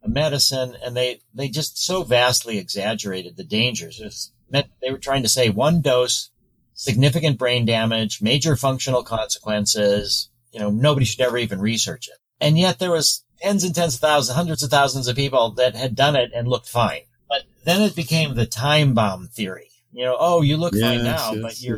a 0.03 0.09
medicine. 0.09 0.77
And 0.85 0.95
they, 0.95 1.21
they 1.33 1.47
just 1.47 1.83
so 1.83 2.03
vastly 2.03 2.59
exaggerated 2.59 3.35
the 3.35 3.43
dangers. 3.43 3.99
It 3.99 4.13
meant 4.51 4.67
they 4.79 4.91
were 4.91 4.99
trying 4.99 5.23
to 5.23 5.29
say 5.29 5.49
one 5.49 5.81
dose, 5.81 6.29
significant 6.75 7.39
brain 7.39 7.65
damage, 7.65 8.21
major 8.21 8.55
functional 8.55 9.03
consequences. 9.03 10.29
You 10.51 10.59
know, 10.59 10.69
nobody 10.69 11.07
should 11.07 11.21
ever 11.21 11.39
even 11.39 11.59
research 11.59 12.07
it. 12.07 12.19
And 12.39 12.59
yet 12.59 12.77
there 12.77 12.91
was 12.91 13.23
tens 13.43 13.63
and 13.63 13.75
tens 13.75 13.95
of 13.95 14.01
thousands, 14.01 14.35
hundreds 14.35 14.63
of 14.63 14.69
thousands 14.69 15.07
of 15.07 15.15
people 15.15 15.51
that 15.51 15.75
had 15.75 15.95
done 15.95 16.15
it 16.15 16.31
and 16.33 16.47
looked 16.47 16.69
fine. 16.69 17.01
But 17.27 17.43
then 17.65 17.81
it 17.81 17.95
became 17.95 18.35
the 18.35 18.45
time 18.45 18.93
bomb 18.93 19.27
theory. 19.27 19.69
You 19.91 20.05
know, 20.05 20.17
oh, 20.19 20.41
you 20.41 20.57
look 20.57 20.73
yes, 20.73 20.81
fine 20.81 21.03
now, 21.03 21.33
yes, 21.33 21.41
but 21.41 21.61
your 21.61 21.77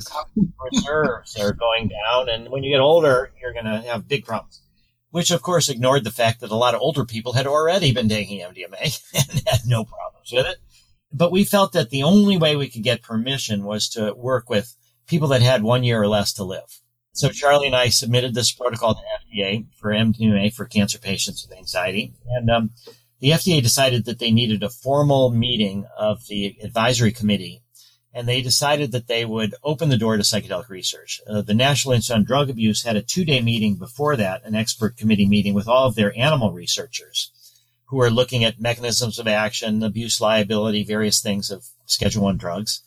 reserves 0.72 1.38
are 1.38 1.52
going 1.52 1.90
down. 1.90 2.30
And 2.30 2.50
when 2.50 2.64
you 2.64 2.74
get 2.74 2.80
older, 2.80 3.32
you're 3.42 3.52
going 3.52 3.66
to 3.66 3.82
have 3.82 4.08
big 4.08 4.26
problems. 4.26 4.62
Which, 5.12 5.32
of 5.32 5.42
course, 5.42 5.70
ignored 5.70 6.04
the 6.04 6.12
fact 6.12 6.42
that 6.42 6.52
a 6.52 6.56
lot 6.56 6.76
of 6.76 6.82
older 6.82 7.06
people 7.06 7.34
had 7.34 7.48
already 7.48 7.94
been 7.94 8.10
taking 8.10 8.40
MDMA 8.40 9.02
and 9.14 9.44
had 9.48 9.62
no 9.66 9.84
problems 9.84 10.32
with 10.32 10.46
it. 10.46 10.58
But 11.12 11.32
we 11.32 11.44
felt 11.44 11.74
that 11.74 11.90
the 11.90 12.04
only 12.04 12.38
way 12.38 12.56
we 12.56 12.70
could 12.70 12.84
get 12.84 13.02
permission 13.02 13.64
was 13.64 13.90
to 13.90 14.14
work 14.14 14.50
with 14.50 14.76
people 15.08 15.30
that 15.30 15.42
had 15.42 15.64
one 15.64 15.84
year 15.84 16.02
or 16.02 16.08
less 16.08 16.34
to 16.34 16.44
live. 16.44 16.82
So 17.16 17.30
Charlie 17.30 17.68
and 17.68 17.76
I 17.76 17.88
submitted 17.88 18.34
this 18.34 18.52
protocol 18.52 18.96
to 18.96 19.02
FDA 19.26 19.68
for 19.80 19.92
MDMA 19.92 20.54
for 20.54 20.66
cancer 20.66 21.00
patients 21.00 21.48
with 21.48 21.58
anxiety. 21.58 22.14
And 22.28 22.52
um, 22.52 22.72
the 23.22 23.30
FDA 23.30 23.64
decided 23.64 24.04
that 24.04 24.20
they 24.20 24.32
needed 24.32 24.64
a 24.64 24.70
formal 24.70 25.32
meeting 25.32 25.86
of 25.98 26.28
the 26.28 26.58
advisory 26.62 27.14
committee, 27.14 27.62
and 28.14 28.28
they 28.28 28.42
decided 28.42 28.92
that 28.92 29.08
they 29.08 29.24
would 29.24 29.56
open 29.64 29.88
the 29.88 29.98
door 29.98 30.18
to 30.18 30.24
psychedelic 30.24 30.68
research. 30.68 31.22
Uh, 31.26 31.42
the 31.42 31.54
National 31.54 31.94
Institute 31.94 32.18
on 32.18 32.26
Drug 32.26 32.50
Abuse 32.50 32.84
had 32.84 32.98
a 32.98 33.02
two-day 33.02 33.42
meeting 33.42 33.76
before 33.76 34.18
that, 34.18 34.44
an 34.44 34.54
expert 34.54 34.98
committee 34.98 35.26
meeting 35.26 35.54
with 35.54 35.70
all 35.70 35.88
of 35.88 35.96
their 35.96 36.18
animal 36.20 36.52
researchers 36.52 37.32
who 37.86 38.02
are 38.02 38.10
looking 38.10 38.44
at 38.44 38.60
mechanisms 38.60 39.20
of 39.20 39.28
action, 39.28 39.84
abuse 39.84 40.20
liability, 40.20 40.84
various 40.84 41.22
things 41.22 41.50
of 41.50 41.66
Schedule 41.86 42.24
One 42.24 42.36
drugs. 42.36 42.82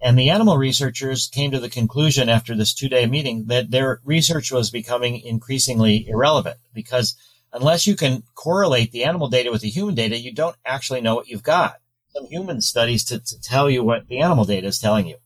And 0.00 0.16
the 0.16 0.30
animal 0.30 0.56
researchers 0.56 1.26
came 1.26 1.50
to 1.50 1.58
the 1.58 1.68
conclusion 1.68 2.28
after 2.28 2.54
this 2.54 2.72
two-day 2.72 3.06
meeting 3.06 3.46
that 3.46 3.70
their 3.70 4.00
research 4.04 4.52
was 4.52 4.70
becoming 4.70 5.20
increasingly 5.20 6.08
irrelevant 6.08 6.58
because 6.72 7.16
unless 7.52 7.86
you 7.86 7.96
can 7.96 8.22
correlate 8.34 8.92
the 8.92 9.04
animal 9.04 9.28
data 9.28 9.50
with 9.50 9.62
the 9.62 9.70
human 9.70 9.94
data, 9.94 10.18
you 10.18 10.32
don't 10.32 10.56
actually 10.64 11.00
know 11.00 11.16
what 11.16 11.28
you've 11.28 11.42
got. 11.42 11.80
Some 12.12 12.26
human 12.26 12.60
studies 12.60 13.04
to, 13.06 13.18
to 13.18 13.40
tell 13.40 13.68
you 13.68 13.82
what 13.82 14.06
the 14.06 14.20
animal 14.20 14.44
data 14.44 14.68
is 14.68 14.78
telling 14.78 15.06
you. 15.06 15.16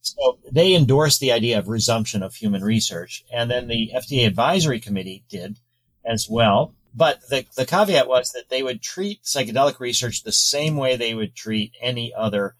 So 0.00 0.38
they 0.50 0.74
endorsed 0.74 1.20
the 1.20 1.32
idea 1.32 1.58
of 1.58 1.68
resumption 1.68 2.22
of 2.22 2.34
human 2.34 2.64
research. 2.64 3.24
And 3.32 3.50
then 3.50 3.68
the 3.68 3.90
FDA 3.94 4.26
advisory 4.26 4.80
committee 4.80 5.24
did 5.28 5.58
as 6.04 6.28
well. 6.30 6.74
But 6.94 7.20
the, 7.28 7.44
the 7.56 7.66
caveat 7.66 8.08
was 8.08 8.32
that 8.32 8.48
they 8.48 8.62
would 8.62 8.80
treat 8.80 9.22
psychedelic 9.22 9.78
research 9.78 10.22
the 10.22 10.32
same 10.32 10.76
way 10.76 10.96
they 10.96 11.14
would 11.14 11.34
treat 11.34 11.72
any 11.82 12.12
other 12.14 12.56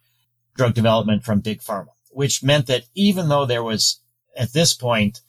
drug 0.58 0.74
development 0.74 1.24
from 1.24 1.40
big 1.40 1.62
pharma, 1.62 1.88
which 2.10 2.42
meant 2.42 2.66
that 2.66 2.84
even 2.94 3.28
though 3.28 3.46
there 3.46 3.62
was 3.62 4.00
at 4.36 4.52
this 4.52 4.74
point 4.74 5.20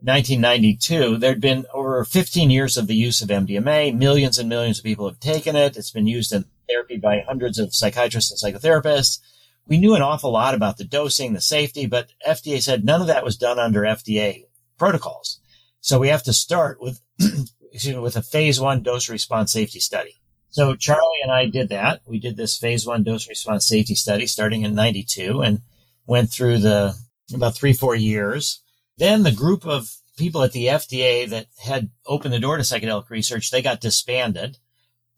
1992, 0.00 1.18
there'd 1.18 1.40
been 1.40 1.66
over 1.72 2.04
15 2.04 2.50
years 2.50 2.76
of 2.76 2.86
the 2.88 2.96
use 2.96 3.22
of 3.22 3.28
MDMA. 3.28 3.96
Millions 3.96 4.38
and 4.38 4.48
millions 4.48 4.78
of 4.78 4.84
people 4.84 5.06
have 5.06 5.20
taken 5.20 5.54
it. 5.54 5.76
It's 5.76 5.92
been 5.92 6.06
used 6.06 6.32
in 6.32 6.44
therapy 6.68 6.96
by 6.96 7.20
hundreds 7.26 7.58
of 7.58 7.74
psychiatrists 7.74 8.30
and 8.30 8.54
psychotherapists. 8.54 9.20
We 9.66 9.78
knew 9.78 9.94
an 9.94 10.02
awful 10.02 10.32
lot 10.32 10.54
about 10.54 10.76
the 10.76 10.84
dosing, 10.84 11.32
the 11.32 11.40
safety, 11.40 11.86
but 11.86 12.10
FDA 12.26 12.62
said 12.62 12.84
none 12.84 13.00
of 13.00 13.06
that 13.06 13.24
was 13.24 13.36
done 13.36 13.58
under 13.58 13.82
FDA 13.82 14.44
protocols. 14.78 15.40
So 15.80 15.98
we 15.98 16.08
have 16.08 16.22
to 16.24 16.32
start 16.32 16.80
with, 16.80 17.00
excuse 17.18 17.94
me, 17.94 18.00
with 18.00 18.16
a 18.16 18.22
phase 18.22 18.60
one 18.60 18.82
dose 18.82 19.08
response 19.08 19.52
safety 19.52 19.80
study. 19.80 20.20
So 20.54 20.76
Charlie 20.76 21.20
and 21.22 21.32
I 21.32 21.46
did 21.46 21.68
that. 21.70 22.02
We 22.06 22.20
did 22.20 22.36
this 22.36 22.56
phase 22.56 22.86
one 22.86 23.02
dose 23.02 23.28
response 23.28 23.66
safety 23.66 23.94
study 23.94 24.26
starting 24.26 24.62
in 24.62 24.74
92 24.74 25.42
and 25.42 25.62
went 26.06 26.30
through 26.30 26.58
the 26.58 26.94
about 27.34 27.56
three, 27.56 27.72
four 27.72 27.96
years 27.96 28.62
then 28.96 29.22
the 29.22 29.32
group 29.32 29.66
of 29.66 29.90
people 30.16 30.42
at 30.42 30.52
the 30.52 30.66
FDA 30.66 31.28
that 31.28 31.46
had 31.58 31.90
opened 32.06 32.32
the 32.32 32.38
door 32.38 32.56
to 32.56 32.62
psychedelic 32.62 33.10
research, 33.10 33.50
they 33.50 33.62
got 33.62 33.80
disbanded. 33.80 34.58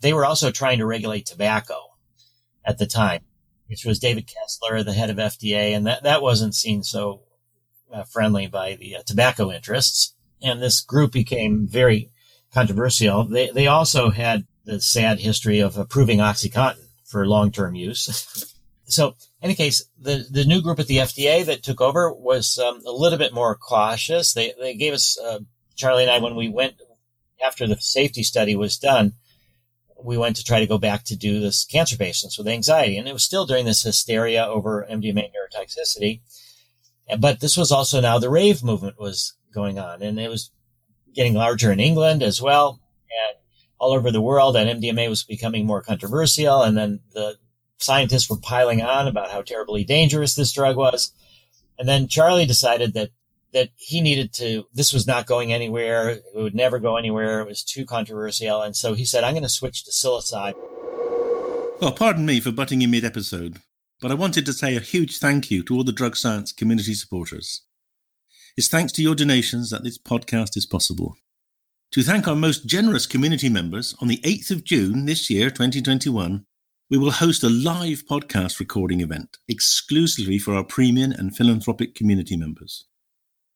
They 0.01 0.13
were 0.13 0.25
also 0.25 0.51
trying 0.51 0.79
to 0.79 0.87
regulate 0.87 1.27
tobacco 1.27 1.77
at 2.65 2.79
the 2.79 2.87
time, 2.87 3.25
which 3.67 3.85
was 3.85 3.99
David 3.99 4.27
Kessler, 4.27 4.83
the 4.83 4.95
head 4.95 5.11
of 5.11 5.17
FDA, 5.17 5.77
and 5.77 5.87
that, 5.87 6.03
that 6.05 6.23
wasn't 6.23 6.55
seen 6.55 6.83
so 6.83 7.23
uh, 7.93 8.05
friendly 8.05 8.47
by 8.47 8.77
the 8.77 8.97
uh, 8.97 9.03
tobacco 9.07 9.51
interests. 9.53 10.15
And 10.43 10.63
this 10.63 10.81
group 10.81 11.13
became 11.13 11.67
very 11.67 12.11
controversial. 12.53 13.25
They, 13.25 13.51
they 13.51 13.67
also 13.67 14.11
had 14.11 14.47
the 14.67 14.81
sad 14.81 15.21
history 15.21 15.61
of 15.61 15.79
approving 15.79 16.19
OxyContin 16.19 16.85
for 17.05 17.27
long-term 17.27 17.75
use. 17.75 18.55
so 18.85 19.09
in 19.09 19.15
any 19.51 19.55
case, 19.55 19.85
the, 19.99 20.27
the 20.31 20.45
new 20.45 20.61
group 20.61 20.79
at 20.79 20.87
the 20.87 20.99
FDA 20.99 21.45
that 21.47 21.63
took 21.63 21.81
over 21.81 22.13
was 22.13 22.59
um, 22.59 22.83
a 22.87 22.93
little 22.93 23.19
bit 23.19 23.33
more 23.33 23.55
cautious. 23.55 24.35
They, 24.35 24.53
they 24.61 24.75
gave 24.75 24.93
us, 24.93 25.19
uh, 25.19 25.41
Charlie 25.77 26.03
and 26.03 26.11
I, 26.11 26.19
when 26.19 26.35
we 26.35 26.49
went 26.49 26.75
after 27.45 27.67
the 27.67 27.77
safety 27.77 28.23
study 28.23 28.57
was 28.57 28.77
done, 28.77 29.15
we 30.03 30.19
went 30.19 30.37
to 30.37 30.45
try 30.45 30.61
to 30.61 30.67
go 30.67 30.79
back 30.79 31.05
to 31.05 31.17
do 31.17 31.41
this 31.41 31.65
cancer 31.65 31.97
patients 31.97 32.37
with 32.37 32.49
anxiety. 32.49 32.99
And 32.99 33.09
it 33.09 33.13
was 33.13 33.25
still 33.25 33.47
during 33.47 33.65
this 33.65 33.83
hysteria 33.83 34.45
over 34.45 34.87
MDMA 34.91 35.31
neurotoxicity. 35.31 36.21
But 37.19 37.41
this 37.41 37.57
was 37.57 37.71
also 37.71 38.01
now 38.01 38.19
the 38.19 38.31
rave 38.31 38.63
movement 38.63 38.99
was 38.99 39.35
going 39.55 39.79
on 39.79 40.03
and 40.03 40.19
it 40.19 40.29
was 40.29 40.51
getting 41.15 41.35
larger 41.35 41.73
in 41.73 41.81
England 41.81 42.23
as 42.23 42.43
well. 42.43 42.81
And 43.05 43.39
all 43.79 43.93
over 43.93 44.11
the 44.11 44.23
world 44.23 44.57
and 44.57 44.83
MDMA 44.83 45.09
was 45.09 45.25
becoming 45.25 45.67
more 45.67 45.83
controversial. 45.83 46.63
And 46.63 46.77
then 46.77 47.01
the 47.13 47.37
scientists 47.79 48.31
were 48.31 48.39
piling 48.39 48.83
on 48.83 49.07
about 49.07 49.31
how 49.31 49.43
terribly 49.43 49.85
dangerous 49.85 50.35
this 50.35 50.53
drug 50.53 50.77
was. 50.77 51.13
And 51.79 51.89
then 51.89 52.09
Charlie 52.09 52.47
decided 52.47 52.95
that 52.95 53.11
that 53.53 53.71
he 53.77 54.03
needed 54.03 54.35
to, 54.35 54.67
this 54.75 54.93
was 54.93 55.07
not 55.07 55.25
going 55.25 55.51
anywhere. 55.51 56.11
It 56.11 56.23
would 56.35 56.55
never 56.55 56.79
go 56.79 56.97
anywhere. 56.99 57.41
It 57.41 57.49
was 57.49 57.65
too 57.65 57.87
controversial. 57.87 58.61
And 58.61 58.77
so 58.77 58.93
he 58.93 59.07
said, 59.07 59.25
I'm 59.25 59.33
going 59.33 59.45
to 59.45 59.49
switch 59.49 59.85
to 59.85 59.91
psilocybin. 59.91 60.55
Well, 61.81 61.93
pardon 61.93 62.27
me 62.27 62.41
for 62.41 62.53
butting 62.53 62.83
in 62.83 62.91
mid 62.91 63.05
episode, 63.05 63.59
but 64.01 64.11
I 64.11 64.15
wanted 64.15 64.45
to 64.47 64.53
say 64.53 64.77
a 64.77 64.81
huge 64.81 65.19
thank 65.19 65.51
you 65.51 65.63
to 65.65 65.77
all 65.77 65.85
the 65.85 65.93
drug 65.93 66.17
science 66.17 66.53
community 66.53 66.93
supporters. 66.93 67.63
It's 68.57 68.69
thanks 68.69 68.93
to 68.93 69.03
your 69.03 69.15
donations 69.15 69.71
that 69.71 69.85
this 69.85 69.99
podcast 69.99 70.57
is 70.57 70.67
possible. 70.67 71.17
To 71.93 72.03
thank 72.03 72.29
our 72.29 72.37
most 72.37 72.67
generous 72.67 73.07
community 73.07 73.49
members, 73.49 73.95
on 74.01 74.09
the 74.09 74.19
8th 74.19 74.51
of 74.51 74.65
June 74.65 75.07
this 75.07 75.31
year, 75.31 75.51
2021, 75.51 76.45
we 76.91 76.99
will 76.99 77.13
host 77.13 77.43
a 77.43 77.49
live 77.49 78.05
podcast 78.11 78.59
recording 78.59 79.01
event 79.01 79.39
exclusively 79.49 80.39
for 80.39 80.55
our 80.55 80.65
premium 80.65 81.13
and 81.13 81.35
philanthropic 81.35 81.95
community 81.95 82.37
members. 82.37 82.85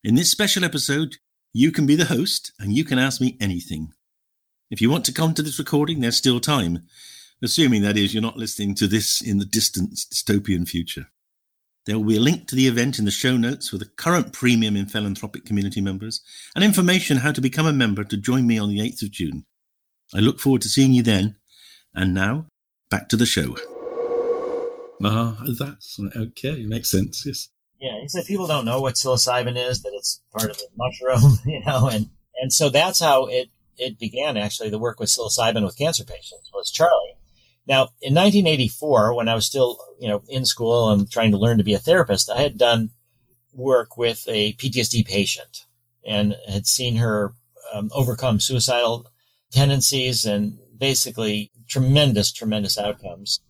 In 0.03 0.15
this 0.15 0.31
special 0.31 0.63
episode, 0.63 1.17
you 1.53 1.71
can 1.71 1.85
be 1.85 1.95
the 1.95 2.05
host 2.05 2.53
and 2.57 2.73
you 2.73 2.83
can 2.83 2.97
ask 2.97 3.21
me 3.21 3.37
anything. 3.39 3.91
If 4.71 4.81
you 4.81 4.89
want 4.89 5.05
to 5.05 5.13
come 5.13 5.35
to 5.35 5.43
this 5.43 5.59
recording, 5.59 5.99
there's 5.99 6.17
still 6.17 6.39
time, 6.39 6.79
assuming 7.43 7.83
that 7.83 7.97
is 7.97 8.13
you're 8.13 8.23
not 8.23 8.37
listening 8.37 8.73
to 8.75 8.87
this 8.87 9.21
in 9.21 9.37
the 9.37 9.45
distant 9.45 9.91
dystopian 9.91 10.67
future. 10.67 11.10
There 11.91 11.99
will 11.99 12.07
be 12.07 12.15
a 12.15 12.21
link 12.21 12.47
to 12.47 12.55
the 12.55 12.67
event 12.69 12.99
in 12.99 13.03
the 13.03 13.11
show 13.11 13.35
notes 13.35 13.67
for 13.67 13.77
the 13.77 13.83
current 13.83 14.31
premium 14.31 14.77
in 14.77 14.85
philanthropic 14.85 15.43
community 15.43 15.81
members 15.81 16.21
and 16.55 16.63
information 16.63 17.17
how 17.17 17.33
to 17.33 17.41
become 17.41 17.65
a 17.65 17.73
member 17.73 18.05
to 18.05 18.15
join 18.15 18.47
me 18.47 18.57
on 18.57 18.69
the 18.69 18.79
8th 18.79 19.01
of 19.01 19.11
June. 19.11 19.43
I 20.15 20.19
look 20.19 20.39
forward 20.39 20.61
to 20.61 20.69
seeing 20.69 20.93
you 20.93 21.03
then. 21.03 21.35
And 21.93 22.13
now, 22.13 22.45
back 22.89 23.09
to 23.09 23.17
the 23.17 23.25
show. 23.25 23.57
Ah, 25.03 25.37
uh, 25.41 25.53
that's 25.59 25.99
okay. 26.15 26.63
Makes 26.63 26.91
sense. 26.91 27.25
Yes. 27.25 27.49
Yeah, 27.81 27.99
he 27.99 28.07
said 28.07 28.23
people 28.23 28.47
don't 28.47 28.63
know 28.63 28.79
what 28.79 28.95
psilocybin 28.95 29.57
is, 29.57 29.81
that 29.81 29.91
it's 29.93 30.21
part 30.31 30.49
of 30.49 30.57
a 30.59 30.69
mushroom, 30.77 31.39
you 31.45 31.61
know, 31.65 31.89
and 31.89 32.09
and 32.41 32.53
so 32.53 32.69
that's 32.69 33.01
how 33.01 33.25
it 33.25 33.49
it 33.77 33.99
began. 33.99 34.37
Actually, 34.37 34.69
the 34.69 34.79
work 34.79 34.97
with 34.97 35.09
psilocybin 35.09 35.65
with 35.65 35.77
cancer 35.77 36.05
patients 36.05 36.49
was 36.53 36.71
Charlie. 36.71 37.17
Now, 37.67 37.89
in 38.01 38.15
1984, 38.15 39.13
when 39.13 39.29
I 39.29 39.35
was 39.35 39.45
still, 39.45 39.77
you 39.99 40.07
know, 40.07 40.23
in 40.27 40.45
school 40.45 40.89
and 40.89 41.09
trying 41.09 41.31
to 41.31 41.37
learn 41.37 41.57
to 41.57 41.63
be 41.63 41.73
a 41.73 41.79
therapist, 41.79 42.29
I 42.29 42.41
had 42.41 42.57
done 42.57 42.89
work 43.53 43.97
with 43.97 44.25
a 44.27 44.53
PTSD 44.53 45.05
patient 45.07 45.65
and 46.05 46.35
had 46.47 46.65
seen 46.65 46.95
her 46.95 47.33
um, 47.73 47.89
overcome 47.93 48.39
suicidal 48.39 49.07
tendencies 49.51 50.25
and 50.25 50.57
basically 50.77 51.51
tremendous, 51.67 52.31
tremendous 52.31 52.77
outcomes. 52.77 53.41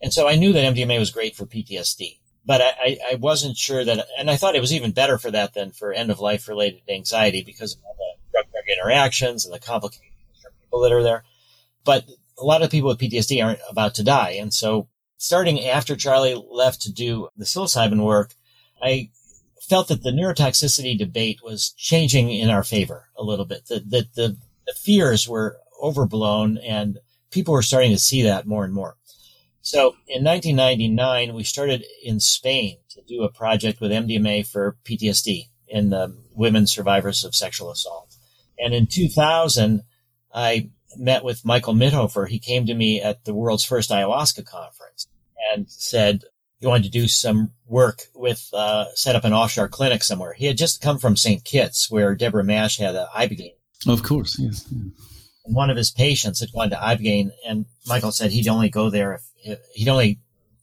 And 0.00 0.12
so 0.12 0.28
I 0.28 0.36
knew 0.36 0.52
that 0.52 0.74
MDMA 0.74 0.98
was 0.98 1.10
great 1.10 1.34
for 1.34 1.46
PTSD 1.46 2.18
but 2.46 2.60
I, 2.62 2.96
I 3.10 3.14
wasn't 3.16 3.56
sure 3.56 3.84
that, 3.84 4.06
and 4.16 4.30
I 4.30 4.36
thought 4.36 4.54
it 4.54 4.60
was 4.60 4.72
even 4.72 4.92
better 4.92 5.18
for 5.18 5.32
that 5.32 5.54
than 5.54 5.72
for 5.72 5.92
end 5.92 6.12
of 6.12 6.20
life 6.20 6.46
related 6.46 6.82
anxiety 6.88 7.42
because 7.44 7.74
of 7.74 7.80
all 7.84 7.96
the 7.98 8.30
drug 8.30 8.44
drug 8.52 8.64
interactions 8.78 9.44
and 9.44 9.52
the 9.52 9.58
complications 9.58 10.14
for 10.40 10.52
people 10.60 10.80
that 10.82 10.92
are 10.92 11.02
there. 11.02 11.24
But 11.84 12.04
a 12.38 12.44
lot 12.44 12.62
of 12.62 12.70
people 12.70 12.88
with 12.88 12.98
PTSD 12.98 13.44
aren't 13.44 13.60
about 13.68 13.94
to 13.94 14.04
die. 14.04 14.36
And 14.38 14.52
so 14.52 14.88
starting 15.16 15.64
after 15.64 15.96
Charlie 15.96 16.40
left 16.50 16.82
to 16.82 16.92
do 16.92 17.28
the 17.36 17.44
psilocybin 17.44 18.04
work, 18.04 18.34
I 18.82 19.10
felt 19.68 19.88
that 19.88 20.02
the 20.02 20.10
neurotoxicity 20.10 20.96
debate 20.98 21.40
was 21.42 21.72
changing 21.76 22.30
in 22.30 22.50
our 22.50 22.62
favor 22.62 23.08
a 23.16 23.24
little 23.24 23.46
bit, 23.46 23.66
that, 23.66 23.90
that 23.90 24.14
the, 24.14 24.36
the 24.66 24.74
fears 24.74 25.28
were 25.28 25.58
overblown 25.82 26.58
and 26.58 26.98
people 27.30 27.52
were 27.52 27.62
starting 27.62 27.90
to 27.90 27.98
see 27.98 28.22
that 28.22 28.46
more 28.46 28.64
and 28.64 28.72
more. 28.72 28.96
So 29.62 29.96
in 30.06 30.22
1999, 30.22 31.34
we 31.34 31.42
started 31.42 31.84
in 32.04 32.20
Spain 32.20 32.76
to 32.90 33.02
do 33.02 33.24
a 33.24 33.32
project 33.32 33.80
with 33.80 33.90
MDMA 33.90 34.46
for 34.46 34.76
PTSD 34.84 35.48
in 35.66 35.90
the 35.90 36.16
women 36.32 36.68
survivors 36.68 37.24
of 37.24 37.34
sexual 37.34 37.72
assault. 37.72 38.14
And 38.58 38.72
in 38.72 38.86
2000, 38.86 39.82
I 40.32 40.70
met 40.98 41.24
with 41.24 41.44
Michael 41.44 41.74
Mithoefer. 41.74 42.28
He 42.28 42.38
came 42.38 42.66
to 42.66 42.74
me 42.74 43.00
at 43.00 43.24
the 43.24 43.34
world's 43.34 43.64
first 43.64 43.90
ayahuasca 43.90 44.44
conference 44.44 45.06
and 45.52 45.70
said 45.70 46.24
he 46.60 46.66
wanted 46.66 46.84
to 46.84 46.90
do 46.90 47.08
some 47.08 47.52
work 47.66 48.04
with, 48.14 48.48
uh, 48.52 48.86
set 48.94 49.16
up 49.16 49.24
an 49.24 49.32
offshore 49.32 49.68
clinic 49.68 50.02
somewhere. 50.02 50.32
He 50.32 50.46
had 50.46 50.56
just 50.56 50.80
come 50.80 50.98
from 50.98 51.16
St. 51.16 51.44
Kitts 51.44 51.90
where 51.90 52.14
Deborah 52.14 52.44
Mash 52.44 52.78
had 52.78 52.94
a 52.94 53.08
Ibogaine. 53.14 53.54
Of 53.86 54.02
course, 54.02 54.38
yes. 54.38 54.66
Yeah. 54.70 54.90
One 55.44 55.70
of 55.70 55.76
his 55.76 55.90
patients 55.90 56.40
had 56.40 56.52
gone 56.52 56.70
to 56.70 56.76
Ibogaine 56.76 57.30
and 57.46 57.66
Michael 57.86 58.12
said 58.12 58.32
he'd 58.32 58.48
only 58.48 58.68
go 58.68 58.90
there 58.90 59.20
if 59.44 59.60
he'd 59.74 59.88
only 59.88 60.18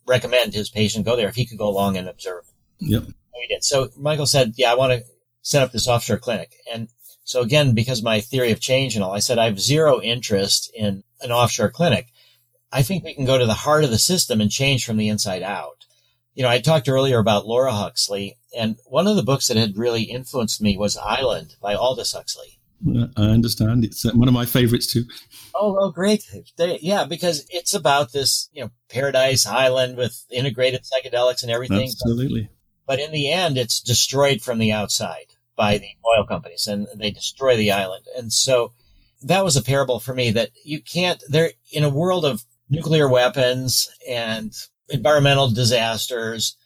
recommend 0.05 0.53
his 0.53 0.69
patient 0.69 1.05
go 1.05 1.15
there 1.15 1.29
if 1.29 1.35
he 1.35 1.45
could 1.45 1.57
go 1.57 1.67
along 1.67 1.97
and 1.97 2.09
observe. 2.09 2.43
Yep. 2.79 3.03
he 3.33 3.47
did. 3.47 3.63
So 3.63 3.89
Michael 3.97 4.25
said, 4.25 4.53
yeah, 4.57 4.71
I 4.71 4.75
want 4.75 4.91
to 4.93 5.05
set 5.41 5.63
up 5.63 5.71
this 5.71 5.87
offshore 5.87 6.17
clinic. 6.17 6.55
And 6.73 6.89
so 7.23 7.41
again, 7.41 7.73
because 7.73 8.03
my 8.03 8.19
theory 8.19 8.51
of 8.51 8.59
change 8.59 8.95
and 8.95 9.03
all, 9.03 9.13
I 9.13 9.19
said, 9.19 9.39
I 9.39 9.45
have 9.45 9.59
zero 9.59 10.01
interest 10.01 10.71
in 10.75 11.03
an 11.21 11.31
offshore 11.31 11.69
clinic. 11.71 12.07
I 12.71 12.81
think 12.81 13.03
we 13.03 13.13
can 13.13 13.25
go 13.25 13.37
to 13.37 13.45
the 13.45 13.53
heart 13.53 13.83
of 13.83 13.91
the 13.91 13.99
system 13.99 14.41
and 14.41 14.51
change 14.51 14.85
from 14.85 14.97
the 14.97 15.09
inside 15.09 15.43
out. 15.43 15.85
You 16.33 16.43
know, 16.43 16.49
I 16.49 16.59
talked 16.59 16.89
earlier 16.89 17.19
about 17.19 17.45
Laura 17.45 17.71
Huxley 17.71 18.37
and 18.57 18.77
one 18.85 19.07
of 19.07 19.15
the 19.15 19.23
books 19.23 19.47
that 19.47 19.57
had 19.57 19.77
really 19.77 20.03
influenced 20.03 20.61
me 20.61 20.77
was 20.77 20.97
Island 20.97 21.55
by 21.61 21.75
Aldous 21.75 22.13
Huxley. 22.13 22.59
I 23.15 23.23
understand. 23.23 23.85
It's 23.85 24.05
uh, 24.05 24.11
one 24.13 24.27
of 24.27 24.33
my 24.33 24.45
favorites 24.45 24.87
too. 24.87 25.05
Oh, 25.55 25.77
oh, 25.79 25.91
great. 25.91 26.29
They, 26.57 26.79
yeah, 26.81 27.05
because 27.05 27.45
it's 27.49 27.73
about 27.73 28.11
this, 28.11 28.49
you 28.51 28.63
know, 28.63 28.71
paradise 28.89 29.45
island 29.45 29.95
with 29.95 30.25
integrated 30.29 30.81
psychedelics 30.81 31.43
and 31.43 31.51
everything. 31.51 31.83
Absolutely. 31.83 32.49
But, 32.85 32.97
but 32.97 32.99
in 32.99 33.11
the 33.11 33.31
end, 33.31 33.57
it's 33.57 33.79
destroyed 33.79 34.41
from 34.41 34.57
the 34.59 34.73
outside 34.73 35.32
by 35.55 35.77
the 35.77 35.89
oil 36.05 36.25
companies 36.25 36.67
and 36.67 36.87
they 36.95 37.11
destroy 37.11 37.55
the 37.55 37.71
island. 37.71 38.05
And 38.17 38.31
so 38.31 38.73
that 39.21 39.43
was 39.43 39.55
a 39.55 39.61
parable 39.61 39.99
for 39.99 40.13
me 40.13 40.31
that 40.31 40.49
you 40.63 40.81
can't, 40.81 41.21
there 41.29 41.51
in 41.71 41.83
a 41.83 41.89
world 41.89 42.25
of 42.25 42.43
nuclear 42.69 43.07
weapons 43.07 43.89
and 44.07 44.53
environmental 44.89 45.49
disasters, 45.49 46.57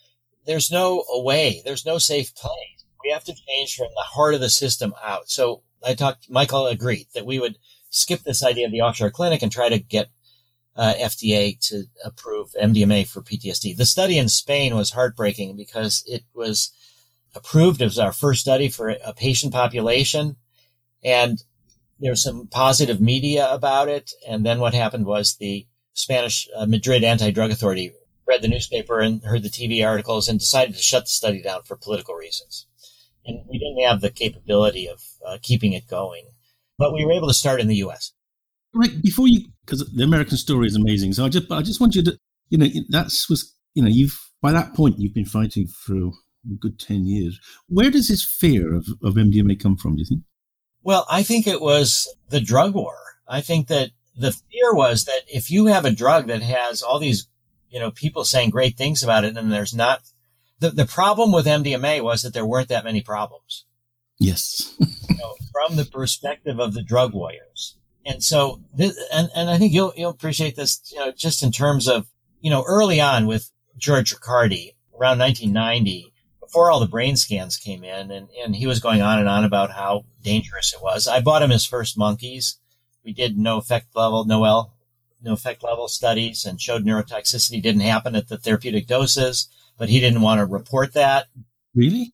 there's 0.45 0.71
no 0.71 1.03
way, 1.09 1.61
there's 1.65 1.85
no 1.85 1.97
safe 1.97 2.33
place. 2.35 2.85
We 3.03 3.11
have 3.11 3.23
to 3.25 3.35
change 3.47 3.75
from 3.75 3.89
the 3.95 4.03
heart 4.03 4.33
of 4.33 4.41
the 4.41 4.49
system 4.49 4.93
out. 5.03 5.29
So 5.29 5.63
I 5.85 5.93
talked, 5.93 6.29
Michael 6.29 6.67
agreed 6.67 7.07
that 7.13 7.25
we 7.25 7.39
would 7.39 7.57
skip 7.89 8.21
this 8.23 8.43
idea 8.43 8.65
of 8.65 8.71
the 8.71 8.81
offshore 8.81 9.11
clinic 9.11 9.41
and 9.41 9.51
try 9.51 9.69
to 9.69 9.79
get 9.79 10.09
uh, 10.75 10.93
FDA 10.99 11.59
to 11.67 11.85
approve 12.05 12.49
MDMA 12.61 13.07
for 13.07 13.21
PTSD. 13.21 13.75
The 13.75 13.85
study 13.85 14.17
in 14.17 14.29
Spain 14.29 14.75
was 14.75 14.91
heartbreaking 14.91 15.57
because 15.57 16.03
it 16.05 16.23
was 16.33 16.71
approved. 17.37 17.81
It 17.81 17.85
was 17.85 17.99
our 17.99 18.11
first 18.11 18.41
study 18.41 18.69
for 18.69 18.89
a 18.89 19.13
patient 19.13 19.53
population 19.53 20.35
and 21.03 21.43
there 21.99 22.11
was 22.11 22.23
some 22.23 22.47
positive 22.47 23.01
media 23.01 23.51
about 23.51 23.87
it. 23.87 24.11
And 24.27 24.45
then 24.45 24.59
what 24.59 24.73
happened 24.73 25.05
was 25.05 25.35
the 25.35 25.65
Spanish 25.93 26.47
uh, 26.55 26.65
Madrid 26.65 27.03
anti-drug 27.03 27.49
authority 27.49 27.93
read 28.27 28.41
the 28.41 28.47
newspaper 28.47 28.99
and 28.99 29.23
heard 29.23 29.41
the 29.41 29.49
TV 29.49 29.85
articles 29.85 30.27
and 30.27 30.39
decided 30.39 30.75
to 30.75 30.81
shut 30.81 31.05
the 31.05 31.09
study 31.09 31.41
down 31.41 31.63
for 31.63 31.75
political 31.75 32.13
reasons. 32.13 32.67
And 33.25 33.39
we 33.49 33.57
didn't 33.57 33.89
have 33.89 34.01
the 34.01 34.11
capability 34.11 34.87
of 34.87 35.03
uh, 35.25 35.37
keeping 35.41 35.73
it 35.73 35.87
going 35.87 36.27
but 36.77 36.93
we 36.93 37.05
were 37.05 37.11
able 37.11 37.27
to 37.27 37.33
start 37.33 37.59
in 37.59 37.67
the 37.67 37.75
U.S. 37.77 38.13
Right 38.73 39.01
before 39.01 39.27
you, 39.27 39.45
because 39.65 39.89
the 39.91 40.03
American 40.03 40.37
story 40.37 40.67
is 40.67 40.75
amazing. 40.75 41.13
So 41.13 41.25
I 41.25 41.29
just, 41.29 41.51
I 41.51 41.61
just 41.61 41.81
want 41.81 41.95
you 41.95 42.03
to, 42.03 42.17
you 42.49 42.57
know, 42.57 42.67
that's 42.89 43.29
was, 43.29 43.55
you 43.73 43.81
know, 43.81 43.89
you've 43.89 44.17
by 44.41 44.51
that 44.51 44.73
point 44.73 44.99
you've 44.99 45.13
been 45.13 45.25
fighting 45.25 45.67
a 45.67 46.09
good 46.59 46.79
ten 46.79 47.05
years. 47.05 47.39
Where 47.67 47.91
does 47.91 48.07
this 48.07 48.23
fear 48.23 48.73
of, 48.73 48.87
of 49.03 49.15
MDMA 49.15 49.59
come 49.59 49.77
from? 49.77 49.95
Do 49.95 49.99
you 50.01 50.05
think? 50.05 50.21
Well, 50.83 51.05
I 51.09 51.23
think 51.23 51.47
it 51.47 51.61
was 51.61 52.13
the 52.29 52.39
drug 52.39 52.73
war. 52.73 52.95
I 53.27 53.41
think 53.41 53.67
that 53.67 53.91
the 54.17 54.31
fear 54.31 54.73
was 54.73 55.05
that 55.05 55.21
if 55.27 55.51
you 55.51 55.65
have 55.65 55.85
a 55.85 55.91
drug 55.91 56.27
that 56.27 56.41
has 56.41 56.81
all 56.81 56.99
these, 56.99 57.27
you 57.69 57.79
know, 57.79 57.91
people 57.91 58.23
saying 58.23 58.49
great 58.49 58.77
things 58.77 59.03
about 59.03 59.25
it, 59.25 59.37
and 59.37 59.51
there's 59.51 59.73
not 59.73 60.01
the, 60.59 60.71
the 60.71 60.85
problem 60.85 61.31
with 61.31 61.45
MDMA 61.45 62.01
was 62.01 62.23
that 62.23 62.33
there 62.33 62.45
weren't 62.45 62.69
that 62.69 62.83
many 62.83 63.01
problems. 63.01 63.65
Yes. 64.19 64.75
you 64.79 65.17
know, 65.17 65.35
from 65.51 65.75
the 65.75 65.85
perspective 65.85 66.59
of 66.59 66.73
the 66.73 66.83
drug 66.83 67.13
warriors. 67.13 67.77
And 68.05 68.23
so, 68.23 68.61
this, 68.73 68.97
and, 69.13 69.29
and 69.35 69.49
I 69.49 69.57
think 69.57 69.73
you'll, 69.73 69.93
you'll 69.95 70.11
appreciate 70.11 70.55
this, 70.55 70.81
you 70.91 70.99
know, 70.99 71.11
just 71.11 71.43
in 71.43 71.51
terms 71.51 71.87
of, 71.87 72.07
you 72.39 72.49
know, 72.49 72.63
early 72.65 73.01
on 73.01 73.27
with 73.27 73.51
George 73.77 74.13
Ricaurte 74.13 74.73
around 74.93 75.19
1990, 75.19 76.13
before 76.47 76.71
all 76.71 76.79
the 76.79 76.87
brain 76.87 77.15
scans 77.15 77.57
came 77.57 77.83
in 77.83 78.11
and, 78.11 78.29
and 78.43 78.55
he 78.55 78.67
was 78.67 78.79
going 78.79 79.01
on 79.01 79.19
and 79.19 79.29
on 79.29 79.43
about 79.43 79.71
how 79.71 80.05
dangerous 80.23 80.73
it 80.73 80.81
was. 80.81 81.07
I 81.07 81.21
bought 81.21 81.41
him 81.41 81.49
his 81.49 81.65
first 81.65 81.97
monkeys. 81.97 82.57
We 83.03 83.13
did 83.13 83.37
no 83.37 83.57
effect 83.57 83.95
level, 83.95 84.25
Noel 84.25 84.73
no 85.21 85.33
effect 85.33 85.63
level 85.63 85.87
studies 85.87 86.45
and 86.45 86.61
showed 86.61 86.85
neurotoxicity 86.85 87.61
didn't 87.61 87.81
happen 87.81 88.15
at 88.15 88.27
the 88.27 88.37
therapeutic 88.37 88.87
doses, 88.87 89.49
but 89.77 89.89
he 89.89 89.99
didn't 89.99 90.21
want 90.21 90.39
to 90.39 90.45
report 90.45 90.93
that. 90.93 91.27
Really? 91.75 92.13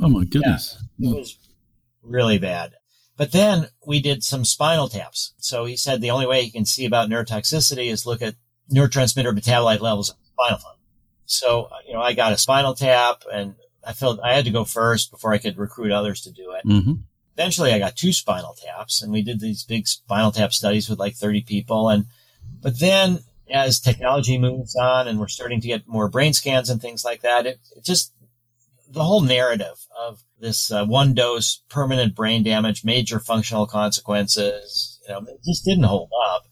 Oh 0.00 0.08
my 0.08 0.24
goodness. 0.24 0.82
Yeah, 0.98 1.10
it 1.10 1.16
was 1.16 1.38
really 2.02 2.38
bad. 2.38 2.74
But 3.16 3.32
then 3.32 3.68
we 3.86 4.00
did 4.00 4.24
some 4.24 4.44
spinal 4.44 4.88
taps. 4.88 5.34
So 5.38 5.64
he 5.64 5.76
said 5.76 6.00
the 6.00 6.10
only 6.10 6.26
way 6.26 6.42
he 6.42 6.50
can 6.50 6.64
see 6.64 6.86
about 6.86 7.08
neurotoxicity 7.08 7.90
is 7.90 8.06
look 8.06 8.22
at 8.22 8.34
neurotransmitter 8.72 9.36
metabolite 9.36 9.80
levels 9.80 10.10
in 10.10 10.16
spinal 10.32 10.58
fluid. 10.58 10.76
So, 11.32 11.68
you 11.86 11.94
know, 11.94 12.00
I 12.00 12.12
got 12.12 12.32
a 12.32 12.38
spinal 12.38 12.74
tap 12.74 13.24
and 13.32 13.54
I 13.84 13.94
felt 13.94 14.20
I 14.22 14.34
had 14.34 14.44
to 14.44 14.50
go 14.50 14.64
first 14.64 15.10
before 15.10 15.32
I 15.32 15.38
could 15.38 15.56
recruit 15.56 15.90
others 15.90 16.20
to 16.22 16.30
do 16.30 16.52
it. 16.52 16.66
Mm-hmm. 16.66 16.92
Eventually 17.34 17.72
I 17.72 17.78
got 17.78 17.96
two 17.96 18.12
spinal 18.12 18.54
taps 18.54 19.02
and 19.02 19.10
we 19.10 19.22
did 19.22 19.40
these 19.40 19.64
big 19.64 19.88
spinal 19.88 20.32
tap 20.32 20.52
studies 20.52 20.88
with 20.88 20.98
like 20.98 21.14
30 21.14 21.42
people. 21.42 21.88
And, 21.88 22.06
but 22.60 22.78
then 22.78 23.20
as 23.50 23.80
technology 23.80 24.38
moves 24.38 24.76
on 24.76 25.08
and 25.08 25.18
we're 25.18 25.28
starting 25.28 25.60
to 25.62 25.68
get 25.68 25.88
more 25.88 26.08
brain 26.08 26.34
scans 26.34 26.68
and 26.68 26.82
things 26.82 27.04
like 27.04 27.22
that, 27.22 27.46
it, 27.46 27.60
it 27.76 27.84
just, 27.84 28.12
the 28.90 29.02
whole 29.02 29.22
narrative 29.22 29.86
of 29.98 30.22
this 30.38 30.70
uh, 30.70 30.84
one 30.84 31.14
dose 31.14 31.62
permanent 31.70 32.14
brain 32.14 32.42
damage, 32.42 32.84
major 32.84 33.18
functional 33.18 33.66
consequences, 33.66 35.00
you 35.08 35.14
know, 35.14 35.20
it 35.20 35.40
just 35.46 35.64
didn't 35.64 35.84
hold 35.84 36.10
up. 36.30 36.46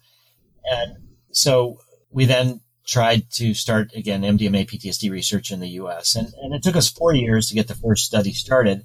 And 0.64 0.96
so 1.32 1.80
we 2.10 2.24
then 2.24 2.62
tried 2.90 3.30
to 3.30 3.54
start 3.54 3.92
again 3.94 4.22
MDMA 4.22 4.68
PTSD 4.68 5.10
research 5.10 5.52
in 5.52 5.60
the 5.60 5.68
US. 5.80 6.16
And, 6.16 6.34
and 6.42 6.52
it 6.52 6.62
took 6.62 6.74
us 6.74 6.90
four 6.90 7.14
years 7.14 7.48
to 7.48 7.54
get 7.54 7.68
the 7.68 7.74
first 7.74 8.04
study 8.04 8.32
started. 8.32 8.84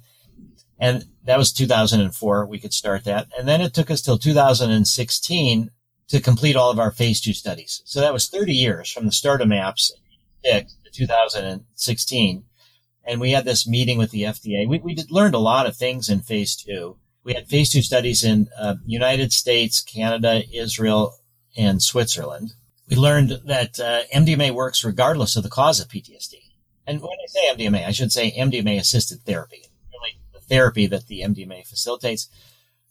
And 0.78 1.06
that 1.24 1.38
was 1.38 1.52
2004. 1.52 2.46
We 2.46 2.60
could 2.60 2.72
start 2.72 3.04
that. 3.04 3.26
And 3.36 3.48
then 3.48 3.60
it 3.60 3.74
took 3.74 3.90
us 3.90 4.00
till 4.00 4.16
2016 4.16 5.70
to 6.08 6.20
complete 6.20 6.54
all 6.54 6.70
of 6.70 6.78
our 6.78 6.92
phase 6.92 7.20
two 7.20 7.32
studies. 7.32 7.82
So 7.84 8.00
that 8.00 8.12
was 8.12 8.28
30 8.28 8.54
years 8.54 8.90
from 8.90 9.06
the 9.06 9.12
start 9.12 9.42
of 9.42 9.48
MAPS 9.48 9.92
to 10.44 10.64
2016. 10.92 12.44
And 13.04 13.20
we 13.20 13.32
had 13.32 13.44
this 13.44 13.66
meeting 13.66 13.98
with 13.98 14.12
the 14.12 14.22
FDA. 14.22 14.68
We, 14.68 14.78
we 14.78 14.94
did, 14.94 15.10
learned 15.10 15.34
a 15.34 15.40
lot 15.40 15.66
of 15.66 15.76
things 15.76 16.08
in 16.08 16.20
phase 16.20 16.54
two. 16.54 16.96
We 17.24 17.34
had 17.34 17.48
phase 17.48 17.70
two 17.70 17.82
studies 17.82 18.22
in 18.22 18.48
uh, 18.56 18.76
United 18.84 19.32
States, 19.32 19.80
Canada, 19.82 20.42
Israel, 20.52 21.16
and 21.56 21.82
Switzerland 21.82 22.52
we 22.88 22.96
learned 22.96 23.40
that 23.46 23.80
uh, 23.80 24.02
MDMA 24.14 24.52
works 24.52 24.84
regardless 24.84 25.36
of 25.36 25.42
the 25.42 25.48
cause 25.48 25.80
of 25.80 25.88
PTSD. 25.88 26.34
And 26.86 27.00
when 27.00 27.10
I 27.10 27.26
say 27.26 27.54
MDMA, 27.54 27.86
I 27.86 27.90
should 27.90 28.12
say 28.12 28.32
MDMA 28.38 28.78
assisted 28.78 29.22
therapy, 29.22 29.64
really 29.92 30.20
the 30.32 30.40
therapy 30.40 30.86
that 30.86 31.06
the 31.06 31.22
MDMA 31.22 31.66
facilitates. 31.66 32.28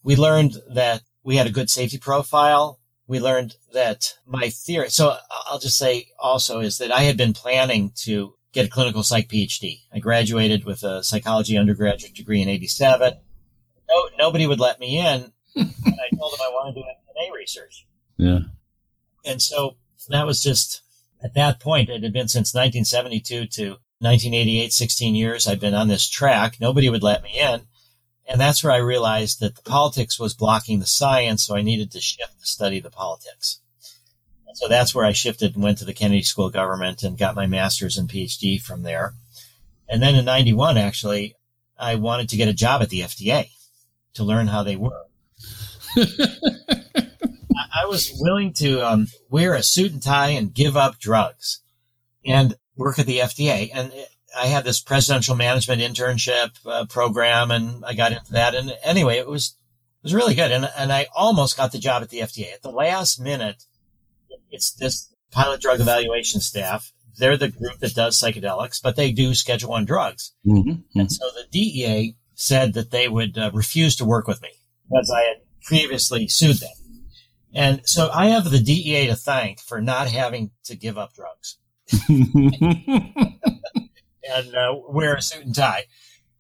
We 0.04 0.16
learned 0.16 0.58
that 0.70 1.04
we 1.24 1.38
had 1.38 1.48
a 1.48 1.52
good 1.52 1.70
safety 1.70 1.98
profile. 1.98 2.80
We 3.08 3.20
learned 3.20 3.56
that 3.74 4.16
my 4.26 4.50
theory, 4.50 4.90
so 4.90 5.16
I'll 5.50 5.60
just 5.60 5.78
say 5.78 6.10
also 6.20 6.60
is 6.60 6.78
that 6.80 6.92
I 6.92 7.02
had 7.02 7.18
been 7.18 7.34
planning 7.34 7.92
to 8.04 8.34
get 8.52 8.66
a 8.66 8.70
clinical 8.70 9.04
psych 9.04 9.30
PhD. 9.30 9.82
I 9.94 10.00
graduated 10.00 10.66
with 10.66 10.84
a 10.84 11.04
psychology 11.04 11.58
undergraduate 11.58 12.16
degree 12.16 12.42
in 12.42 12.50
87. 12.50 13.14
No, 13.88 14.10
nobody 14.18 14.48
would 14.48 14.60
let 14.60 14.80
me 14.80 15.00
in. 15.00 15.32
and 15.56 15.74
I 15.86 16.16
told 16.16 16.34
them 16.34 16.40
I 16.42 16.50
wanted 16.50 16.74
to 16.76 16.82
do 16.82 16.86
MDMA 16.86 17.34
research. 17.34 17.86
Yeah. 18.18 18.40
And 19.26 19.42
so 19.42 19.76
that 20.14 20.26
was 20.26 20.42
just 20.42 20.82
at 21.24 21.34
that 21.34 21.60
point, 21.60 21.90
it 21.90 22.04
had 22.04 22.14
been 22.14 22.28
since 22.28 22.54
1972 22.54 23.48
to 23.48 23.70
1988, 24.00 24.72
16 24.72 25.16
years. 25.16 25.48
I'd 25.48 25.60
been 25.60 25.74
on 25.74 25.88
this 25.88 26.08
track. 26.08 26.58
Nobody 26.60 26.90
would 26.90 27.04
let 27.04 27.24
me 27.24 27.40
in. 27.40 27.62
And 28.28 28.42
that's 28.42 28.64
where 28.64 28.74
I 28.74 28.78
realized 28.78 29.40
that 29.40 29.56
the 29.56 29.62
politics 29.62 30.20
was 30.20 30.34
blocking 30.34 30.80
the 30.80 30.86
science. 30.86 31.44
So 31.46 31.56
I 31.56 31.62
needed 31.62 31.92
to 31.92 32.02
shift 32.02 32.40
to 32.40 32.46
study 32.46 32.80
the 32.80 32.90
politics. 32.90 33.60
And 34.48 34.58
so 34.58 34.68
that's 34.68 34.94
where 34.94 35.06
I 35.06 35.14
shifted 35.14 35.56
and 35.56 35.64
went 35.64 35.78
to 35.80 35.86
the 35.86 35.94
Kennedy 35.94 36.24
School 36.24 36.48
of 36.48 36.54
Government 36.54 37.04
and 37.04 37.18
got 37.18 37.36
my 37.36 37.48
master's 37.48 37.98
and 37.98 38.10
PhD 38.10 38.62
from 38.62 38.84
there. 38.84 39.14
And 39.88 40.02
then 40.02 40.16
in 40.16 40.26
91, 40.26 40.78
actually, 40.78 41.36
I 41.78 41.96
wanted 41.96 42.30
to 42.30 42.38
get 42.38 42.48
a 42.48 42.54
job 42.54 42.82
at 42.82 42.90
the 42.90 43.02
FDA 43.02 43.50
to 44.16 44.24
learn 44.24 44.48
how 44.48 44.64
they 44.64 44.76
work. 44.76 45.08
I 47.76 47.86
was 47.86 48.12
willing 48.20 48.54
to 48.54 48.80
um, 48.88 49.08
wear 49.30 49.54
a 49.54 49.62
suit 49.62 49.92
and 49.92 50.02
tie 50.02 50.30
and 50.30 50.54
give 50.54 50.78
up 50.78 50.98
drugs 50.98 51.62
and 52.26 52.56
work 52.78 53.00
at 53.00 53.06
the 53.06 53.20
FDA. 53.20 53.70
And 53.74 53.92
I 54.38 54.48
had 54.48 54.64
this 54.64 54.80
presidential 54.80 55.36
management 55.36 55.82
internship 55.82 56.52
uh, 56.66 56.86
program, 56.86 57.52
and 57.52 57.84
I 57.86 57.94
got 57.94 58.14
into 58.14 58.32
that. 58.34 58.56
And 58.56 58.78
anyway, 58.84 59.18
it 59.18 59.28
was 59.28 59.56
it 60.02 60.06
was 60.06 60.14
really 60.14 60.36
good, 60.36 60.52
and 60.52 60.70
and 60.78 60.92
I 60.92 61.08
almost 61.16 61.58
got 61.58 61.72
the 61.72 61.78
job 61.78 62.02
at 62.02 62.10
the 62.10 62.20
FDA 62.20 62.54
at 62.54 62.62
the 62.62 62.72
last 62.72 63.20
minute. 63.20 63.64
It's 64.52 64.72
this 64.74 65.14
pilot 65.32 65.62
drug 65.62 65.82
evaluation 65.82 66.42
staff. 66.42 66.94
They're 67.18 67.38
the 67.38 67.50
group 67.50 67.80
that 67.80 67.96
does 67.96 68.20
psychedelics, 68.20 68.82
but 68.82 68.96
they 68.96 69.12
do 69.12 69.34
Schedule 69.34 69.72
One 69.72 69.86
drugs. 69.86 70.34
Mm-hmm. 70.46 70.70
Mm-hmm. 70.70 71.00
And 71.00 71.12
so 71.12 71.26
the 71.34 71.46
DEA 71.52 72.16
said 72.36 72.74
that 72.74 72.92
they 72.92 73.08
would 73.08 73.38
uh, 73.38 73.52
refuse 73.54 73.96
to 73.98 74.06
work 74.06 74.28
with 74.28 74.42
me 74.42 74.50
because 74.90 75.12
I 75.12 75.22
had 75.22 75.38
previously 75.64 76.28
sued 76.28 76.58
them. 76.58 76.72
And 77.56 77.82
so 77.86 78.10
I 78.14 78.28
have 78.28 78.52
the 78.52 78.60
DEA 78.60 79.08
to 79.08 79.16
thank 79.16 79.62
for 79.62 79.80
not 79.82 80.10
having 80.10 80.52
to 80.66 80.76
give 80.76 80.98
up 80.98 81.14
drugs 81.14 81.58
and 82.10 82.26
uh, 84.54 84.76
wear 84.90 85.16
a 85.16 85.22
suit 85.22 85.46
and 85.46 85.56
tie 85.56 85.86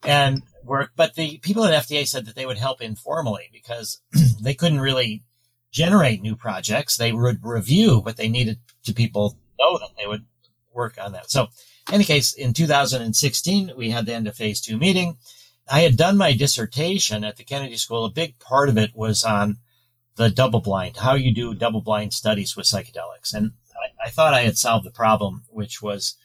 and 0.03 0.43
work. 0.65 0.91
But 0.97 1.15
the 1.15 1.37
people 1.37 1.63
at 1.63 1.87
FDA 1.87 2.05
said 2.05 2.25
that 2.25 2.35
they 2.35 2.45
would 2.45 2.57
help 2.57 2.81
informally 2.81 3.49
because 3.53 4.01
they 4.41 4.53
couldn't 4.53 4.81
really 4.81 5.23
generate 5.71 6.21
new 6.21 6.35
projects. 6.35 6.97
They 6.97 7.13
would 7.13 7.39
review, 7.43 7.99
what 7.99 8.17
they 8.17 8.27
needed 8.27 8.59
to 8.83 8.93
people 8.93 9.37
know 9.57 9.77
that 9.77 9.91
they 9.97 10.07
would 10.07 10.25
work 10.73 10.97
on 11.01 11.13
that. 11.13 11.31
So 11.31 11.47
in 11.87 11.95
any 11.95 12.03
case, 12.03 12.33
in 12.33 12.51
2016, 12.51 13.71
we 13.77 13.91
had 13.91 14.05
the 14.05 14.13
end 14.13 14.27
of 14.27 14.35
phase 14.35 14.59
two 14.59 14.77
meeting. 14.77 15.17
I 15.71 15.81
had 15.81 15.95
done 15.95 16.17
my 16.17 16.33
dissertation 16.33 17.23
at 17.23 17.37
the 17.37 17.45
Kennedy 17.45 17.77
School. 17.77 18.03
A 18.05 18.11
big 18.11 18.37
part 18.37 18.67
of 18.67 18.77
it 18.77 18.91
was 18.93 19.23
on 19.23 19.57
the 20.15 20.29
double 20.29 20.61
blind, 20.61 20.97
how 20.97 21.15
you 21.15 21.33
do 21.33 21.53
double 21.53 21.81
blind 21.81 22.13
studies 22.13 22.55
with 22.55 22.65
psychedelics. 22.65 23.33
And 23.33 23.51
I, 23.73 24.07
I 24.07 24.09
thought 24.09 24.33
I 24.33 24.41
had 24.41 24.57
solved 24.57 24.85
the 24.85 24.91
problem, 24.91 25.43
which 25.49 25.81
was 25.81 26.15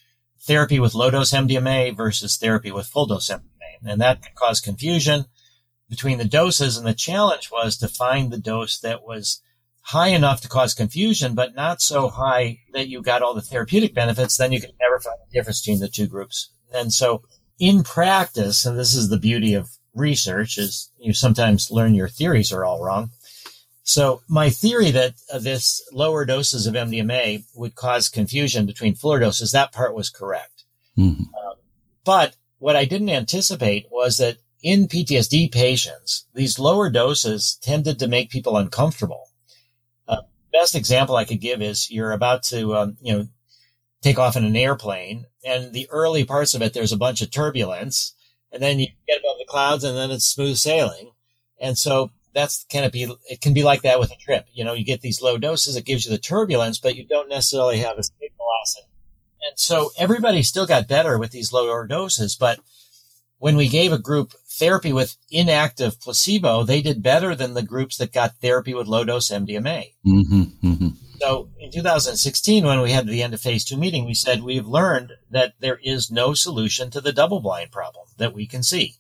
therapy 0.41 0.79
with 0.79 0.95
low 0.95 1.11
dose 1.11 1.33
MDMA 1.33 1.97
versus 1.97 2.37
therapy 2.37 2.71
with 2.71 2.87
full 2.87 3.07
dose 3.07 3.29
MDMA. 3.29 3.91
And 3.91 4.01
that 4.01 4.23
could 4.23 4.35
cause 4.35 4.61
confusion 4.61 5.27
between 5.89 6.19
the 6.19 6.25
doses. 6.25 6.77
And 6.77 6.87
the 6.87 6.95
challenge 6.95 7.51
was 7.51 7.77
to 7.79 7.89
find 7.89 8.31
the 8.31 8.39
dose 8.39 8.79
that 8.81 9.03
was 9.03 9.43
high 9.83 10.09
enough 10.09 10.41
to 10.43 10.49
cause 10.49 10.75
confusion, 10.75 11.35
but 11.35 11.55
not 11.55 11.81
so 11.81 12.09
high 12.09 12.61
that 12.73 12.89
you 12.89 13.03
got 13.03 13.23
all 13.23 13.35
the 13.35 13.43
therapeutic 13.43 13.95
benefits. 13.95 14.37
Then 14.37 14.53
you 14.53 14.61
could 14.61 14.75
never 14.81 15.01
find 15.01 15.17
the 15.27 15.37
difference 15.37 15.61
between 15.63 15.81
the 15.81 15.89
two 15.89 16.07
groups. 16.07 16.51
And 16.73 16.93
so 16.93 17.23
in 17.59 17.83
practice, 17.83 18.65
and 18.65 18.79
this 18.79 18.95
is 18.95 19.09
the 19.09 19.19
beauty 19.19 19.55
of 19.55 19.71
research 19.95 20.57
is 20.57 20.91
you 20.99 21.13
sometimes 21.13 21.71
learn 21.71 21.95
your 21.95 22.09
theories 22.09 22.53
are 22.53 22.65
all 22.65 22.83
wrong. 22.83 23.11
So 23.83 24.23
my 24.29 24.51
theory 24.51 24.91
that 24.91 25.15
uh, 25.33 25.39
this 25.39 25.83
lower 25.93 26.25
doses 26.25 26.67
of 26.67 26.75
MDMA 26.75 27.45
would 27.55 27.75
cause 27.75 28.09
confusion 28.09 28.67
between 28.67 28.95
fuller 28.95 29.21
doses, 29.21 29.53
that 29.53 29.73
part 29.73 29.95
was 29.95 30.11
correct. 30.11 30.65
Mm-hmm. 30.97 31.23
Um, 31.23 31.55
but 32.05 32.37
what 32.59 32.77
I 32.77 32.85
didn't 32.85 33.09
anticipate 33.09 33.87
was 33.91 34.19
that 34.19 34.37
in 34.63 34.87
PTSD 34.87 35.51
patients, 35.51 36.27
these 36.35 36.59
lower 36.59 36.91
doses 36.91 37.59
tended 37.63 37.99
to 37.99 38.09
make 38.09 38.31
people 38.31 38.57
uncomfortable. 38.57 39.29
Uh, 40.07 40.23
best 40.53 40.75
example 40.75 41.17
I 41.17 41.25
could 41.25 41.41
give 41.41 41.63
is 41.63 41.91
you're 41.91 42.13
about 42.13 42.43
to, 42.45 42.77
um, 42.77 42.97
you 43.01 43.13
know, 43.13 43.29
take 44.03 44.19
off 44.19 44.37
in 44.37 44.45
an 44.45 44.57
airplane 44.57 45.27
and 45.45 45.73
the 45.73 45.89
early 45.91 46.25
parts 46.25 46.55
of 46.55 46.63
it, 46.63 46.75
there's 46.75 46.93
a 46.93 46.99
bunch 46.99 47.23
of 47.23 47.31
turbulence 47.31 48.15
and 48.53 48.63
then 48.63 48.79
you 48.79 48.89
get 49.07 49.21
above 49.21 49.39
the 49.39 49.47
clouds 49.47 49.85
and 49.85 49.97
then 49.97 50.11
it's 50.11 50.25
smooth 50.25 50.57
sailing. 50.57 51.13
And 51.61 51.77
so 51.79 52.11
that's 52.35 52.65
kind 52.73 52.85
of 52.85 52.93
be 52.93 53.13
it 53.29 53.41
can 53.41 53.55
be 53.55 53.63
like 53.63 53.83
that 53.83 54.01
with 54.01 54.13
a 54.13 54.17
trip. 54.17 54.47
You 54.53 54.65
know, 54.65 54.75
you 54.75 54.85
get 54.85 55.01
these 55.01 55.23
low 55.23 55.39
doses, 55.39 55.77
it 55.77 55.85
gives 55.85 56.05
you 56.05 56.11
the 56.11 56.19
turbulence, 56.19 56.79
but 56.79 56.97
you 56.97 57.07
don't 57.07 57.29
necessarily 57.29 57.79
have 57.79 57.97
a 57.97 58.01
escape 58.01 58.33
velocity. 58.37 58.87
And 59.49 59.59
so 59.59 59.91
everybody 59.99 60.43
still 60.43 60.67
got 60.67 60.89
better 60.89 61.19
with 61.19 61.31
these 61.31 61.53
lower 61.53 61.87
doses, 61.87 62.37
but 62.37 62.61
when 63.39 63.57
we 63.57 63.69
gave 63.69 63.91
a 63.91 63.99
group 63.99 64.35
therapy 64.47 64.93
with 64.93 65.17
inactive 65.31 65.99
placebo, 65.99 66.63
they 66.63 66.83
did 66.83 67.03
better 67.03 67.35
than 67.35 67.55
the 67.55 67.63
groups 67.63 67.97
that 67.97 68.13
got 68.13 68.37
therapy 68.37 68.75
with 68.75 68.87
low 68.87 69.03
dose 69.03 69.31
MDMA. 69.31 69.95
Mm-hmm, 70.07 70.43
mm-hmm. 70.63 70.89
So 71.21 71.49
in 71.59 71.71
2016, 71.71 72.65
when 72.65 72.81
we 72.81 72.93
had 72.93 73.07
the 73.07 73.23
end 73.23 73.33
of 73.33 73.41
phase 73.41 73.65
two 73.65 73.79
meeting, 73.79 74.05
we 74.05 74.15
said 74.15 74.43
we've 74.43 74.67
learned 74.67 75.13
that 75.31 75.55
there 75.59 75.81
is 75.83 76.11
no 76.11 76.35
solution 76.35 76.91
to 76.91 77.01
the 77.01 77.13
double 77.13 77.41
blind 77.41 77.73
problem 77.73 78.07
that 78.19 78.35
we 78.35 78.47
can 78.47 78.63
see. 78.63 78.97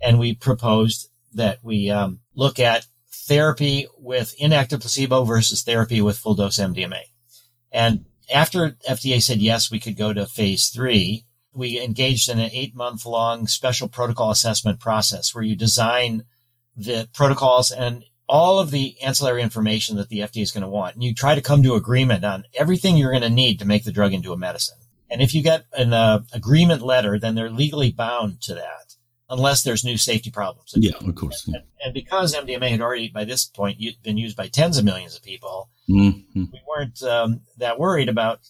And 0.00 0.18
we 0.18 0.34
proposed 0.34 1.09
that 1.34 1.58
we 1.62 1.90
um, 1.90 2.20
look 2.34 2.58
at 2.58 2.86
therapy 3.12 3.86
with 3.98 4.34
inactive 4.38 4.80
placebo 4.80 5.24
versus 5.24 5.62
therapy 5.62 6.00
with 6.00 6.18
full 6.18 6.34
dose 6.34 6.58
MDMA. 6.58 7.02
And 7.72 8.06
after 8.32 8.76
FDA 8.88 9.22
said 9.22 9.38
yes, 9.38 9.70
we 9.70 9.80
could 9.80 9.96
go 9.96 10.12
to 10.12 10.26
phase 10.26 10.68
three. 10.68 11.24
We 11.52 11.80
engaged 11.80 12.28
in 12.28 12.38
an 12.38 12.50
eight 12.52 12.74
month 12.74 13.04
long 13.04 13.46
special 13.46 13.88
protocol 13.88 14.30
assessment 14.30 14.80
process 14.80 15.34
where 15.34 15.44
you 15.44 15.56
design 15.56 16.24
the 16.76 17.08
protocols 17.12 17.70
and 17.70 18.04
all 18.28 18.60
of 18.60 18.70
the 18.70 18.96
ancillary 19.02 19.42
information 19.42 19.96
that 19.96 20.08
the 20.08 20.20
FDA 20.20 20.42
is 20.42 20.52
going 20.52 20.62
to 20.62 20.68
want. 20.68 20.94
And 20.94 21.02
you 21.02 21.12
try 21.12 21.34
to 21.34 21.40
come 21.40 21.64
to 21.64 21.74
agreement 21.74 22.24
on 22.24 22.44
everything 22.54 22.96
you're 22.96 23.10
going 23.10 23.22
to 23.22 23.30
need 23.30 23.58
to 23.58 23.64
make 23.66 23.84
the 23.84 23.92
drug 23.92 24.12
into 24.12 24.32
a 24.32 24.36
medicine. 24.36 24.78
And 25.10 25.20
if 25.20 25.34
you 25.34 25.42
get 25.42 25.64
an 25.72 25.92
uh, 25.92 26.20
agreement 26.32 26.82
letter, 26.82 27.18
then 27.18 27.34
they're 27.34 27.50
legally 27.50 27.90
bound 27.90 28.40
to 28.42 28.54
that 28.54 28.89
unless 29.30 29.62
there's 29.62 29.84
new 29.84 29.96
safety 29.96 30.30
problems. 30.30 30.72
Yeah, 30.76 30.96
of 31.00 31.14
course. 31.14 31.46
And, 31.46 31.62
and, 31.84 31.94
because 31.94 32.34
MDMA 32.34 32.68
had 32.68 32.80
already, 32.80 33.08
by 33.08 33.24
this 33.24 33.46
point, 33.46 33.80
been 34.02 34.18
used 34.18 34.36
by 34.36 34.48
tens 34.48 34.76
of 34.76 34.84
millions 34.84 35.16
of 35.16 35.22
people, 35.22 35.70
mm-hmm. 35.88 36.44
we 36.52 36.60
weren't 36.68 37.02
um, 37.04 37.40
that 37.56 37.78
worried 37.78 38.08
about 38.08 38.40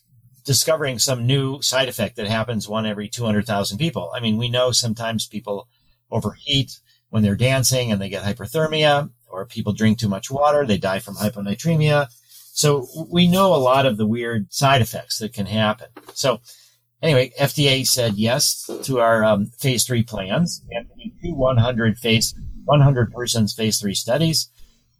discovering 0.44 0.98
some 0.98 1.26
new 1.26 1.60
side 1.60 1.88
effect 1.88 2.16
that 2.16 2.26
happens 2.26 2.68
one 2.68 2.86
every 2.86 3.08
200,000 3.08 3.78
people. 3.78 4.10
I 4.14 4.20
mean, 4.20 4.38
we 4.38 4.48
know 4.48 4.72
sometimes 4.72 5.26
people 5.26 5.68
overheat 6.10 6.80
when 7.10 7.22
they're 7.22 7.36
dancing 7.36 7.92
and 7.92 8.00
they 8.00 8.08
get 8.08 8.24
hyperthermia, 8.24 9.10
or 9.28 9.46
people 9.46 9.72
drink 9.72 9.98
too 9.98 10.08
much 10.08 10.30
water, 10.30 10.66
they 10.66 10.78
die 10.78 10.98
from 10.98 11.16
hyponatremia. 11.16 12.08
So 12.52 12.86
we 13.10 13.28
know 13.28 13.54
a 13.54 13.56
lot 13.56 13.86
of 13.86 13.96
the 13.96 14.06
weird 14.06 14.52
side 14.52 14.80
effects 14.80 15.18
that 15.18 15.32
can 15.32 15.46
happen. 15.46 15.88
So 16.14 16.40
anyway, 17.02 17.32
FDA 17.38 17.86
said 17.86 18.14
yes 18.14 18.68
to 18.84 19.00
our 19.00 19.24
um, 19.24 19.46
phase 19.58 19.84
three 19.84 20.02
plans. 20.02 20.62
We 20.68 20.74
have 20.74 20.88
to 20.88 20.94
do 20.94 21.10
two 21.22 21.34
100 21.34 21.98
phase, 21.98 22.34
100 22.64 23.12
persons 23.12 23.54
phase 23.54 23.80
three 23.80 23.94
studies 23.94 24.50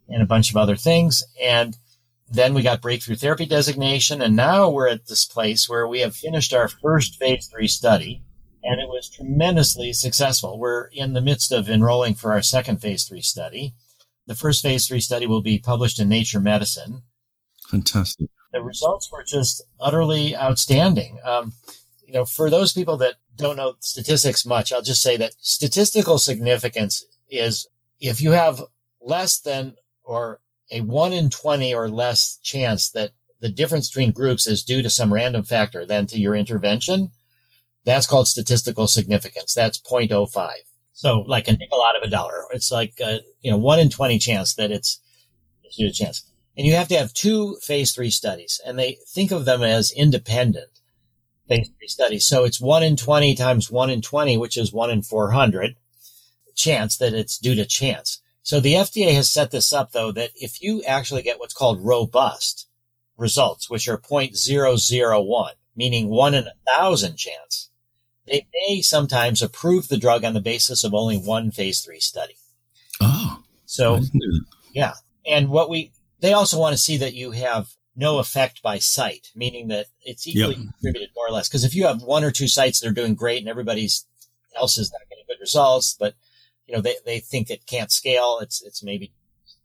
and 0.08 0.22
a 0.22 0.26
bunch 0.26 0.50
of 0.50 0.56
other 0.56 0.76
things. 0.76 1.22
And 1.42 1.76
then 2.30 2.54
we 2.54 2.62
got 2.62 2.80
breakthrough 2.80 3.16
therapy 3.16 3.46
designation. 3.46 4.22
And 4.22 4.36
now 4.36 4.68
we're 4.70 4.88
at 4.88 5.06
this 5.06 5.26
place 5.26 5.68
where 5.68 5.86
we 5.86 6.00
have 6.00 6.14
finished 6.14 6.52
our 6.52 6.68
first 6.68 7.18
phase 7.18 7.48
three 7.48 7.68
study 7.68 8.22
and 8.62 8.80
it 8.80 8.88
was 8.88 9.08
tremendously 9.08 9.92
successful. 9.92 10.58
We're 10.58 10.84
in 10.92 11.14
the 11.14 11.20
midst 11.20 11.52
of 11.52 11.68
enrolling 11.68 12.14
for 12.14 12.32
our 12.32 12.42
second 12.42 12.80
phase 12.80 13.04
three 13.04 13.22
study. 13.22 13.74
The 14.26 14.34
first 14.34 14.62
phase 14.62 14.86
three 14.86 15.00
study 15.00 15.26
will 15.26 15.42
be 15.42 15.58
published 15.58 15.98
in 15.98 16.08
Nature 16.08 16.40
Medicine. 16.40 17.02
Fantastic. 17.68 18.28
The 18.52 18.62
results 18.62 19.10
were 19.10 19.24
just 19.24 19.62
utterly 19.80 20.36
outstanding. 20.36 21.18
Um, 21.24 21.52
you 22.10 22.18
know, 22.18 22.24
for 22.24 22.50
those 22.50 22.72
people 22.72 22.96
that 22.96 23.14
don't 23.36 23.56
know 23.56 23.74
statistics 23.78 24.44
much, 24.44 24.72
I'll 24.72 24.82
just 24.82 25.00
say 25.00 25.16
that 25.18 25.34
statistical 25.38 26.18
significance 26.18 27.04
is 27.30 27.68
if 28.00 28.20
you 28.20 28.32
have 28.32 28.64
less 29.00 29.38
than 29.38 29.76
or 30.02 30.40
a 30.72 30.80
one 30.80 31.12
in 31.12 31.30
20 31.30 31.72
or 31.72 31.88
less 31.88 32.38
chance 32.42 32.90
that 32.90 33.12
the 33.38 33.48
difference 33.48 33.88
between 33.88 34.10
groups 34.10 34.48
is 34.48 34.64
due 34.64 34.82
to 34.82 34.90
some 34.90 35.14
random 35.14 35.44
factor 35.44 35.86
than 35.86 36.08
to 36.08 36.18
your 36.18 36.34
intervention, 36.34 37.12
that's 37.84 38.08
called 38.08 38.26
statistical 38.26 38.88
significance. 38.88 39.54
That's 39.54 39.80
0.05. 39.80 40.50
So 40.92 41.20
like 41.28 41.46
a 41.46 41.52
nickel 41.52 41.80
out 41.80 41.96
of 41.96 42.02
a 42.02 42.10
dollar. 42.10 42.42
It's 42.50 42.72
like, 42.72 42.94
a, 43.00 43.20
you 43.40 43.52
know, 43.52 43.56
one 43.56 43.78
in 43.78 43.88
20 43.88 44.18
chance 44.18 44.54
that 44.54 44.72
it's, 44.72 44.98
it's 45.62 45.76
due 45.76 45.86
to 45.86 45.94
chance. 45.94 46.28
And 46.58 46.66
you 46.66 46.74
have 46.74 46.88
to 46.88 46.98
have 46.98 47.14
two 47.14 47.56
phase 47.62 47.94
three 47.94 48.10
studies 48.10 48.60
and 48.66 48.76
they 48.76 48.98
think 49.14 49.30
of 49.30 49.44
them 49.44 49.62
as 49.62 49.92
independent 49.92 50.79
phase 51.50 51.70
three 51.76 51.88
studies. 51.88 52.26
So 52.26 52.44
it's 52.44 52.60
one 52.60 52.82
in 52.82 52.96
20 52.96 53.34
times 53.34 53.70
one 53.70 53.90
in 53.90 54.00
20, 54.00 54.38
which 54.38 54.56
is 54.56 54.72
one 54.72 54.90
in 54.90 55.02
400 55.02 55.76
chance 56.54 56.96
that 56.98 57.12
it's 57.12 57.38
due 57.38 57.56
to 57.56 57.66
chance. 57.66 58.22
So 58.42 58.60
the 58.60 58.74
FDA 58.74 59.12
has 59.14 59.28
set 59.28 59.50
this 59.50 59.72
up 59.72 59.92
though 59.92 60.12
that 60.12 60.30
if 60.36 60.62
you 60.62 60.82
actually 60.84 61.22
get 61.22 61.38
what's 61.38 61.54
called 61.54 61.84
robust 61.84 62.68
results, 63.16 63.68
which 63.68 63.88
are 63.88 63.98
0.001, 63.98 65.50
meaning 65.76 66.08
one 66.08 66.34
in 66.34 66.46
a 66.46 66.54
thousand 66.68 67.16
chance, 67.16 67.70
they 68.26 68.46
may 68.54 68.80
sometimes 68.80 69.42
approve 69.42 69.88
the 69.88 69.96
drug 69.96 70.24
on 70.24 70.34
the 70.34 70.40
basis 70.40 70.84
of 70.84 70.94
only 70.94 71.16
one 71.16 71.50
phase 71.50 71.80
three 71.80 72.00
study. 72.00 72.36
Oh. 73.00 73.42
So 73.66 74.00
yeah. 74.72 74.94
And 75.26 75.48
what 75.48 75.68
we, 75.68 75.92
they 76.20 76.32
also 76.32 76.58
want 76.58 76.74
to 76.74 76.82
see 76.82 76.98
that 76.98 77.14
you 77.14 77.32
have 77.32 77.74
no 78.00 78.18
effect 78.18 78.62
by 78.62 78.78
site, 78.78 79.30
meaning 79.34 79.68
that 79.68 79.86
it's 80.02 80.26
equally 80.26 80.56
yep. 80.56 80.72
distributed 80.72 81.10
more 81.14 81.28
or 81.28 81.30
less. 81.30 81.48
Because 81.48 81.64
if 81.64 81.74
you 81.74 81.86
have 81.86 82.02
one 82.02 82.24
or 82.24 82.30
two 82.30 82.48
sites 82.48 82.80
that 82.80 82.88
are 82.88 82.92
doing 82.92 83.14
great 83.14 83.40
and 83.40 83.48
everybody's 83.48 84.06
else 84.56 84.78
is 84.78 84.90
not 84.90 85.08
getting 85.08 85.24
good 85.28 85.40
results, 85.40 85.94
but 85.98 86.14
you 86.66 86.74
know 86.74 86.80
they, 86.80 86.96
they 87.04 87.20
think 87.20 87.50
it 87.50 87.66
can't 87.66 87.92
scale, 87.92 88.38
it's 88.40 88.62
it's 88.62 88.82
maybe 88.82 89.12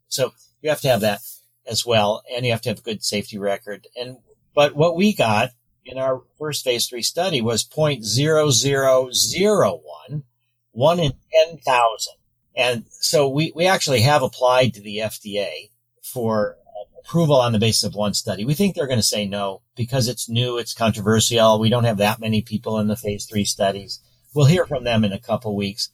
so 0.10 0.34
you 0.62 0.70
have 0.70 0.82
to 0.82 0.90
have 0.90 1.02
that 1.02 1.22
as 1.66 1.86
well, 1.86 2.24
and 2.32 2.46
you 2.46 2.52
have 2.52 2.62
to 2.62 2.70
have 2.70 2.80
a 2.80 2.84
good 2.84 3.04
safety 3.04 3.38
record. 3.38 3.88
And 3.96 4.18
but 4.54 4.76
what 4.76 4.96
we 4.96 5.14
got 5.14 5.52
in 5.86 5.98
our 5.98 6.22
first 6.38 6.64
phase 6.64 6.88
three 6.88 7.02
study 7.02 7.42
was 7.42 7.64
0.0001, 7.64 10.24
one 10.72 11.00
in 11.00 11.14
10,000. 11.48 12.14
And 12.58 12.86
so 12.90 13.30
we, 13.30 13.52
we 13.56 13.68
actually 13.68 14.02
have 14.02 14.24
applied 14.24 14.74
to 14.74 14.82
the 14.82 14.98
FDA 14.98 15.70
for 16.02 16.58
approval 17.06 17.36
on 17.36 17.52
the 17.52 17.60
basis 17.60 17.84
of 17.84 17.96
one 17.96 18.14
study. 18.14 18.46
We 18.46 18.56
think 18.56 18.76
they're 18.76 18.88
going 18.88 19.00
to 19.00 19.04
say 19.04 19.28
no 19.28 19.62
because 19.76 20.08
it's 20.08 20.28
new, 20.28 20.58
it's 20.58 20.74
controversial. 20.74 21.60
We 21.60 21.70
don't 21.70 21.84
have 21.84 21.98
that 21.98 22.20
many 22.20 22.42
people 22.42 22.80
in 22.80 22.88
the 22.88 22.96
phase 22.96 23.26
three 23.26 23.46
studies. 23.46 24.00
We'll 24.34 24.48
hear 24.48 24.66
from 24.66 24.84
them 24.84 25.06
in 25.06 25.14
a 25.14 25.20
couple 25.20 25.56
weeks. 25.56 25.90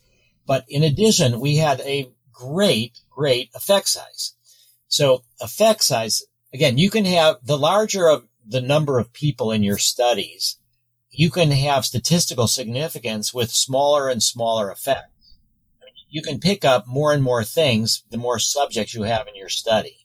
But 0.48 0.66
in 0.68 0.84
addition, 0.84 1.40
we 1.40 1.58
had 1.58 1.82
a 1.82 2.10
great, 2.32 3.02
great 3.10 3.50
effect 3.54 3.90
size. 3.90 4.36
So 4.88 5.24
effect 5.40 5.84
size, 5.84 6.24
again, 6.54 6.78
you 6.78 6.90
can 6.90 7.06
have 7.06 7.38
the 7.44 7.58
larger 7.58 8.08
of 8.08 8.28
the 8.46 8.62
number 8.62 8.98
of 8.98 9.14
people 9.14 9.52
in 9.52 9.64
your 9.64 9.78
studies, 9.78 10.58
you 11.12 11.30
can 11.30 11.52
have 11.52 11.86
statistical 11.86 12.48
significance 12.48 13.34
with 13.34 13.52
smaller 13.52 14.10
and 14.10 14.24
smaller 14.24 14.72
effects. 14.72 15.38
You 16.10 16.22
can 16.22 16.40
pick 16.40 16.66
up 16.66 16.88
more 16.88 17.14
and 17.14 17.24
more 17.24 17.44
things 17.44 18.04
the 18.10 18.18
more 18.18 18.40
subjects 18.40 18.94
you 18.94 19.04
have 19.04 19.28
in 19.28 19.36
your 19.36 19.50
study. 19.50 20.01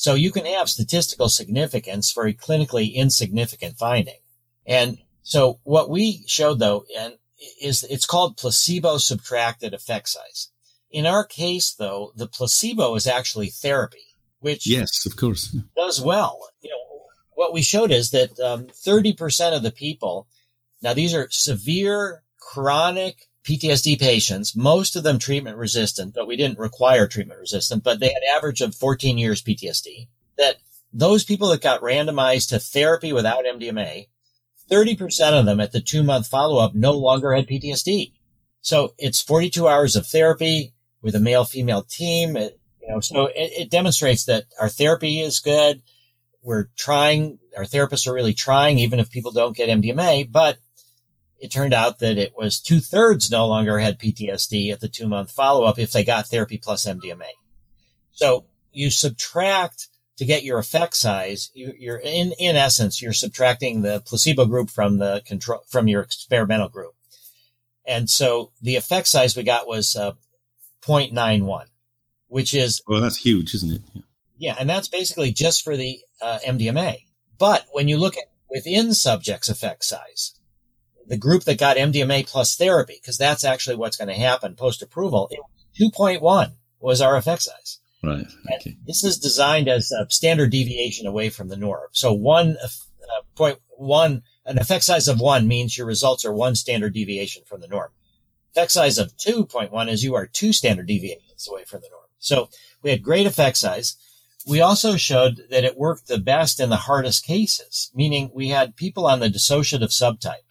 So 0.00 0.14
you 0.14 0.32
can 0.32 0.46
have 0.46 0.70
statistical 0.70 1.28
significance 1.28 2.10
for 2.10 2.26
a 2.26 2.32
clinically 2.32 2.94
insignificant 2.94 3.76
finding. 3.76 4.20
And 4.66 4.96
so 5.22 5.60
what 5.64 5.90
we 5.90 6.24
showed 6.26 6.58
though, 6.58 6.86
and 6.98 7.18
is 7.60 7.82
it's 7.82 8.06
called 8.06 8.38
placebo 8.38 8.96
subtracted 8.96 9.74
effect 9.74 10.08
size. 10.08 10.48
In 10.90 11.04
our 11.04 11.22
case 11.22 11.74
though, 11.74 12.12
the 12.16 12.26
placebo 12.26 12.94
is 12.94 13.06
actually 13.06 13.48
therapy, 13.48 14.16
which 14.38 14.66
yes, 14.66 15.04
of 15.04 15.16
course 15.16 15.54
does 15.76 16.00
well. 16.00 16.48
You 16.62 16.70
know, 16.70 17.02
what 17.34 17.52
we 17.52 17.60
showed 17.60 17.90
is 17.90 18.08
that 18.12 18.40
um, 18.40 18.68
30% 18.68 19.54
of 19.54 19.62
the 19.62 19.70
people, 19.70 20.28
now 20.80 20.94
these 20.94 21.12
are 21.12 21.28
severe 21.30 22.22
chronic 22.38 23.28
PTSD 23.44 23.98
patients, 23.98 24.54
most 24.54 24.96
of 24.96 25.02
them 25.02 25.18
treatment 25.18 25.56
resistant, 25.56 26.14
but 26.14 26.26
we 26.26 26.36
didn't 26.36 26.58
require 26.58 27.06
treatment 27.06 27.40
resistant, 27.40 27.82
but 27.82 27.98
they 27.98 28.08
had 28.08 28.36
average 28.36 28.60
of 28.60 28.74
14 28.74 29.16
years 29.16 29.42
PTSD. 29.42 30.08
That 30.36 30.56
those 30.92 31.24
people 31.24 31.48
that 31.48 31.62
got 31.62 31.80
randomized 31.80 32.50
to 32.50 32.58
therapy 32.58 33.12
without 33.12 33.44
MDMA, 33.44 34.08
30% 34.70 35.38
of 35.38 35.46
them 35.46 35.60
at 35.60 35.72
the 35.72 35.80
two 35.80 36.02
month 36.02 36.26
follow 36.26 36.62
up 36.62 36.74
no 36.74 36.92
longer 36.92 37.34
had 37.34 37.48
PTSD. 37.48 38.12
So 38.60 38.94
it's 38.98 39.22
42 39.22 39.66
hours 39.66 39.96
of 39.96 40.06
therapy 40.06 40.74
with 41.02 41.14
a 41.14 41.20
male 41.20 41.44
female 41.44 41.82
team. 41.82 42.36
It, 42.36 42.58
you 42.82 42.88
know, 42.88 43.00
so 43.00 43.26
it, 43.26 43.52
it 43.58 43.70
demonstrates 43.70 44.24
that 44.26 44.44
our 44.60 44.68
therapy 44.68 45.20
is 45.20 45.40
good. 45.40 45.82
We're 46.42 46.68
trying, 46.76 47.38
our 47.56 47.64
therapists 47.64 48.06
are 48.06 48.14
really 48.14 48.34
trying, 48.34 48.78
even 48.78 48.98
if 48.98 49.10
people 49.10 49.32
don't 49.32 49.56
get 49.56 49.68
MDMA, 49.68 50.30
but 50.30 50.58
it 51.40 51.50
turned 51.50 51.72
out 51.72 51.98
that 52.00 52.18
it 52.18 52.34
was 52.36 52.60
two 52.60 52.80
thirds 52.80 53.30
no 53.30 53.46
longer 53.46 53.78
had 53.78 53.98
PTSD 53.98 54.72
at 54.72 54.80
the 54.80 54.88
two 54.88 55.08
month 55.08 55.30
follow 55.30 55.64
up 55.64 55.78
if 55.78 55.90
they 55.92 56.04
got 56.04 56.26
therapy 56.26 56.58
plus 56.58 56.86
MDMA. 56.86 57.30
So 58.12 58.44
you 58.72 58.90
subtract 58.90 59.88
to 60.18 60.26
get 60.26 60.44
your 60.44 60.58
effect 60.58 60.94
size. 60.94 61.50
You, 61.54 61.92
are 61.92 61.96
in, 61.96 62.32
in 62.38 62.56
essence, 62.56 63.00
you're 63.00 63.14
subtracting 63.14 63.80
the 63.80 64.02
placebo 64.04 64.44
group 64.44 64.68
from 64.68 64.98
the 64.98 65.22
control, 65.24 65.62
from 65.66 65.88
your 65.88 66.02
experimental 66.02 66.68
group. 66.68 66.94
And 67.86 68.08
so 68.10 68.52
the 68.60 68.76
effect 68.76 69.08
size 69.08 69.34
we 69.34 69.42
got 69.42 69.66
was 69.66 69.96
uh, 69.96 70.12
0.91, 70.82 71.64
which 72.28 72.52
is. 72.52 72.82
Well, 72.86 73.00
that's 73.00 73.16
huge, 73.16 73.54
isn't 73.54 73.72
it? 73.72 73.82
Yeah. 73.94 74.02
yeah 74.36 74.56
and 74.60 74.68
that's 74.68 74.88
basically 74.88 75.32
just 75.32 75.64
for 75.64 75.74
the 75.74 76.00
uh, 76.20 76.38
MDMA. 76.46 77.04
But 77.38 77.64
when 77.72 77.88
you 77.88 77.96
look 77.96 78.18
at 78.18 78.24
within 78.50 78.92
subjects 78.92 79.48
effect 79.48 79.84
size, 79.84 80.34
the 81.10 81.18
group 81.18 81.42
that 81.42 81.58
got 81.58 81.76
MDMA 81.76 82.26
plus 82.26 82.56
therapy, 82.56 82.98
because 83.02 83.18
that's 83.18 83.42
actually 83.42 83.74
what's 83.74 83.96
going 83.96 84.08
to 84.08 84.14
happen 84.14 84.54
post 84.54 84.80
approval, 84.80 85.28
2.1 85.78 86.52
was 86.78 87.00
our 87.00 87.16
effect 87.16 87.42
size. 87.42 87.80
Right. 88.02 88.24
Okay. 88.54 88.78
this 88.86 89.04
is 89.04 89.18
designed 89.18 89.68
as 89.68 89.90
a 89.90 90.08
standard 90.08 90.50
deviation 90.50 91.06
away 91.06 91.28
from 91.28 91.48
the 91.48 91.56
norm. 91.56 91.88
So 91.92 92.14
one 92.14 92.56
uh, 92.62 92.68
point 93.34 93.58
one, 93.76 94.22
an 94.46 94.58
effect 94.58 94.84
size 94.84 95.08
of 95.08 95.20
one 95.20 95.48
means 95.48 95.76
your 95.76 95.86
results 95.86 96.24
are 96.24 96.32
one 96.32 96.54
standard 96.54 96.94
deviation 96.94 97.42
from 97.44 97.60
the 97.60 97.68
norm. 97.68 97.90
Effect 98.52 98.70
size 98.70 98.96
of 98.96 99.14
2.1 99.16 99.90
is 99.90 100.04
you 100.04 100.14
are 100.14 100.26
two 100.26 100.52
standard 100.52 100.86
deviations 100.86 101.46
away 101.50 101.64
from 101.64 101.82
the 101.82 101.90
norm. 101.90 102.04
So 102.20 102.48
we 102.82 102.90
had 102.90 103.02
great 103.02 103.26
effect 103.26 103.56
size. 103.56 103.96
We 104.46 104.60
also 104.60 104.96
showed 104.96 105.42
that 105.50 105.64
it 105.64 105.76
worked 105.76 106.06
the 106.06 106.18
best 106.18 106.60
in 106.60 106.70
the 106.70 106.76
hardest 106.76 107.26
cases, 107.26 107.90
meaning 107.94 108.30
we 108.32 108.48
had 108.48 108.76
people 108.76 109.06
on 109.06 109.20
the 109.20 109.28
dissociative 109.28 109.90
subtype 109.90 110.44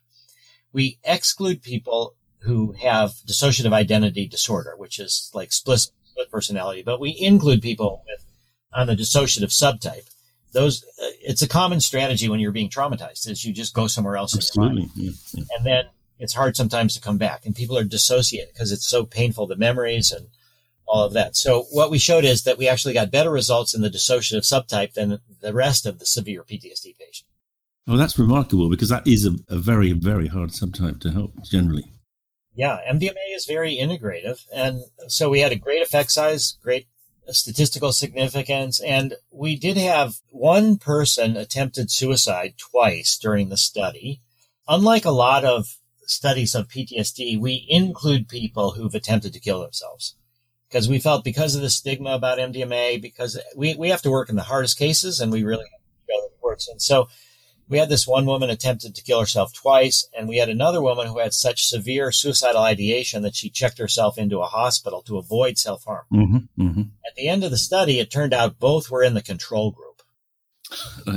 we 0.73 0.99
exclude 1.03 1.61
people 1.61 2.15
who 2.39 2.73
have 2.73 3.11
dissociative 3.27 3.73
identity 3.73 4.27
disorder, 4.27 4.75
which 4.77 4.99
is 4.99 5.29
like 5.33 5.51
split 5.51 5.87
personality, 6.31 6.81
but 6.81 6.99
we 6.99 7.15
include 7.19 7.61
people 7.61 8.03
with 8.07 8.25
on 8.73 8.87
the 8.87 8.95
dissociative 8.95 9.51
subtype. 9.51 10.09
Those 10.51 10.83
uh, 11.01 11.09
it's 11.21 11.41
a 11.41 11.47
common 11.47 11.79
strategy 11.79 12.27
when 12.27 12.39
you're 12.39 12.51
being 12.51 12.69
traumatized 12.69 13.29
is 13.29 13.45
you 13.45 13.53
just 13.53 13.73
go 13.73 13.87
somewhere 13.87 14.17
else. 14.17 14.35
Absolutely, 14.35 14.89
yeah, 14.95 15.11
yeah. 15.33 15.43
and 15.57 15.65
then 15.65 15.85
it's 16.17 16.33
hard 16.33 16.55
sometimes 16.55 16.95
to 16.95 17.01
come 17.01 17.17
back, 17.17 17.45
and 17.45 17.55
people 17.55 17.77
are 17.77 17.83
dissociated 17.83 18.53
because 18.53 18.71
it's 18.71 18.87
so 18.87 19.05
painful 19.05 19.47
the 19.47 19.55
memories 19.55 20.11
and 20.11 20.27
all 20.87 21.03
of 21.03 21.13
that. 21.13 21.35
So 21.35 21.63
what 21.71 21.91
we 21.91 21.99
showed 21.99 22.25
is 22.25 22.43
that 22.43 22.57
we 22.57 22.67
actually 22.67 22.95
got 22.95 23.11
better 23.11 23.29
results 23.29 23.75
in 23.75 23.81
the 23.81 23.91
dissociative 23.91 24.41
subtype 24.41 24.93
than 24.93 25.19
the 25.39 25.53
rest 25.53 25.85
of 25.85 25.99
the 25.99 26.05
severe 26.05 26.43
PTSD 26.43 26.97
patient. 26.97 27.28
Oh, 27.87 27.97
that's 27.97 28.19
remarkable 28.19 28.69
because 28.69 28.89
that 28.89 29.07
is 29.07 29.25
a, 29.25 29.31
a 29.47 29.57
very, 29.57 29.93
very 29.93 30.27
hard 30.27 30.49
subtype 30.49 30.99
to 31.01 31.11
help 31.11 31.33
generally. 31.43 31.85
Yeah, 32.53 32.79
MDMA 32.91 33.35
is 33.35 33.45
very 33.45 33.77
integrative. 33.77 34.45
And 34.53 34.83
so 35.07 35.29
we 35.29 35.39
had 35.39 35.51
a 35.51 35.55
great 35.55 35.81
effect 35.81 36.11
size, 36.11 36.57
great 36.61 36.87
statistical 37.29 37.91
significance. 37.91 38.79
And 38.79 39.15
we 39.31 39.55
did 39.55 39.77
have 39.77 40.15
one 40.29 40.77
person 40.77 41.37
attempted 41.37 41.91
suicide 41.91 42.55
twice 42.57 43.17
during 43.17 43.49
the 43.49 43.57
study. 43.57 44.21
Unlike 44.67 45.05
a 45.05 45.11
lot 45.11 45.45
of 45.45 45.77
studies 46.05 46.55
of 46.55 46.67
PTSD, 46.67 47.39
we 47.39 47.65
include 47.69 48.27
people 48.27 48.71
who've 48.71 48.95
attempted 48.95 49.33
to 49.33 49.39
kill 49.39 49.61
themselves 49.61 50.15
because 50.67 50.89
we 50.89 50.99
felt 50.99 51.23
because 51.23 51.55
of 51.55 51.61
the 51.61 51.69
stigma 51.69 52.11
about 52.11 52.37
MDMA, 52.39 53.01
because 53.01 53.39
we, 53.55 53.75
we 53.75 53.89
have 53.89 54.01
to 54.03 54.11
work 54.11 54.29
in 54.29 54.35
the 54.35 54.43
hardest 54.43 54.77
cases 54.77 55.19
and 55.19 55.31
we 55.31 55.43
really 55.43 55.65
have 55.65 55.81
to 55.81 55.85
that 56.07 56.29
it 56.31 56.43
works. 56.43 56.67
And 56.67 56.81
so 56.81 57.07
we 57.69 57.77
had 57.77 57.87
this 57.87 58.07
one 58.07 58.25
woman 58.25 58.49
attempted 58.49 58.95
to 58.95 59.03
kill 59.03 59.19
herself 59.19 59.53
twice, 59.53 60.09
and 60.17 60.27
we 60.27 60.37
had 60.37 60.49
another 60.49 60.81
woman 60.81 61.07
who 61.07 61.19
had 61.19 61.33
such 61.33 61.67
severe 61.67 62.11
suicidal 62.11 62.61
ideation 62.61 63.21
that 63.21 63.35
she 63.35 63.49
checked 63.49 63.77
herself 63.77 64.17
into 64.17 64.39
a 64.39 64.45
hospital 64.45 65.03
to 65.03 65.19
avoid 65.19 65.57
self 65.59 65.85
harm. 65.85 66.05
Mm-hmm, 66.11 66.61
mm-hmm. 66.61 66.81
At 67.05 67.15
the 67.15 67.29
end 67.29 67.43
of 67.43 67.51
the 67.51 67.57
study, 67.57 67.99
it 67.99 68.11
turned 68.11 68.33
out 68.33 68.59
both 68.59 68.89
were 68.89 69.03
in 69.03 69.13
the 69.13 69.21
control 69.21 69.71
group. 69.71 69.85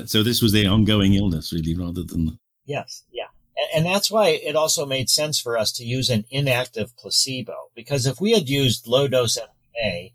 So 0.07 0.23
this 0.23 0.41
was 0.41 0.53
the 0.53 0.67
ongoing 0.67 1.15
illness, 1.15 1.53
really, 1.53 1.75
rather 1.75 2.03
than. 2.03 2.39
Yes, 2.65 3.05
yeah. 3.11 3.27
And, 3.57 3.87
and 3.87 3.95
that's 3.95 4.11
why 4.11 4.29
it 4.29 4.57
also 4.57 4.87
made 4.87 5.11
sense 5.11 5.39
for 5.41 5.59
us 5.59 5.73
to 5.73 5.85
use 5.85 6.11
an 6.11 6.25
inactive 6.31 6.97
placebo, 6.97 7.71
because 7.75 8.07
if 8.07 8.21
we 8.21 8.33
had 8.33 8.49
used 8.49 8.87
low 8.87 9.09
dose 9.09 9.39
MDMA, 9.39 10.13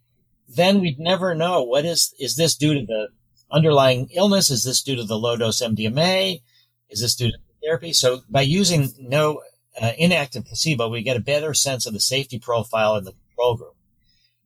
then 0.48 0.80
we'd 0.80 1.00
never 1.00 1.36
know 1.36 1.64
what 1.64 1.86
is, 1.86 2.14
is 2.20 2.36
this 2.36 2.56
due 2.56 2.74
to 2.76 2.86
the 2.86 3.08
underlying 3.52 4.10
illness? 4.14 4.50
Is 4.50 4.64
this 4.64 4.82
due 4.82 4.96
to 4.96 5.04
the 5.04 5.18
low 5.18 5.38
dose 5.38 5.62
MDMA? 5.62 6.42
Is 6.90 7.02
this 7.02 7.16
due 7.16 7.32
to 7.32 7.38
therapy? 7.64 7.94
So 7.94 8.22
by 8.30 8.42
using 8.42 8.90
no 9.00 9.42
uh, 9.80 9.92
inactive 9.98 10.46
placebo, 10.46 10.90
we 10.90 11.04
get 11.04 11.18
a 11.18 11.22
better 11.22 11.54
sense 11.54 11.86
of 11.86 11.94
the 11.94 12.00
safety 12.00 12.40
profile 12.40 12.96
in 12.96 13.04
the 13.04 13.14
control 13.14 13.58
group. 13.58 13.76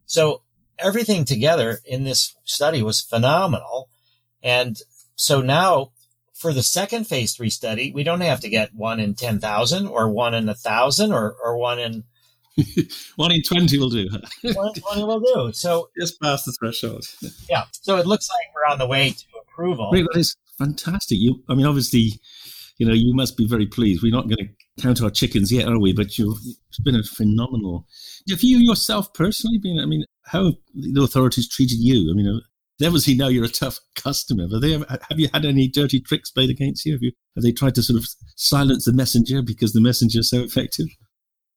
So 0.06 0.42
everything 0.78 1.26
together 1.26 1.80
in 1.86 2.04
this 2.04 2.36
study 2.44 2.82
was 2.82 3.02
phenomenal. 3.02 3.90
And 4.44 4.78
so 5.16 5.42
now 5.42 5.92
for 6.34 6.54
the 6.54 6.64
second 6.64 7.06
phase 7.06 7.36
three 7.36 7.52
study, 7.52 7.92
we 7.92 8.04
don't 8.04 8.22
have 8.22 8.40
to 8.42 8.50
get 8.50 8.74
one 8.74 9.00
in 9.00 9.14
10,000 9.14 9.88
or 9.88 10.10
one 10.10 10.34
in 10.34 10.50
a 10.50 10.56
thousand 10.56 11.14
or, 11.14 11.36
or 11.44 11.58
one 11.58 11.80
in 11.80 12.04
one 13.16 13.32
in 13.32 13.42
20 13.44 13.78
will 13.78 13.90
do. 13.90 14.10
one, 14.42 14.74
one 14.82 15.08
will 15.08 15.20
do. 15.20 15.54
So 15.54 15.90
just 16.00 16.22
past 16.22 16.46
the 16.46 16.54
threshold. 16.54 17.06
yeah. 17.50 17.64
So 17.72 17.98
it 17.98 18.06
looks 18.06 18.30
like 18.30 18.54
we're 18.56 18.72
on 18.72 18.80
the 18.80 18.88
way 18.88 19.12
to 19.12 19.26
approval. 19.42 19.90
Great, 19.92 20.06
that 20.12 20.20
is 20.20 20.36
fantastic. 20.58 21.18
You, 21.20 21.44
I 21.50 21.56
mean, 21.56 21.66
obviously, 21.66 22.20
you 22.78 22.88
know, 22.88 22.94
you 22.94 23.14
must 23.14 23.38
be 23.38 23.48
very 23.48 23.66
pleased. 23.66 24.02
We're 24.02 24.12
not 24.12 24.28
going 24.28 24.38
to 24.38 24.82
count 24.82 25.02
our 25.02 25.10
chickens 25.10 25.52
yet, 25.52 25.68
are 25.68 25.80
we? 25.80 25.94
But 25.94 26.18
you've 26.18 26.40
it's 26.70 26.80
been 26.80 26.96
a 26.96 27.04
phenomenal. 27.04 27.88
Have 28.30 28.42
you 28.42 28.58
yourself 28.58 29.14
personally 29.14 29.60
been? 29.62 29.80
I 29.80 29.86
mean, 29.86 30.06
how 30.26 30.46
have 30.46 30.54
the 30.74 31.04
authorities 31.04 31.50
treated 31.50 31.80
you? 31.80 32.12
I 32.12 32.16
mean, 32.16 32.42
they 32.80 32.88
obviously 32.88 33.14
know 33.14 33.28
you're 33.28 33.46
a 33.46 33.50
tough 33.50 33.80
customer, 33.96 34.48
but 34.50 34.62
they 34.62 34.72
have, 34.72 34.90
have 34.90 35.20
you 35.20 35.30
had 35.32 35.46
any 35.46 35.68
dirty 35.68 36.00
tricks 36.00 36.32
played 36.32 36.50
against 36.50 36.86
you? 36.86 36.94
Have 36.94 37.04
you 37.04 37.12
have 37.36 37.44
they 37.44 37.52
tried 37.52 37.76
to 37.76 37.84
sort 37.84 38.00
of 38.00 38.08
silence 38.36 38.86
the 38.86 38.94
messenger 38.94 39.44
because 39.44 39.74
the 39.74 39.82
messenger 39.82 40.20
is 40.20 40.30
so 40.30 40.40
effective? 40.40 40.88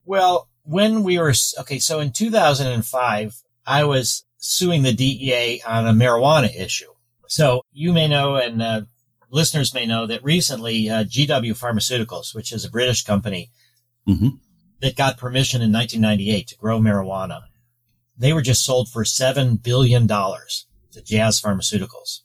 Well, 0.04 0.48
when 0.64 1.04
we 1.04 1.18
were 1.18 1.32
okay, 1.60 1.78
so 1.78 2.00
in 2.00 2.10
2005, 2.10 3.42
I 3.66 3.84
was 3.84 4.24
suing 4.38 4.82
the 4.82 4.92
DEA 4.92 5.62
on 5.66 5.86
a 5.86 5.92
marijuana 5.92 6.54
issue. 6.54 6.90
So 7.28 7.62
you 7.72 7.92
may 7.92 8.08
know, 8.08 8.36
and 8.36 8.62
uh, 8.62 8.82
listeners 9.30 9.74
may 9.74 9.86
know 9.86 10.06
that 10.06 10.24
recently 10.24 10.88
uh, 10.88 11.04
GW 11.04 11.52
Pharmaceuticals, 11.58 12.34
which 12.34 12.52
is 12.52 12.64
a 12.64 12.70
British 12.70 13.04
company 13.04 13.50
mm-hmm. 14.08 14.28
that 14.80 14.96
got 14.96 15.18
permission 15.18 15.62
in 15.62 15.72
1998 15.72 16.48
to 16.48 16.56
grow 16.56 16.78
marijuana, 16.78 17.42
they 18.16 18.32
were 18.32 18.42
just 18.42 18.64
sold 18.64 18.88
for 18.88 19.04
seven 19.04 19.56
billion 19.56 20.06
dollars 20.06 20.66
to 20.92 21.02
Jazz 21.02 21.40
Pharmaceuticals, 21.40 22.20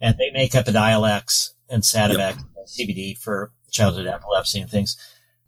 and 0.00 0.16
they 0.18 0.30
make 0.30 0.52
Epidiolex 0.52 1.50
and 1.68 1.82
Sativex, 1.82 2.36
yep. 2.36 2.46
CBD 2.66 3.18
for 3.18 3.52
childhood 3.70 4.06
epilepsy 4.06 4.60
and 4.60 4.70
things. 4.70 4.96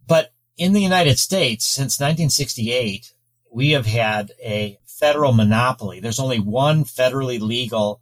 But 0.07 0.33
in 0.57 0.73
the 0.73 0.81
United 0.81 1.19
States, 1.19 1.67
since 1.67 1.99
1968, 1.99 3.13
we 3.51 3.71
have 3.71 3.87
had 3.87 4.33
a 4.43 4.79
federal 4.87 5.33
monopoly. 5.33 6.01
There's 6.01 6.21
only 6.21 6.39
one 6.39 6.85
federally 6.85 7.41
legal 7.41 8.01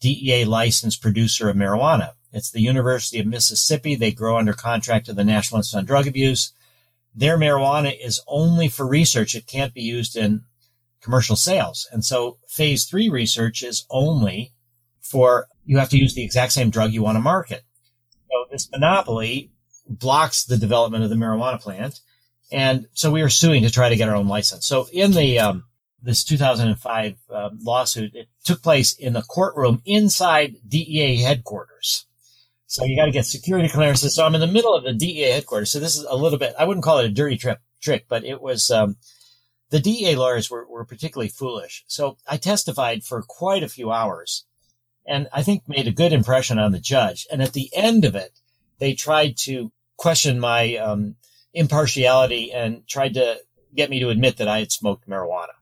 DEA 0.00 0.44
licensed 0.44 1.00
producer 1.00 1.48
of 1.48 1.56
marijuana. 1.56 2.12
It's 2.32 2.50
the 2.50 2.60
University 2.60 3.20
of 3.20 3.26
Mississippi. 3.26 3.94
They 3.94 4.10
grow 4.10 4.36
under 4.36 4.52
contract 4.52 5.06
to 5.06 5.12
the 5.12 5.24
National 5.24 5.58
Institute 5.58 5.78
on 5.78 5.84
Drug 5.86 6.06
Abuse. 6.06 6.52
Their 7.14 7.38
marijuana 7.38 7.96
is 7.98 8.20
only 8.26 8.68
for 8.68 8.86
research. 8.86 9.34
It 9.34 9.46
can't 9.46 9.72
be 9.72 9.82
used 9.82 10.16
in 10.16 10.42
commercial 11.00 11.36
sales. 11.36 11.88
And 11.92 12.04
so 12.04 12.38
phase 12.48 12.84
three 12.84 13.08
research 13.08 13.62
is 13.62 13.86
only 13.88 14.52
for, 15.00 15.46
you 15.64 15.78
have 15.78 15.90
to 15.90 15.98
use 15.98 16.14
the 16.14 16.24
exact 16.24 16.52
same 16.52 16.70
drug 16.70 16.92
you 16.92 17.02
want 17.02 17.16
to 17.16 17.20
market. 17.20 17.62
So 18.30 18.46
this 18.50 18.68
monopoly 18.70 19.52
blocks 19.88 20.44
the 20.44 20.56
development 20.56 21.04
of 21.04 21.10
the 21.10 21.16
marijuana 21.16 21.60
plant. 21.60 22.00
And 22.52 22.86
so 22.92 23.10
we 23.10 23.22
were 23.22 23.30
suing 23.30 23.62
to 23.62 23.70
try 23.70 23.88
to 23.88 23.96
get 23.96 24.08
our 24.08 24.14
own 24.14 24.28
license. 24.28 24.66
So 24.66 24.86
in 24.92 25.12
the, 25.12 25.38
um, 25.38 25.64
this 26.02 26.24
2005 26.24 27.16
uh, 27.30 27.50
lawsuit, 27.62 28.14
it 28.14 28.28
took 28.44 28.62
place 28.62 28.94
in 28.94 29.14
the 29.14 29.22
courtroom 29.22 29.82
inside 29.84 30.56
DEA 30.66 31.16
headquarters. 31.16 32.06
So 32.66 32.84
you 32.84 32.96
got 32.96 33.06
to 33.06 33.10
get 33.10 33.26
security 33.26 33.68
clearances. 33.68 34.14
So 34.14 34.24
I'm 34.24 34.34
in 34.34 34.40
the 34.40 34.46
middle 34.46 34.74
of 34.74 34.84
the 34.84 34.92
DEA 34.92 35.32
headquarters. 35.32 35.72
So 35.72 35.80
this 35.80 35.96
is 35.96 36.04
a 36.04 36.16
little 36.16 36.38
bit, 36.38 36.54
I 36.58 36.64
wouldn't 36.64 36.84
call 36.84 36.98
it 36.98 37.06
a 37.06 37.10
dirty 37.10 37.36
trip, 37.36 37.60
trick, 37.80 38.06
but 38.08 38.24
it 38.24 38.40
was, 38.40 38.70
um, 38.70 38.96
the 39.70 39.80
DEA 39.80 40.16
lawyers 40.16 40.50
were, 40.50 40.66
were 40.66 40.84
particularly 40.84 41.28
foolish. 41.28 41.84
So 41.86 42.16
I 42.28 42.36
testified 42.36 43.04
for 43.04 43.22
quite 43.22 43.62
a 43.62 43.68
few 43.68 43.90
hours 43.90 44.44
and 45.06 45.28
I 45.32 45.42
think 45.42 45.68
made 45.68 45.86
a 45.86 45.92
good 45.92 46.12
impression 46.12 46.58
on 46.58 46.72
the 46.72 46.78
judge. 46.78 47.26
And 47.30 47.42
at 47.42 47.52
the 47.52 47.70
end 47.74 48.04
of 48.04 48.14
it, 48.14 48.40
they 48.78 48.94
tried 48.94 49.36
to 49.38 49.72
question 49.96 50.40
my 50.40 50.76
um, 50.76 51.16
impartiality 51.52 52.52
and 52.52 52.86
tried 52.86 53.14
to 53.14 53.38
get 53.74 53.90
me 53.90 54.00
to 54.00 54.10
admit 54.10 54.38
that 54.38 54.48
I 54.48 54.60
had 54.60 54.72
smoked 54.72 55.08
marijuana, 55.08 55.54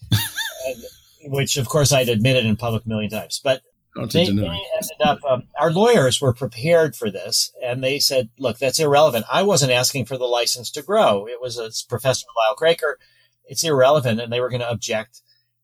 and, 0.10 1.32
which 1.32 1.56
of 1.56 1.68
course 1.68 1.92
I'd 1.92 2.08
admitted 2.08 2.46
in 2.46 2.56
public 2.56 2.84
a 2.86 2.88
million 2.88 3.10
times. 3.10 3.40
But 3.42 3.62
they, 3.96 4.26
they, 4.26 4.30
ended 4.30 5.00
up, 5.04 5.20
um, 5.28 5.44
our 5.58 5.70
lawyers 5.70 6.20
were 6.20 6.34
prepared 6.34 6.94
for 6.94 7.10
this 7.10 7.52
and 7.62 7.82
they 7.82 7.98
said, 7.98 8.28
look, 8.38 8.58
that's 8.58 8.78
irrelevant. 8.78 9.24
I 9.32 9.42
wasn't 9.42 9.72
asking 9.72 10.04
for 10.04 10.18
the 10.18 10.26
license 10.26 10.70
to 10.72 10.82
grow. 10.82 11.26
It 11.26 11.40
was 11.40 11.58
a 11.58 11.70
Professor 11.88 12.26
Lyle 12.36 12.56
Craker. 12.56 12.94
It's 13.46 13.64
irrelevant. 13.64 14.20
And 14.20 14.30
they 14.30 14.40
were 14.40 14.50
going 14.50 14.60
to 14.60 14.70
object. 14.70 15.22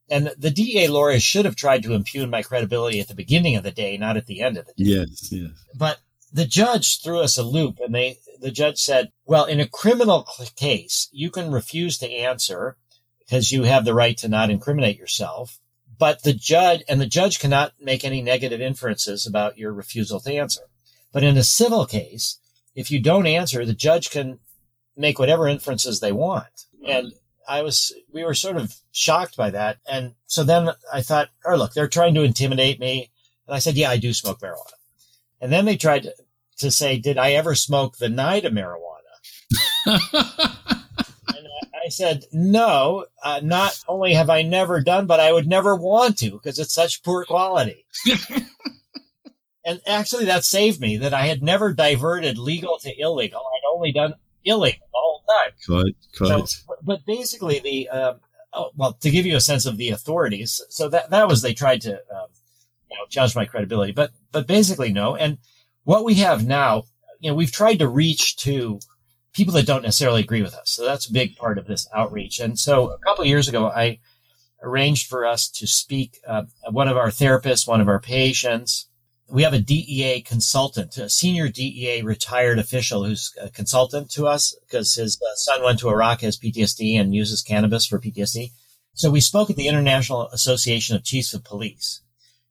And 0.08 0.32
the 0.38 0.50
DEA 0.50 0.88
lawyers 0.88 1.22
should 1.22 1.44
have 1.44 1.56
tried 1.56 1.82
to 1.82 1.92
impugn 1.92 2.30
my 2.30 2.42
credibility 2.42 3.00
at 3.00 3.08
the 3.08 3.14
beginning 3.14 3.56
of 3.56 3.64
the 3.64 3.70
day, 3.70 3.96
not 3.96 4.16
at 4.16 4.26
the 4.26 4.40
end 4.40 4.56
of 4.56 4.66
the 4.66 4.72
day. 4.72 4.90
Yes, 4.90 5.30
yes. 5.30 5.50
But 5.74 5.98
the 6.32 6.46
judge 6.46 7.02
threw 7.02 7.20
us 7.20 7.36
a 7.36 7.42
loop 7.42 7.78
and 7.78 7.94
they, 7.94 8.18
the 8.40 8.50
judge 8.50 8.78
said, 8.78 9.12
well, 9.26 9.44
in 9.44 9.60
a 9.60 9.68
criminal 9.68 10.26
case, 10.56 11.08
you 11.12 11.30
can 11.30 11.52
refuse 11.52 11.98
to 11.98 12.10
answer 12.10 12.76
because 13.18 13.52
you 13.52 13.64
have 13.64 13.84
the 13.84 13.94
right 13.94 14.16
to 14.18 14.28
not 14.28 14.50
incriminate 14.50 14.98
yourself. 14.98 15.58
But 15.98 16.22
the 16.22 16.32
judge 16.32 16.82
and 16.88 17.00
the 17.00 17.06
judge 17.06 17.38
cannot 17.38 17.74
make 17.80 18.04
any 18.04 18.22
negative 18.22 18.60
inferences 18.60 19.26
about 19.26 19.58
your 19.58 19.72
refusal 19.72 20.20
to 20.20 20.34
answer. 20.34 20.62
But 21.12 21.22
in 21.22 21.36
a 21.36 21.44
civil 21.44 21.86
case, 21.86 22.38
if 22.74 22.90
you 22.90 23.00
don't 23.00 23.26
answer, 23.26 23.64
the 23.64 23.74
judge 23.74 24.10
can 24.10 24.40
make 24.96 25.18
whatever 25.18 25.46
inferences 25.46 26.00
they 26.00 26.12
want. 26.12 26.66
And 26.86 27.12
I 27.46 27.62
was, 27.62 27.94
we 28.12 28.24
were 28.24 28.34
sort 28.34 28.56
of 28.56 28.74
shocked 28.90 29.36
by 29.36 29.50
that. 29.50 29.78
And 29.86 30.14
so 30.26 30.42
then 30.42 30.70
I 30.92 31.02
thought, 31.02 31.28
oh, 31.44 31.56
look, 31.56 31.74
they're 31.74 31.88
trying 31.88 32.14
to 32.14 32.22
intimidate 32.22 32.80
me. 32.80 33.10
And 33.46 33.54
I 33.54 33.58
said, 33.58 33.74
yeah, 33.74 33.90
I 33.90 33.98
do 33.98 34.12
smoke 34.12 34.40
marijuana. 34.40 34.72
And 35.42 35.52
then 35.52 35.64
they 35.64 35.76
tried 35.76 36.04
to, 36.04 36.14
to 36.58 36.70
say, 36.70 36.98
did 36.98 37.18
I 37.18 37.32
ever 37.32 37.56
smoke 37.56 37.98
the 37.98 38.06
NIDA 38.06 38.50
marijuana? 38.50 39.00
and 41.34 41.48
I 41.84 41.88
said, 41.88 42.24
no, 42.32 43.06
uh, 43.24 43.40
not 43.42 43.76
only 43.88 44.14
have 44.14 44.30
I 44.30 44.42
never 44.42 44.80
done, 44.80 45.06
but 45.06 45.18
I 45.18 45.32
would 45.32 45.48
never 45.48 45.74
want 45.74 46.16
to 46.18 46.30
because 46.30 46.60
it's 46.60 46.72
such 46.72 47.02
poor 47.02 47.24
quality. 47.24 47.84
and 49.66 49.80
actually 49.84 50.26
that 50.26 50.44
saved 50.44 50.80
me 50.80 50.96
that 50.98 51.12
I 51.12 51.26
had 51.26 51.42
never 51.42 51.72
diverted 51.72 52.38
legal 52.38 52.78
to 52.78 53.00
illegal. 53.00 53.40
I'd 53.40 53.74
only 53.74 53.90
done 53.90 54.14
illegal 54.44 54.86
the 54.92 54.98
whole 54.98 55.24
time. 55.28 55.52
Quite, 55.66 55.96
quite. 56.16 56.48
So, 56.48 56.74
but 56.84 57.04
basically 57.04 57.58
the, 57.58 57.88
uh, 57.88 58.14
oh, 58.52 58.70
well, 58.76 58.92
to 58.92 59.10
give 59.10 59.26
you 59.26 59.34
a 59.34 59.40
sense 59.40 59.66
of 59.66 59.76
the 59.76 59.88
authorities. 59.88 60.62
So 60.68 60.88
that, 60.90 61.10
that 61.10 61.26
was, 61.26 61.42
they 61.42 61.52
tried 61.52 61.80
to, 61.80 61.94
um, 61.94 62.28
you 62.92 62.98
know, 62.98 63.06
judge 63.08 63.34
my 63.34 63.44
credibility, 63.44 63.92
but, 63.92 64.12
but 64.30 64.46
basically 64.46 64.92
no. 64.92 65.16
And 65.16 65.38
what 65.84 66.04
we 66.04 66.14
have 66.14 66.46
now, 66.46 66.84
you 67.20 67.30
know, 67.30 67.34
we've 67.34 67.52
tried 67.52 67.78
to 67.78 67.88
reach 67.88 68.36
to 68.38 68.80
people 69.32 69.54
that 69.54 69.66
don't 69.66 69.82
necessarily 69.82 70.20
agree 70.20 70.42
with 70.42 70.54
us. 70.54 70.70
So 70.70 70.84
that's 70.84 71.08
a 71.08 71.12
big 71.12 71.36
part 71.36 71.58
of 71.58 71.66
this 71.66 71.88
outreach. 71.94 72.38
And 72.38 72.58
so 72.58 72.90
a 72.90 72.98
couple 72.98 73.22
of 73.22 73.28
years 73.28 73.48
ago, 73.48 73.66
I 73.66 73.98
arranged 74.62 75.08
for 75.08 75.24
us 75.24 75.48
to 75.48 75.66
speak, 75.66 76.18
uh, 76.26 76.44
one 76.70 76.88
of 76.88 76.96
our 76.96 77.08
therapists, 77.08 77.66
one 77.66 77.80
of 77.80 77.88
our 77.88 78.00
patients, 78.00 78.88
we 79.32 79.44
have 79.44 79.54
a 79.54 79.58
DEA 79.58 80.20
consultant, 80.20 80.98
a 80.98 81.08
senior 81.08 81.48
DEA 81.48 82.02
retired 82.02 82.58
official 82.58 83.04
who's 83.04 83.32
a 83.40 83.48
consultant 83.48 84.10
to 84.10 84.26
us 84.26 84.54
because 84.66 84.94
his 84.94 85.18
uh, 85.22 85.34
son 85.36 85.62
went 85.64 85.78
to 85.78 85.88
Iraq, 85.88 86.20
has 86.20 86.38
PTSD 86.38 87.00
and 87.00 87.14
uses 87.14 87.42
cannabis 87.42 87.86
for 87.86 87.98
PTSD. 87.98 88.50
So 88.92 89.10
we 89.10 89.22
spoke 89.22 89.48
at 89.48 89.56
the 89.56 89.68
International 89.68 90.28
Association 90.28 90.96
of 90.96 91.04
Chiefs 91.04 91.32
of 91.32 91.44
Police. 91.44 92.02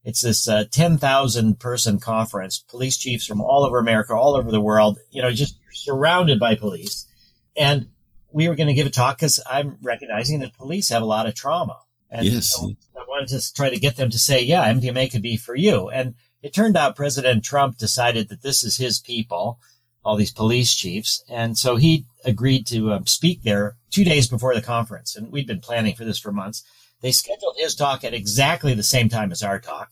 It's 0.03 0.21
this 0.21 0.47
uh, 0.47 0.65
10,000 0.71 1.59
person 1.59 1.99
conference, 1.99 2.59
police 2.59 2.97
chiefs 2.97 3.25
from 3.25 3.41
all 3.41 3.63
over 3.63 3.77
America, 3.77 4.13
all 4.13 4.35
over 4.35 4.49
the 4.49 4.61
world, 4.61 4.97
you 5.11 5.21
know, 5.21 5.31
just 5.31 5.57
surrounded 5.71 6.39
by 6.39 6.55
police. 6.55 7.07
And 7.55 7.87
we 8.31 8.47
were 8.47 8.55
going 8.55 8.67
to 8.67 8.73
give 8.73 8.87
a 8.87 8.91
talk 8.91 9.17
because 9.17 9.39
I'm 9.49 9.77
recognizing 9.81 10.39
that 10.39 10.57
police 10.57 10.89
have 10.89 11.03
a 11.03 11.05
lot 11.05 11.27
of 11.27 11.35
trauma. 11.35 11.77
And 12.09 12.25
yes. 12.25 12.53
So 12.53 12.73
I 12.97 13.03
wanted 13.07 13.29
to 13.29 13.53
try 13.53 13.69
to 13.69 13.79
get 13.79 13.95
them 13.95 14.09
to 14.09 14.17
say, 14.17 14.43
yeah, 14.43 14.71
MDMA 14.71 15.11
could 15.11 15.21
be 15.21 15.37
for 15.37 15.55
you. 15.55 15.89
And 15.89 16.15
it 16.41 16.53
turned 16.53 16.75
out 16.75 16.95
President 16.95 17.43
Trump 17.43 17.77
decided 17.77 18.29
that 18.29 18.41
this 18.41 18.63
is 18.63 18.77
his 18.77 18.99
people, 18.99 19.59
all 20.03 20.15
these 20.15 20.31
police 20.31 20.73
chiefs. 20.73 21.23
And 21.29 21.57
so 21.57 21.75
he 21.75 22.05
agreed 22.25 22.65
to 22.67 22.91
um, 22.91 23.05
speak 23.05 23.43
there 23.43 23.75
two 23.91 24.03
days 24.03 24.27
before 24.27 24.55
the 24.55 24.61
conference. 24.61 25.15
And 25.15 25.31
we'd 25.31 25.47
been 25.47 25.61
planning 25.61 25.95
for 25.95 26.05
this 26.05 26.19
for 26.19 26.31
months. 26.31 26.63
They 27.01 27.11
scheduled 27.11 27.55
his 27.57 27.75
talk 27.75 28.03
at 28.03 28.13
exactly 28.13 28.73
the 28.73 28.83
same 28.83 29.09
time 29.09 29.31
as 29.31 29.43
our 29.43 29.59
talk. 29.59 29.91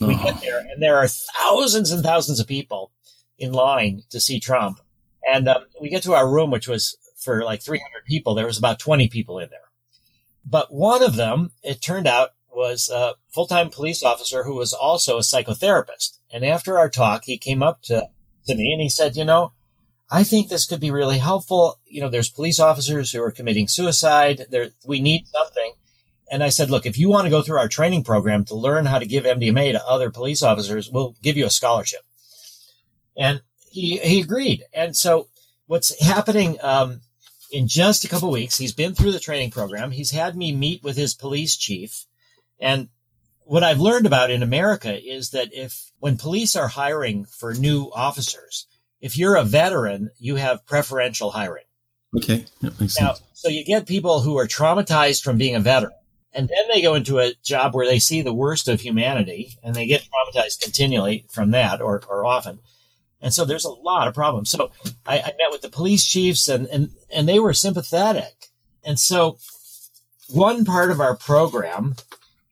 Oh. 0.00 0.08
We 0.08 0.16
get 0.16 0.40
there 0.40 0.58
and 0.58 0.82
there 0.82 0.96
are 0.96 1.08
thousands 1.08 1.90
and 1.90 2.02
thousands 2.02 2.40
of 2.40 2.46
people 2.46 2.92
in 3.38 3.52
line 3.52 4.02
to 4.10 4.20
see 4.20 4.40
Trump. 4.40 4.80
And 5.26 5.48
um, 5.48 5.64
we 5.80 5.90
get 5.90 6.02
to 6.04 6.14
our 6.14 6.28
room, 6.28 6.50
which 6.50 6.68
was 6.68 6.96
for 7.18 7.44
like 7.44 7.62
300 7.62 8.04
people. 8.06 8.34
There 8.34 8.46
was 8.46 8.58
about 8.58 8.78
20 8.78 9.08
people 9.08 9.38
in 9.38 9.50
there. 9.50 9.60
But 10.44 10.72
one 10.72 11.02
of 11.02 11.16
them, 11.16 11.50
it 11.62 11.82
turned 11.82 12.06
out, 12.06 12.30
was 12.52 12.88
a 12.88 13.14
full-time 13.32 13.70
police 13.70 14.02
officer 14.02 14.42
who 14.42 14.54
was 14.54 14.72
also 14.72 15.16
a 15.16 15.22
psychotherapist. 15.22 16.18
And 16.32 16.44
after 16.44 16.78
our 16.78 16.90
talk, 16.90 17.24
he 17.24 17.38
came 17.38 17.62
up 17.62 17.82
to, 17.82 18.08
to 18.46 18.54
me 18.54 18.72
and 18.72 18.82
he 18.82 18.88
said, 18.88 19.16
you 19.16 19.24
know, 19.24 19.52
I 20.10 20.24
think 20.24 20.48
this 20.48 20.66
could 20.66 20.80
be 20.80 20.90
really 20.90 21.18
helpful. 21.18 21.78
You 21.86 22.00
know, 22.00 22.08
there's 22.08 22.28
police 22.28 22.58
officers 22.58 23.12
who 23.12 23.22
are 23.22 23.30
committing 23.30 23.68
suicide. 23.68 24.46
There, 24.50 24.70
we 24.84 25.00
need 25.00 25.28
something. 25.28 25.74
And 26.30 26.42
I 26.42 26.48
said, 26.48 26.70
look, 26.70 26.86
if 26.86 26.98
you 26.98 27.08
want 27.08 27.24
to 27.24 27.30
go 27.30 27.42
through 27.42 27.58
our 27.58 27.68
training 27.68 28.04
program 28.04 28.44
to 28.46 28.54
learn 28.54 28.86
how 28.86 28.98
to 28.98 29.06
give 29.06 29.24
MDMA 29.24 29.72
to 29.72 29.86
other 29.86 30.10
police 30.10 30.42
officers, 30.42 30.88
we'll 30.90 31.16
give 31.22 31.36
you 31.36 31.46
a 31.46 31.50
scholarship. 31.50 32.00
And 33.16 33.42
he, 33.70 33.98
he 33.98 34.20
agreed. 34.20 34.64
And 34.72 34.96
so 34.96 35.28
what's 35.66 36.00
happening, 36.02 36.58
um, 36.62 37.00
in 37.52 37.66
just 37.66 38.04
a 38.04 38.08
couple 38.08 38.30
weeks, 38.30 38.56
he's 38.56 38.72
been 38.72 38.94
through 38.94 39.10
the 39.12 39.18
training 39.18 39.50
program. 39.50 39.90
He's 39.90 40.12
had 40.12 40.36
me 40.36 40.54
meet 40.54 40.84
with 40.84 40.96
his 40.96 41.14
police 41.14 41.56
chief 41.56 42.06
and 42.60 42.88
what 43.44 43.64
I've 43.64 43.80
learned 43.80 44.06
about 44.06 44.30
in 44.30 44.42
America 44.42 44.96
is 44.96 45.30
that 45.30 45.48
if, 45.52 45.90
when 45.98 46.16
police 46.16 46.54
are 46.54 46.68
hiring 46.68 47.24
for 47.24 47.54
new 47.54 47.90
officers, 47.92 48.66
if 49.00 49.18
you're 49.18 49.36
a 49.36 49.44
veteran, 49.44 50.10
you 50.18 50.36
have 50.36 50.66
preferential 50.66 51.30
hiring. 51.30 51.64
Okay. 52.16 52.44
That 52.60 52.78
makes 52.80 53.00
now, 53.00 53.14
sense. 53.14 53.22
So 53.34 53.48
you 53.48 53.64
get 53.64 53.86
people 53.86 54.20
who 54.20 54.38
are 54.38 54.46
traumatized 54.46 55.22
from 55.22 55.38
being 55.38 55.56
a 55.56 55.60
veteran. 55.60 55.92
And 56.32 56.48
then 56.48 56.68
they 56.68 56.80
go 56.80 56.94
into 56.94 57.18
a 57.18 57.34
job 57.42 57.74
where 57.74 57.86
they 57.86 57.98
see 57.98 58.22
the 58.22 58.32
worst 58.32 58.68
of 58.68 58.80
humanity 58.80 59.58
and 59.62 59.74
they 59.74 59.86
get 59.86 60.02
traumatized 60.02 60.60
continually 60.62 61.26
from 61.30 61.50
that 61.50 61.80
or, 61.80 62.02
or 62.08 62.24
often. 62.24 62.60
And 63.20 63.34
so 63.34 63.44
there's 63.44 63.64
a 63.64 63.70
lot 63.70 64.08
of 64.08 64.14
problems. 64.14 64.50
So 64.50 64.70
I, 65.04 65.18
I 65.18 65.34
met 65.38 65.50
with 65.50 65.62
the 65.62 65.68
police 65.68 66.06
chiefs 66.06 66.48
and, 66.48 66.66
and, 66.68 66.90
and 67.12 67.28
they 67.28 67.38
were 67.38 67.52
sympathetic. 67.52 68.50
And 68.84 68.98
so 68.98 69.38
one 70.28 70.64
part 70.64 70.90
of 70.90 71.00
our 71.00 71.16
program 71.16 71.96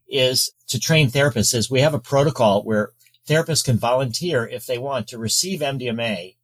is 0.08 0.50
to 0.68 0.80
train 0.80 1.10
therapists 1.10 1.54
is 1.54 1.70
we 1.70 1.80
have 1.80 1.94
a 1.94 2.00
protocol 2.00 2.62
where 2.62 2.90
therapists 3.28 3.64
can 3.64 3.78
volunteer 3.78 4.46
if 4.46 4.66
they 4.66 4.78
want 4.78 5.06
to 5.08 5.18
receive 5.18 5.60
MDMA 5.60 6.34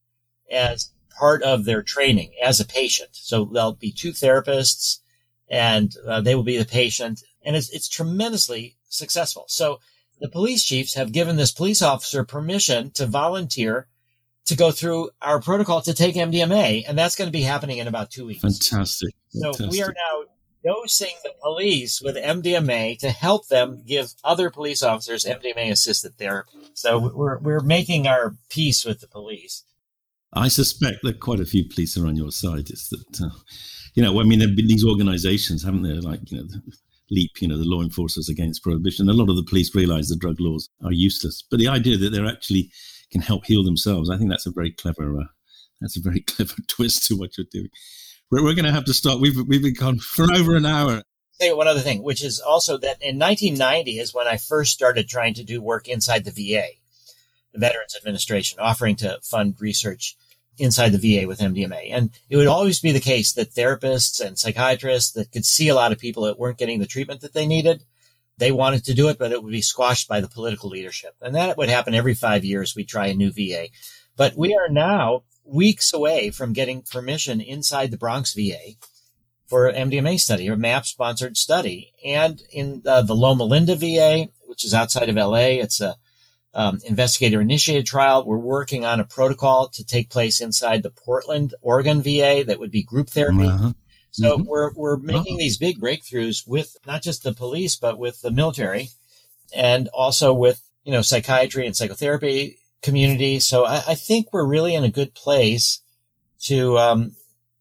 as 0.51 0.91
part 1.18 1.43
of 1.43 1.64
their 1.64 1.82
training 1.82 2.32
as 2.43 2.61
a 2.61 2.64
patient. 2.64 3.11
So 3.12 3.45
there'll 3.45 3.72
be 3.72 3.93
two 3.93 4.12
therapists 4.12 5.01
and 5.55 5.94
uh, 6.05 6.20
they 6.20 6.34
will 6.34 6.42
be 6.42 6.59
the 6.59 6.64
patient 6.64 7.22
and 7.42 7.55
it's, 7.55 7.70
it's 7.70 7.88
tremendously 7.88 8.76
successful. 8.88 9.44
So 9.46 9.78
the 10.20 10.28
police 10.28 10.64
chiefs 10.64 10.94
have 10.94 11.12
given 11.12 11.36
this 11.36 11.52
police 11.52 11.80
officer 11.80 12.24
permission 12.24 12.90
to 12.92 13.07
volunteer 13.07 13.86
to 14.46 14.57
go 14.57 14.72
through 14.72 15.11
our 15.22 15.40
protocol 15.40 15.80
to 15.82 15.94
take 15.94 16.16
MDMA. 16.16 16.84
And 16.88 16.98
that's 16.98 17.14
going 17.14 17.28
to 17.28 17.32
be 17.32 17.42
happening 17.42 17.78
in 17.78 17.86
about 17.86 18.11
two 18.11 18.26
weeks. 18.26 18.42
Fantastic. 18.42 19.14
Fantastic. 19.32 19.66
So 19.66 19.70
we 19.70 19.80
are 19.82 19.94
now 19.94 20.24
dosing 20.64 21.14
the 21.22 21.32
police 21.40 22.02
with 22.02 22.16
MDMA 22.16 22.98
to 22.98 23.11
help 23.11 23.46
them 23.46 23.84
give 23.86 24.12
other 24.24 24.50
police 24.50 24.82
officers 24.82 25.24
MDMA 25.24 25.70
assisted 25.70 26.18
therapy. 26.18 26.59
So 26.74 27.12
we're, 27.14 27.38
we're 27.38 27.61
making 27.61 28.09
our 28.09 28.34
peace 28.48 28.84
with 28.84 29.00
the 29.00 29.09
police. 29.09 29.62
I 30.32 30.48
suspect 30.48 30.98
that 31.05 31.20
quite 31.20 31.38
a 31.38 31.44
few 31.44 31.68
police 31.68 31.96
are 31.96 32.09
on 32.09 32.16
your 32.16 32.32
side. 32.32 32.70
It's 32.70 32.88
that, 32.88 33.20
uh, 33.22 33.38
you 33.95 34.03
know, 34.03 34.20
I 34.20 34.24
mean, 34.24 34.40
there 34.40 34.49
have 34.49 34.57
been 34.57 34.66
these 34.66 34.84
organizations, 34.84 35.62
haven't 35.62 35.82
there? 35.82 36.01
Like, 36.01 36.30
you 36.30 36.38
know, 36.38 36.49
LEAP, 37.11 37.40
you 37.40 37.49
know, 37.49 37.57
the 37.57 37.64
Law 37.64 37.80
Enforcers 37.80 38.28
Against 38.28 38.62
Prohibition. 38.62 39.09
A 39.09 39.12
lot 39.12 39.30
of 39.30 39.36
the 39.36 39.45
police 39.45 39.74
realize 39.74 40.09
the 40.09 40.16
drug 40.16 40.40
laws 40.40 40.68
are 40.84 40.92
useless. 40.92 41.45
But 41.49 41.61
the 41.61 41.68
idea 41.68 41.97
that 41.97 42.11
they're 42.11 42.26
actually 42.26 42.70
can 43.11 43.20
help 43.20 43.47
heal 43.47 43.62
themselves, 43.62 44.11
I 44.11 44.16
think 44.18 44.30
that's 44.30 44.47
a 44.47 44.51
very 44.51 44.72
clever, 44.72 45.20
uh, 45.20 45.24
that's 45.80 45.97
a 45.97 46.01
very 46.01 46.20
clever 46.26 46.57
twist 46.66 47.07
to 47.09 47.16
what 47.16 47.38
you're 47.38 47.47
doing. 47.51 47.68
We're, 48.30 48.42
we're 48.42 48.55
going 48.55 48.64
to 48.64 48.72
have 48.72 48.86
to 48.86 48.95
stop. 48.95 49.20
We've 49.20 49.36
we've 49.47 49.62
been 49.62 49.74
gone 49.74 49.99
for 49.99 50.26
over 50.34 50.57
an 50.57 50.66
hour. 50.66 51.03
Say 51.32 51.53
one 51.53 51.68
other 51.68 51.80
thing, 51.80 52.03
which 52.03 52.24
is 52.24 52.40
also 52.40 52.78
that 52.78 53.03
in 53.03 53.18
1990 53.18 53.99
is 53.99 54.14
when 54.14 54.26
I 54.26 54.36
first 54.36 54.72
started 54.72 55.09
trying 55.09 55.34
to 55.34 55.45
do 55.45 55.61
work 55.61 55.88
inside 55.88 56.24
the 56.24 56.30
VA, 56.30 56.68
the 57.53 57.59
Veterans 57.59 57.97
Administration, 57.97 58.61
offering 58.61 58.97
to 58.97 59.18
fund 59.22 59.57
research 59.61 60.16
inside 60.59 60.90
the 60.90 61.20
VA 61.20 61.26
with 61.26 61.40
MDMA. 61.40 61.90
And 61.90 62.11
it 62.28 62.36
would 62.36 62.46
always 62.46 62.80
be 62.80 62.92
the 62.92 63.00
case 63.00 63.32
that 63.32 63.55
therapists 63.55 64.24
and 64.24 64.38
psychiatrists 64.38 65.12
that 65.12 65.32
could 65.32 65.44
see 65.44 65.68
a 65.68 65.74
lot 65.74 65.92
of 65.92 65.98
people 65.98 66.24
that 66.24 66.38
weren't 66.38 66.59
getting 66.59 66.78
the 66.78 66.86
treatment 66.86 67.20
that 67.22 67.32
they 67.32 67.46
needed, 67.46 67.84
they 68.38 68.52
wanted 68.52 68.84
to 68.84 68.94
do 68.94 69.09
it, 69.09 69.18
but 69.18 69.32
it 69.32 69.42
would 69.42 69.52
be 69.52 69.62
squashed 69.62 70.09
by 70.09 70.20
the 70.20 70.28
political 70.28 70.70
leadership. 70.70 71.14
And 71.20 71.34
that 71.34 71.57
would 71.57 71.68
happen 71.68 71.94
every 71.94 72.14
five 72.14 72.44
years. 72.44 72.74
We 72.74 72.84
try 72.84 73.09
a 73.09 73.14
new 73.14 73.30
VA. 73.30 73.68
But 74.16 74.36
we 74.36 74.55
are 74.55 74.68
now 74.68 75.24
weeks 75.44 75.92
away 75.92 76.30
from 76.30 76.52
getting 76.52 76.82
permission 76.82 77.40
inside 77.40 77.90
the 77.90 77.96
Bronx 77.96 78.34
VA 78.34 78.74
for 79.46 79.70
MDMA 79.72 80.18
study 80.18 80.48
or 80.48 80.57
MAPS 80.57 80.88
sponsored 80.88 81.36
study. 81.36 81.92
And 82.05 82.42
in 82.50 82.82
uh, 82.86 83.02
the 83.02 83.14
Loma 83.14 83.44
Linda 83.44 83.76
VA, 83.76 84.28
which 84.46 84.64
is 84.64 84.74
outside 84.74 85.09
of 85.09 85.16
LA, 85.16 85.61
it's 85.61 85.80
a 85.80 85.96
um, 86.55 86.80
investigator 86.84 87.40
initiated 87.40 87.86
trial. 87.86 88.24
We're 88.24 88.38
working 88.38 88.84
on 88.84 89.00
a 89.00 89.05
protocol 89.05 89.68
to 89.70 89.84
take 89.84 90.11
place 90.11 90.40
inside 90.40 90.82
the 90.82 90.90
Portland, 90.90 91.55
Oregon 91.61 92.02
VA 92.02 92.44
that 92.46 92.59
would 92.61 92.70
be 92.70 92.82
group 92.82 93.11
therapy. 93.11 93.46
Uh-huh. 93.46 93.72
So 94.12 94.38
mm-hmm. 94.38 94.48
we're, 94.48 94.72
we're 94.74 94.96
making 94.96 95.34
uh-huh. 95.34 95.38
these 95.38 95.59
big 95.59 95.80
breakthroughs 95.80 96.46
with 96.46 96.76
not 96.86 97.02
just 97.02 97.24
the 97.24 97.32
police, 97.32 97.76
but 97.76 97.98
with 97.98 98.22
the 98.22 98.30
military 98.30 98.90
and 99.55 99.88
also 99.88 100.32
with, 100.32 100.62
you 100.84 100.92
know, 100.92 101.02
psychiatry 101.02 101.66
and 101.66 101.76
psychotherapy 101.76 102.59
community. 102.82 103.40
So 103.40 103.64
I, 103.64 103.82
I, 103.88 103.94
think 103.94 104.28
we're 104.32 104.46
really 104.46 104.74
in 104.74 104.84
a 104.84 104.90
good 104.90 105.14
place 105.14 105.80
to 106.42 106.78
um, 106.78 107.16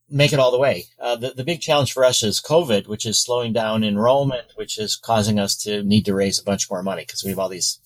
make 0.10 0.34
it 0.34 0.40
all 0.40 0.52
the 0.52 0.60
way. 0.60 0.86
Uh, 1.00 1.16
the, 1.16 1.30
the 1.32 1.44
big 1.44 1.62
challenge 1.62 1.94
for 1.94 2.04
us 2.04 2.22
is 2.22 2.42
COVID, 2.42 2.88
which 2.88 3.06
is 3.06 3.24
slowing 3.24 3.54
down 3.54 3.84
enrollment, 3.84 4.48
which 4.56 4.78
is 4.78 4.96
causing 4.96 5.40
us 5.40 5.56
to 5.64 5.82
need 5.82 6.06
to 6.06 6.14
raise 6.14 6.40
a 6.40 6.44
bunch 6.44 6.70
more 6.70 6.84
money 6.84 7.04
because 7.04 7.24
we 7.24 7.32
have 7.32 7.40
all 7.40 7.50
these 7.50 7.80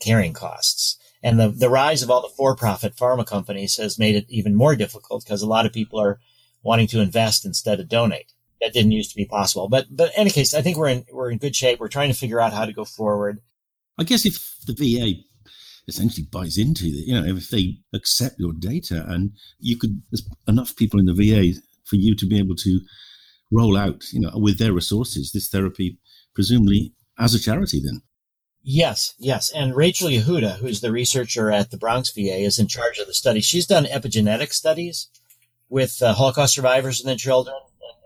carrying 0.00 0.32
costs. 0.32 0.98
And 1.22 1.38
the, 1.38 1.48
the 1.48 1.70
rise 1.70 2.02
of 2.02 2.10
all 2.10 2.22
the 2.22 2.34
for-profit 2.36 2.94
pharma 2.96 3.26
companies 3.26 3.76
has 3.76 3.98
made 3.98 4.14
it 4.14 4.26
even 4.28 4.54
more 4.54 4.76
difficult 4.76 5.24
because 5.24 5.42
a 5.42 5.48
lot 5.48 5.66
of 5.66 5.72
people 5.72 6.00
are 6.00 6.20
wanting 6.62 6.86
to 6.88 7.00
invest 7.00 7.44
instead 7.44 7.80
of 7.80 7.88
donate. 7.88 8.32
That 8.60 8.72
didn't 8.72 8.92
used 8.92 9.10
to 9.10 9.16
be 9.16 9.24
possible. 9.24 9.68
But, 9.68 9.86
but 9.90 10.12
in 10.14 10.20
any 10.20 10.30
case, 10.30 10.54
I 10.54 10.62
think 10.62 10.76
we're 10.76 10.88
in, 10.88 11.04
we're 11.12 11.30
in 11.30 11.38
good 11.38 11.56
shape. 11.56 11.80
We're 11.80 11.88
trying 11.88 12.10
to 12.10 12.18
figure 12.18 12.40
out 12.40 12.52
how 12.52 12.66
to 12.66 12.72
go 12.72 12.84
forward. 12.84 13.40
I 13.98 14.04
guess 14.04 14.26
if 14.26 14.56
the 14.66 14.74
VA 14.74 15.22
essentially 15.88 16.26
buys 16.30 16.58
into 16.58 16.84
it. 16.84 17.06
You 17.06 17.20
know, 17.20 17.26
if 17.26 17.48
they 17.48 17.78
accept 17.94 18.38
your 18.38 18.52
data, 18.52 19.04
and 19.08 19.32
you 19.58 19.76
could, 19.76 20.02
there's 20.10 20.28
enough 20.46 20.76
people 20.76 21.00
in 21.00 21.06
the 21.06 21.14
VA 21.14 21.58
for 21.84 21.96
you 21.96 22.14
to 22.14 22.26
be 22.26 22.38
able 22.38 22.54
to 22.56 22.80
roll 23.50 23.76
out, 23.76 24.04
you 24.12 24.20
know, 24.20 24.30
with 24.34 24.58
their 24.58 24.74
resources, 24.74 25.32
this 25.32 25.48
therapy, 25.48 25.98
presumably 26.34 26.92
as 27.18 27.34
a 27.34 27.40
charity. 27.40 27.80
Then, 27.82 28.02
yes, 28.68 29.14
yes, 29.18 29.50
and 29.50 29.74
Rachel 29.74 30.08
Yehuda, 30.08 30.58
who's 30.58 30.80
the 30.80 30.92
researcher 30.92 31.50
at 31.50 31.70
the 31.70 31.78
Bronx 31.78 32.10
VA, 32.10 32.40
is 32.40 32.58
in 32.58 32.66
charge 32.66 32.98
of 32.98 33.06
the 33.06 33.14
study. 33.14 33.40
She's 33.40 33.66
done 33.66 33.84
epigenetic 33.84 34.52
studies 34.52 35.08
with 35.68 36.02
uh, 36.02 36.12
Holocaust 36.12 36.54
survivors 36.54 37.00
and 37.00 37.08
their 37.08 37.16
children, 37.16 37.56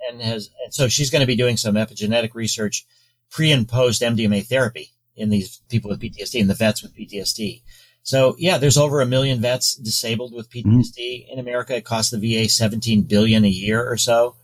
and 0.09 0.23
has, 0.23 0.51
and 0.65 0.73
so 0.73 0.89
she's 0.89 1.11
going 1.11 1.21
to 1.21 1.27
be 1.27 1.37
doing 1.37 1.57
some 1.57 1.75
epigenetic 1.75 2.35
research 2.35 2.87
pre 3.31 3.51
and 3.51 3.69
post 3.69 4.03
MDMA 4.03 4.47
therapy 4.47 4.93
in 5.17 5.31
these 5.31 5.61
people 5.69 5.91
with 5.91 6.01
PTSD 6.01 6.41
and 6.41 6.51
the 6.51 6.55
vets 6.55 6.83
with 6.83 6.95
PTSD. 6.95 7.63
So 8.03 8.35
yeah, 8.39 8.59
there's 8.59 8.79
over 8.79 9.01
a 9.01 9.07
million 9.07 9.41
vets 9.41 9.75
disabled 9.75 10.33
with 10.35 10.51
PTSD 10.51 10.65
mm-hmm. 10.65 11.33
in 11.33 11.39
America. 11.39 11.77
It 11.77 11.85
costs 11.85 12.11
the 12.11 12.19
VA 12.19 12.49
17 12.49 13.03
billion 13.03 13.45
a 13.45 13.49
year 13.49 13.85
or 13.85 13.97
so 13.97 14.37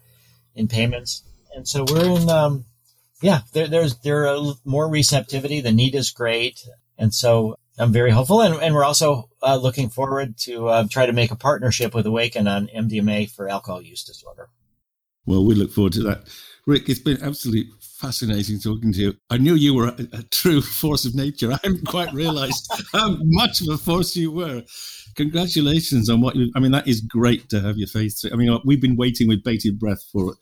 in 0.55 0.69
payments. 0.69 1.23
And 1.55 1.66
so 1.66 1.85
we're 1.89 2.05
in, 2.05 2.29
um, 2.29 2.64
yeah, 3.21 3.41
there, 3.53 3.69
there's, 3.69 3.97
there 3.99 4.29
are 4.29 4.55
more 4.64 4.89
receptivity. 4.89 5.61
The 5.61 5.73
need 5.73 5.95
is 5.95 6.11
great. 6.11 6.61
And 6.99 7.12
so 7.14 7.57
I'm 7.79 7.93
very 7.93 8.11
hopeful. 8.11 8.43
And, 8.43 8.61
and 8.62 8.75
we're 8.75 8.85
also 8.85 9.29
uh, 9.43 9.57
looking 9.57 9.89
forward 9.89 10.37
to 10.39 10.69
uh, 10.69 10.87
try 10.89 11.07
to 11.07 11.12
make 11.12 11.31
a 11.31 11.37
partnership 11.37 11.95
with 11.95 12.07
Awakn 12.07 12.51
on 12.51 12.69
MDMA 12.69 13.31
for 13.31 13.49
alcohol 13.49 13.83
use 13.83 14.05
disorder. 14.05 14.49
Well, 15.27 15.45
we 15.45 15.55
look 15.55 15.73
forward 15.73 15.93
to 15.95 16.03
that. 16.05 16.23
Rick, 16.66 16.89
it's 16.89 17.01
been 17.01 17.23
absolutely 17.23 17.71
fascinating 17.81 18.61
talking 18.61 18.93
to 18.93 18.99
you. 18.99 19.14
I 19.31 19.39
knew 19.39 19.55
you 19.55 19.75
were 19.75 19.89
a, 19.89 20.09
a 20.12 20.23
true 20.23 20.61
force 20.81 21.05
of 21.05 21.14
nature. 21.14 21.53
I 21.53 21.59
hadn't 21.62 21.87
quite 21.87 22.12
realized 22.12 22.71
how 22.93 23.16
much 23.21 23.61
of 23.61 23.69
a 23.69 23.79
force 23.79 24.14
you 24.16 24.31
were. 24.31 24.62
Congratulations 25.16 26.09
on 26.09 26.21
what 26.21 26.37
you. 26.37 26.53
I 26.55 26.61
mean, 26.61 26.73
that 26.73 26.87
is 26.87 27.01
great 27.01 27.49
to 27.51 27.61
have 27.61 27.77
your 27.77 27.89
face. 27.89 28.25
I 28.31 28.37
mean, 28.37 28.59
we've 28.64 28.81
been 28.81 28.97
waiting 28.97 29.29
with 29.29 29.43
bated 29.43 29.79
breath 29.79 30.03
for, 30.12 30.35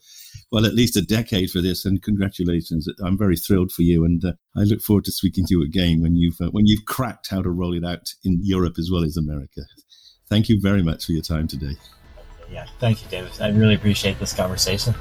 well, 0.51 0.65
at 0.65 0.75
least 0.75 0.95
a 0.95 1.01
decade 1.01 1.51
for 1.51 1.61
this, 1.61 1.85
and 1.85 2.01
congratulations. 2.01 2.87
I'm 3.03 3.17
very 3.17 3.35
thrilled 3.35 3.71
for 3.71 3.81
you, 3.81 4.05
and 4.05 4.23
uh, 4.23 4.33
I 4.55 4.61
look 4.61 4.81
forward 4.81 5.05
to 5.05 5.11
speaking 5.11 5.45
to 5.45 5.55
you 5.55 5.63
again 5.63 6.01
when 6.01 6.15
you've 6.15 6.39
uh, 6.41 6.49
when 6.51 6.65
you've 6.65 6.85
cracked 6.85 7.29
how 7.29 7.41
to 7.41 7.49
roll 7.49 7.73
it 7.73 7.85
out 7.85 8.07
in 8.23 8.39
Europe 8.41 8.75
as 8.79 8.89
well 8.91 9.03
as 9.03 9.17
America. 9.17 9.61
Thank 10.29 10.49
you 10.49 10.59
very 10.61 10.83
much 10.83 11.05
for 11.05 11.11
your 11.11 11.21
time 11.21 11.47
today. 11.47 11.75
Yeah, 12.51 12.65
thank 12.79 13.03
you, 13.03 13.09
David. 13.09 13.31
I 13.41 13.49
really 13.49 13.75
appreciate 13.75 14.19
this 14.19 14.33
conversation. 14.33 14.95